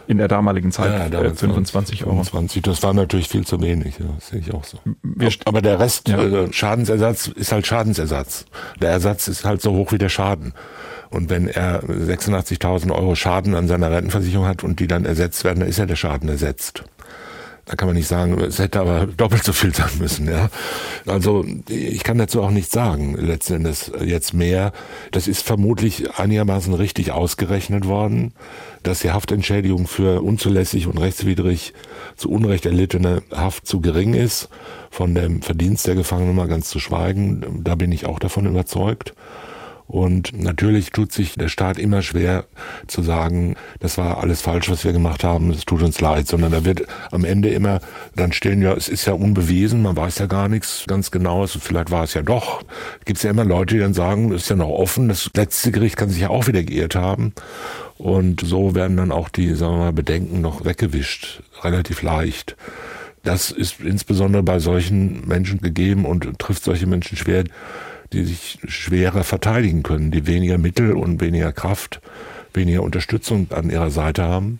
In 0.07 0.17
der 0.17 0.27
damaligen 0.27 0.71
Zeit 0.71 1.11
ja, 1.11 1.21
äh, 1.21 1.33
25 1.33 2.03
Euro. 2.05 2.23
25, 2.23 2.61
das 2.61 2.83
war 2.83 2.93
natürlich 2.93 3.29
viel 3.29 3.45
zu 3.45 3.61
wenig, 3.61 3.99
ja, 3.99 4.05
das 4.15 4.29
sehe 4.29 4.39
ich 4.39 4.53
auch 4.53 4.63
so. 4.63 4.79
Aber 5.45 5.61
der 5.61 5.79
Rest, 5.79 6.09
ja. 6.09 6.21
äh, 6.21 6.51
Schadensersatz 6.51 7.27
ist 7.27 7.51
halt 7.51 7.67
Schadensersatz. 7.67 8.45
Der 8.81 8.91
Ersatz 8.91 9.27
ist 9.27 9.45
halt 9.45 9.61
so 9.61 9.73
hoch 9.73 9.91
wie 9.91 9.97
der 9.97 10.09
Schaden. 10.09 10.53
Und 11.09 11.29
wenn 11.29 11.49
er 11.49 11.83
86.000 11.83 12.91
Euro 12.93 13.15
Schaden 13.15 13.53
an 13.53 13.67
seiner 13.67 13.91
Rentenversicherung 13.91 14.47
hat 14.47 14.63
und 14.63 14.79
die 14.79 14.87
dann 14.87 15.03
ersetzt 15.03 15.43
werden, 15.43 15.59
dann 15.59 15.69
ist 15.69 15.77
ja 15.77 15.85
der 15.85 15.97
Schaden 15.97 16.29
ersetzt. 16.29 16.83
Da 17.71 17.77
kann 17.77 17.87
man 17.87 17.95
nicht 17.95 18.09
sagen, 18.09 18.37
es 18.41 18.59
hätte 18.59 18.81
aber 18.81 19.07
doppelt 19.07 19.45
so 19.45 19.53
viel 19.53 19.73
sein 19.73 19.91
müssen. 19.97 20.27
Ja. 20.29 20.49
Also 21.05 21.45
ich 21.69 22.03
kann 22.03 22.17
dazu 22.17 22.43
auch 22.43 22.51
nichts 22.51 22.73
sagen. 22.73 23.15
Letzten 23.15 23.53
Endes 23.53 23.93
jetzt 24.03 24.33
mehr. 24.33 24.73
Das 25.11 25.29
ist 25.29 25.45
vermutlich 25.45 26.19
einigermaßen 26.19 26.73
richtig 26.73 27.13
ausgerechnet 27.13 27.87
worden, 27.87 28.33
dass 28.83 28.99
die 28.99 29.11
Haftentschädigung 29.11 29.87
für 29.87 30.21
unzulässig 30.21 30.85
und 30.85 30.97
rechtswidrig 30.97 31.73
zu 32.17 32.29
Unrecht 32.29 32.65
erlittene 32.65 33.23
Haft 33.31 33.65
zu 33.65 33.79
gering 33.79 34.15
ist. 34.15 34.49
Von 34.89 35.15
dem 35.15 35.41
Verdienst 35.41 35.87
der 35.87 35.95
Gefangenen 35.95 36.35
mal 36.35 36.49
ganz 36.49 36.67
zu 36.67 36.79
schweigen. 36.79 37.61
Da 37.63 37.75
bin 37.75 37.93
ich 37.93 38.05
auch 38.05 38.19
davon 38.19 38.47
überzeugt. 38.47 39.13
Und 39.91 40.41
natürlich 40.41 40.91
tut 40.91 41.11
sich 41.11 41.33
der 41.33 41.49
Staat 41.49 41.77
immer 41.77 42.01
schwer 42.01 42.45
zu 42.87 43.03
sagen, 43.03 43.57
das 43.81 43.97
war 43.97 44.19
alles 44.19 44.39
falsch, 44.39 44.69
was 44.69 44.85
wir 44.85 44.93
gemacht 44.93 45.25
haben, 45.25 45.49
es 45.49 45.65
tut 45.65 45.81
uns 45.81 45.99
leid, 45.99 46.29
sondern 46.29 46.53
da 46.53 46.63
wird 46.63 46.83
am 47.11 47.25
Ende 47.25 47.49
immer 47.49 47.81
dann 48.15 48.31
stehen, 48.31 48.61
ja, 48.61 48.71
es 48.71 48.87
ist 48.87 49.05
ja 49.05 49.11
unbewiesen, 49.11 49.81
man 49.81 49.97
weiß 49.97 50.19
ja 50.19 50.27
gar 50.27 50.47
nichts 50.47 50.85
ganz 50.87 51.11
genau, 51.11 51.41
also 51.41 51.59
vielleicht 51.59 51.91
war 51.91 52.05
es 52.05 52.13
ja 52.13 52.21
doch. 52.21 52.63
Gibt 53.03 53.17
es 53.17 53.23
ja 53.23 53.31
immer 53.31 53.43
Leute, 53.43 53.75
die 53.75 53.81
dann 53.81 53.93
sagen, 53.93 54.31
es 54.31 54.43
ist 54.43 54.49
ja 54.49 54.55
noch 54.55 54.69
offen, 54.69 55.09
das 55.09 55.29
letzte 55.35 55.73
Gericht 55.73 55.97
kann 55.97 56.09
sich 56.09 56.21
ja 56.21 56.29
auch 56.29 56.47
wieder 56.47 56.63
geirrt 56.63 56.95
haben. 56.95 57.33
Und 57.97 58.39
so 58.39 58.73
werden 58.73 58.95
dann 58.95 59.11
auch 59.11 59.27
die, 59.27 59.53
sagen 59.55 59.73
wir 59.73 59.79
mal, 59.79 59.93
Bedenken 59.93 60.39
noch 60.39 60.63
weggewischt, 60.63 61.43
relativ 61.63 62.01
leicht. 62.01 62.55
Das 63.23 63.51
ist 63.51 63.81
insbesondere 63.81 64.41
bei 64.41 64.59
solchen 64.59 65.27
Menschen 65.27 65.59
gegeben 65.59 66.05
und 66.05 66.39
trifft 66.39 66.63
solche 66.63 66.87
Menschen 66.87 67.17
schwer, 67.17 67.43
die 68.13 68.25
sich 68.25 68.59
schwerer 68.67 69.23
verteidigen 69.23 69.83
können, 69.83 70.11
die 70.11 70.27
weniger 70.27 70.57
Mittel 70.57 70.93
und 70.93 71.21
weniger 71.21 71.53
Kraft, 71.53 72.01
weniger 72.53 72.83
Unterstützung 72.83 73.47
an 73.51 73.69
ihrer 73.69 73.89
Seite 73.89 74.23
haben 74.23 74.59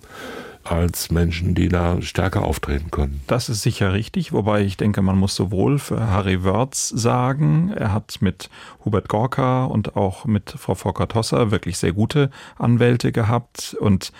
als 0.63 1.11
Menschen, 1.11 1.55
die 1.55 1.69
da 1.69 2.01
stärker 2.01 2.43
auftreten 2.43 2.91
können. 2.91 3.21
Das 3.27 3.49
ist 3.49 3.61
sicher 3.61 3.93
richtig, 3.93 4.31
wobei 4.31 4.61
ich 4.61 4.77
denke, 4.77 5.01
man 5.01 5.17
muss 5.17 5.35
sowohl 5.35 5.79
für 5.79 6.07
Harry 6.07 6.43
Wörz 6.43 6.89
sagen, 6.89 7.73
er 7.75 7.93
hat 7.93 8.17
mit 8.21 8.49
Hubert 8.85 9.09
Gorka 9.09 9.65
und 9.65 9.95
auch 9.95 10.25
mit 10.25 10.51
Frau 10.51 10.75
Volker-Tosser 10.75 11.51
wirklich 11.51 11.77
sehr 11.77 11.93
gute 11.93 12.29
Anwälte 12.57 13.11
gehabt 13.11 13.75
und 13.79 14.11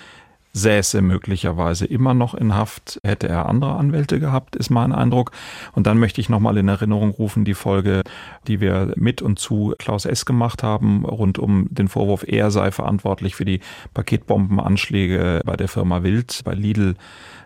säße 0.54 1.02
möglicherweise 1.02 1.86
immer 1.86 2.14
noch 2.14 2.34
in 2.34 2.56
Haft, 2.56 3.00
hätte 3.04 3.28
er 3.28 3.48
andere 3.48 3.76
Anwälte 3.76 4.20
gehabt, 4.20 4.56
ist 4.56 4.70
mein 4.70 4.92
Eindruck. 4.92 5.32
Und 5.74 5.88
dann 5.88 5.98
möchte 5.98 6.20
ich 6.20 6.30
nochmal 6.30 6.58
in 6.58 6.68
Erinnerung 6.68 7.12
rufen, 7.12 7.46
die 7.46 7.54
Folge, 7.54 8.02
die 8.48 8.60
wir 8.60 8.94
mit 8.96 9.22
und 9.22 9.40
zu 9.40 9.74
Klaus 9.80 10.06
S. 10.06 10.26
gemacht 10.26 10.64
haben, 10.64 11.06
rund 11.06 11.40
um 11.40 11.68
den 11.70 11.88
Vorwurf, 11.88 12.26
er 12.28 12.52
sei 12.52 12.72
verantwortlich 12.72 13.36
für 13.36 13.46
die 13.46 13.62
Paketbombenanschläge 13.94 15.42
bei 15.46 15.56
der 15.56 15.68
Firma 15.68 16.04
Wild, 16.04 16.42
bei 16.44 16.54
Lidl 16.54 16.96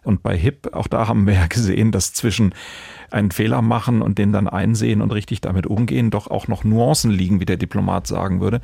und 0.03 0.24
bei 0.24 0.38
HIP. 0.38 0.74
Auch 0.74 0.88
da 0.88 1.08
haben 1.08 1.28
wir 1.28 1.36
ja 1.36 1.47
gesehen, 1.47 1.91
dass 1.91 2.14
zwischen 2.14 2.53
einen 3.12 3.32
Fehler 3.32 3.62
machen 3.62 4.01
und 4.01 4.18
den 4.18 4.32
dann 4.32 4.47
einsehen 4.47 5.01
und 5.01 5.12
richtig 5.12 5.41
damit 5.41 5.68
umgehen, 5.68 6.10
doch 6.10 6.28
auch 6.28 6.47
noch 6.47 6.64
Nuancen 6.64 7.12
liegen, 7.12 7.39
wie 7.39 7.45
der 7.45 7.58
Diplomat 7.58 8.08
sagen 8.08 8.41
würde. 8.41 8.62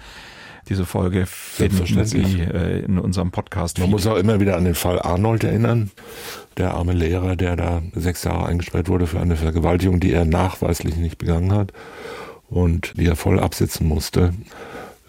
Diese 0.71 0.85
Folge 0.85 1.25
finden 1.25 2.05
Sie 2.05 2.39
äh, 2.39 2.85
in 2.85 2.97
unserem 2.97 3.29
Podcast. 3.31 3.77
Man 3.79 3.89
muss 3.89 4.07
auch 4.07 4.15
immer 4.15 4.39
wieder 4.39 4.55
an 4.55 4.63
den 4.63 4.73
Fall 4.73 5.01
Arnold 5.01 5.43
erinnern, 5.43 5.91
der 6.55 6.75
arme 6.75 6.93
Lehrer, 6.93 7.35
der 7.35 7.57
da 7.57 7.81
sechs 7.93 8.23
Jahre 8.23 8.45
eingesperrt 8.45 8.87
wurde 8.87 9.05
für 9.05 9.19
eine 9.19 9.35
Vergewaltigung, 9.35 9.99
die 9.99 10.13
er 10.13 10.23
nachweislich 10.23 10.95
nicht 10.95 11.17
begangen 11.17 11.51
hat 11.51 11.73
und 12.49 12.93
die 12.95 13.05
er 13.05 13.17
voll 13.17 13.41
absitzen 13.41 13.85
musste. 13.85 14.33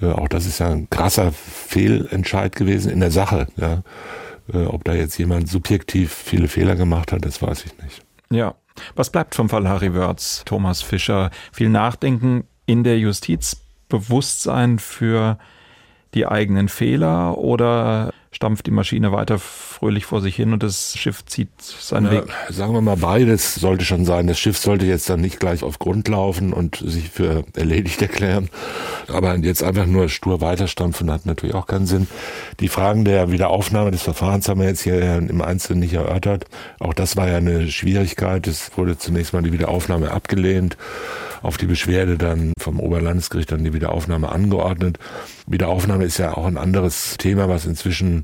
Äh, 0.01 0.07
auch 0.07 0.27
das 0.27 0.47
ist 0.47 0.59
ja 0.59 0.69
ein 0.69 0.91
krasser 0.91 1.31
Fehlentscheid 1.31 2.57
gewesen 2.57 2.91
in 2.91 2.99
der 2.99 3.13
Sache. 3.13 3.47
Ja. 3.57 3.85
Äh, 4.53 4.65
ob 4.65 4.83
da 4.83 4.95
jetzt 4.95 5.17
jemand 5.17 5.49
subjektiv 5.49 6.13
viele 6.13 6.49
Fehler 6.49 6.75
gemacht 6.75 7.13
hat, 7.13 7.25
das 7.25 7.41
weiß 7.41 7.67
ich 7.67 7.79
nicht. 7.79 8.03
Ja. 8.33 8.57
Was 8.97 9.11
bleibt 9.11 9.37
vom 9.37 9.49
Fall 9.49 9.69
Harry 9.69 9.95
Wörz, 9.95 10.43
Thomas 10.45 10.83
Fischer? 10.83 11.31
Viel 11.53 11.69
Nachdenken 11.69 12.49
in 12.67 12.83
der 12.83 12.99
Justiz 12.99 13.62
Bewusstsein 13.93 14.79
für 14.79 15.37
die 16.15 16.27
eigenen 16.27 16.69
Fehler 16.69 17.37
oder 17.37 18.15
stampft 18.33 18.67
die 18.67 18.71
Maschine 18.71 19.13
weiter 19.13 19.39
fröhlich 19.39 20.07
vor 20.07 20.23
sich 20.23 20.35
hin 20.35 20.53
und 20.53 20.63
das 20.63 20.97
Schiff 20.97 21.25
zieht 21.27 21.51
seinen 21.61 22.07
ja, 22.07 22.13
Weg? 22.13 22.25
Sagen 22.49 22.73
wir 22.73 22.81
mal, 22.81 22.97
beides 22.97 23.55
sollte 23.55 23.85
schon 23.85 24.05
sein. 24.07 24.27
Das 24.27 24.39
Schiff 24.39 24.57
sollte 24.57 24.87
jetzt 24.87 25.09
dann 25.11 25.21
nicht 25.21 25.39
gleich 25.39 25.63
auf 25.63 25.79
Grund 25.79 26.09
laufen 26.09 26.53
und 26.53 26.77
sich 26.77 27.11
für 27.11 27.45
erledigt 27.55 28.01
erklären. 28.01 28.49
Aber 29.09 29.37
jetzt 29.37 29.63
einfach 29.63 29.87
nur 29.87 30.09
stur 30.09 30.41
weiterstampfen 30.41 31.11
hat 31.11 31.27
natürlich 31.27 31.55
auch 31.55 31.67
keinen 31.67 31.87
Sinn. 31.87 32.09
Die 32.61 32.69
Fragen 32.69 33.05
der 33.05 33.31
Wiederaufnahme 33.31 33.91
des 33.91 34.03
Verfahrens 34.03 34.49
haben 34.49 34.61
wir 34.61 34.69
jetzt 34.69 34.83
hier 34.83 35.01
im 35.19 35.43
Einzelnen 35.43 35.81
nicht 35.81 35.93
erörtert. 35.95 36.47
Auch 36.81 36.95
das 36.95 37.17
war 37.17 37.29
ja 37.29 37.37
eine 37.37 37.69
Schwierigkeit. 37.69 38.47
Es 38.47 38.71
wurde 38.77 38.97
zunächst 38.97 39.35
mal 39.35 39.43
die 39.43 39.53
Wiederaufnahme 39.53 40.11
abgelehnt. 40.11 40.77
auf 41.43 41.57
die 41.57 41.67
Beschwerde 41.67 42.17
dann 42.17 42.53
vom 42.59 42.81
Oberlandesgericht 42.81 43.51
dann 43.53 43.65
die 43.65 43.73
Wiederaufnahme 43.73 44.31
angeordnet. 44.31 44.99
Wiederaufnahme 45.47 46.05
ist 46.05 46.19
ja 46.19 46.37
auch 46.37 46.47
ein 46.47 46.57
anderes 46.57 47.17
Thema, 47.19 47.49
was 47.49 47.67
inzwischen 47.67 48.22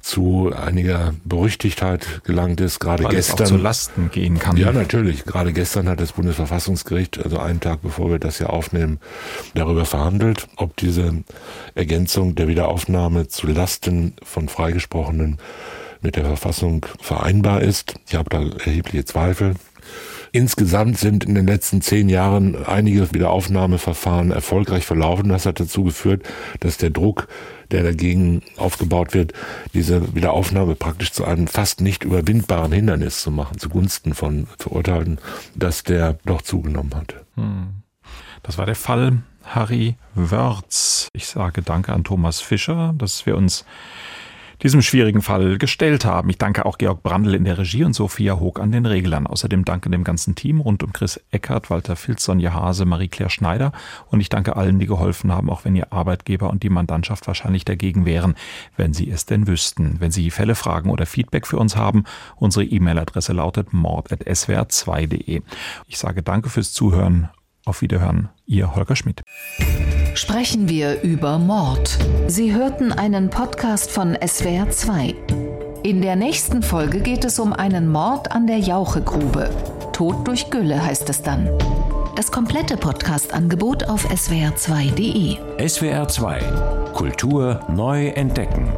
zu 0.00 0.52
einiger 0.54 1.14
Berüchtigtheit 1.24 2.22
gelangt 2.24 2.60
ist. 2.60 2.78
Gerade 2.78 3.04
Weil 3.04 3.16
gestern. 3.16 3.36
Es 3.36 3.42
auch 3.42 3.56
zu 3.56 3.62
Lasten 3.62 4.10
gehen 4.10 4.38
kann. 4.38 4.56
Ja, 4.56 4.72
natürlich. 4.72 5.24
Gerade 5.24 5.52
gestern 5.52 5.88
hat 5.88 6.00
das 6.00 6.12
Bundesverfassungsgericht, 6.12 7.22
also 7.22 7.38
einen 7.38 7.60
Tag 7.60 7.82
bevor 7.82 8.10
wir 8.10 8.18
das 8.18 8.38
hier 8.38 8.50
aufnehmen, 8.50 9.00
darüber 9.54 9.84
verhandelt, 9.84 10.46
ob 10.56 10.76
diese 10.76 11.24
Ergänzung 11.74 12.34
der 12.34 12.48
Wiederaufnahme 12.48 13.28
zu 13.28 13.46
Lasten 13.46 14.14
von 14.22 14.48
Freigesprochenen 14.48 15.38
mit 16.00 16.16
der 16.16 16.24
Verfassung 16.24 16.86
vereinbar 17.00 17.62
ist. 17.62 17.94
Ich 18.06 18.14
habe 18.14 18.30
da 18.30 18.40
erhebliche 18.64 19.04
Zweifel. 19.04 19.54
Insgesamt 20.32 20.98
sind 20.98 21.24
in 21.24 21.34
den 21.34 21.46
letzten 21.46 21.80
zehn 21.80 22.08
Jahren 22.08 22.64
einige 22.64 23.12
Wiederaufnahmeverfahren 23.12 24.30
erfolgreich 24.30 24.84
verlaufen. 24.84 25.28
Das 25.28 25.46
hat 25.46 25.60
dazu 25.60 25.84
geführt, 25.84 26.22
dass 26.60 26.76
der 26.76 26.90
Druck, 26.90 27.28
der 27.70 27.82
dagegen 27.82 28.42
aufgebaut 28.56 29.14
wird, 29.14 29.32
diese 29.74 30.14
Wiederaufnahme 30.14 30.74
praktisch 30.74 31.12
zu 31.12 31.24
einem 31.24 31.46
fast 31.46 31.80
nicht 31.80 32.04
überwindbaren 32.04 32.72
Hindernis 32.72 33.22
zu 33.22 33.30
machen, 33.30 33.58
zugunsten 33.58 34.14
von 34.14 34.46
Verurteilten, 34.58 35.18
dass 35.54 35.82
der 35.82 36.18
doch 36.24 36.42
zugenommen 36.42 36.94
hat. 36.94 37.14
Hm. 37.36 37.68
Das 38.42 38.58
war 38.58 38.66
der 38.66 38.76
Fall 38.76 39.18
Harry 39.44 39.96
Wörz. 40.14 41.08
Ich 41.12 41.26
sage 41.26 41.62
Danke 41.62 41.92
an 41.92 42.04
Thomas 42.04 42.40
Fischer, 42.40 42.94
dass 42.96 43.26
wir 43.26 43.36
uns 43.36 43.64
diesem 44.62 44.82
schwierigen 44.82 45.22
Fall 45.22 45.58
gestellt 45.58 46.04
haben. 46.04 46.28
Ich 46.30 46.38
danke 46.38 46.66
auch 46.66 46.78
Georg 46.78 47.02
Brandl 47.02 47.34
in 47.34 47.44
der 47.44 47.58
Regie 47.58 47.84
und 47.84 47.92
Sophia 47.92 48.40
Hoog 48.40 48.60
an 48.60 48.72
den 48.72 48.86
Reglern. 48.86 49.26
Außerdem 49.26 49.64
danke 49.64 49.90
dem 49.90 50.04
ganzen 50.04 50.34
Team 50.34 50.60
rund 50.60 50.82
um 50.82 50.92
Chris 50.92 51.20
Eckert, 51.30 51.70
Walter 51.70 51.96
Filz, 51.96 52.24
Sonja 52.24 52.52
Hase, 52.52 52.84
Marie-Claire 52.84 53.30
Schneider 53.30 53.72
und 54.08 54.20
ich 54.20 54.28
danke 54.28 54.56
allen, 54.56 54.78
die 54.78 54.86
geholfen 54.86 55.32
haben, 55.32 55.50
auch 55.50 55.64
wenn 55.64 55.76
ihr 55.76 55.92
Arbeitgeber 55.92 56.50
und 56.50 56.62
die 56.62 56.70
Mandantschaft 56.70 57.26
wahrscheinlich 57.26 57.64
dagegen 57.64 58.04
wären, 58.04 58.34
wenn 58.76 58.92
sie 58.92 59.10
es 59.10 59.26
denn 59.26 59.46
wüssten. 59.46 59.96
Wenn 60.00 60.10
Sie 60.10 60.30
Fälle, 60.30 60.54
Fragen 60.54 60.90
oder 60.90 61.06
Feedback 61.06 61.46
für 61.46 61.58
uns 61.58 61.76
haben, 61.76 62.04
unsere 62.36 62.64
E-Mail-Adresse 62.64 63.32
lautet 63.32 63.72
mord.swr2.de. 63.72 65.42
Ich 65.86 65.98
sage 65.98 66.22
danke 66.22 66.48
fürs 66.48 66.72
Zuhören. 66.72 67.28
Auf 67.64 67.82
Wiederhören, 67.82 68.30
Ihr 68.46 68.74
Holger 68.74 68.96
Schmidt 68.96 69.22
sprechen 70.18 70.68
wir 70.68 71.02
über 71.02 71.38
Mord. 71.38 71.96
Sie 72.26 72.52
hörten 72.52 72.92
einen 72.92 73.30
Podcast 73.30 73.90
von 73.90 74.16
SWR2. 74.16 75.14
In 75.84 76.02
der 76.02 76.16
nächsten 76.16 76.62
Folge 76.62 77.00
geht 77.00 77.24
es 77.24 77.38
um 77.38 77.52
einen 77.52 77.88
Mord 77.88 78.32
an 78.32 78.48
der 78.48 78.58
Jauchegrube. 78.58 79.48
Tod 79.92 80.26
durch 80.26 80.50
Gülle 80.50 80.84
heißt 80.84 81.08
es 81.08 81.22
dann. 81.22 81.48
Das 82.16 82.32
komplette 82.32 82.76
Podcast-Angebot 82.76 83.84
auf 83.84 84.10
swr2.de. 84.10 85.36
SWR2 85.64 86.92
Kultur 86.92 87.60
neu 87.68 88.08
entdecken. 88.08 88.72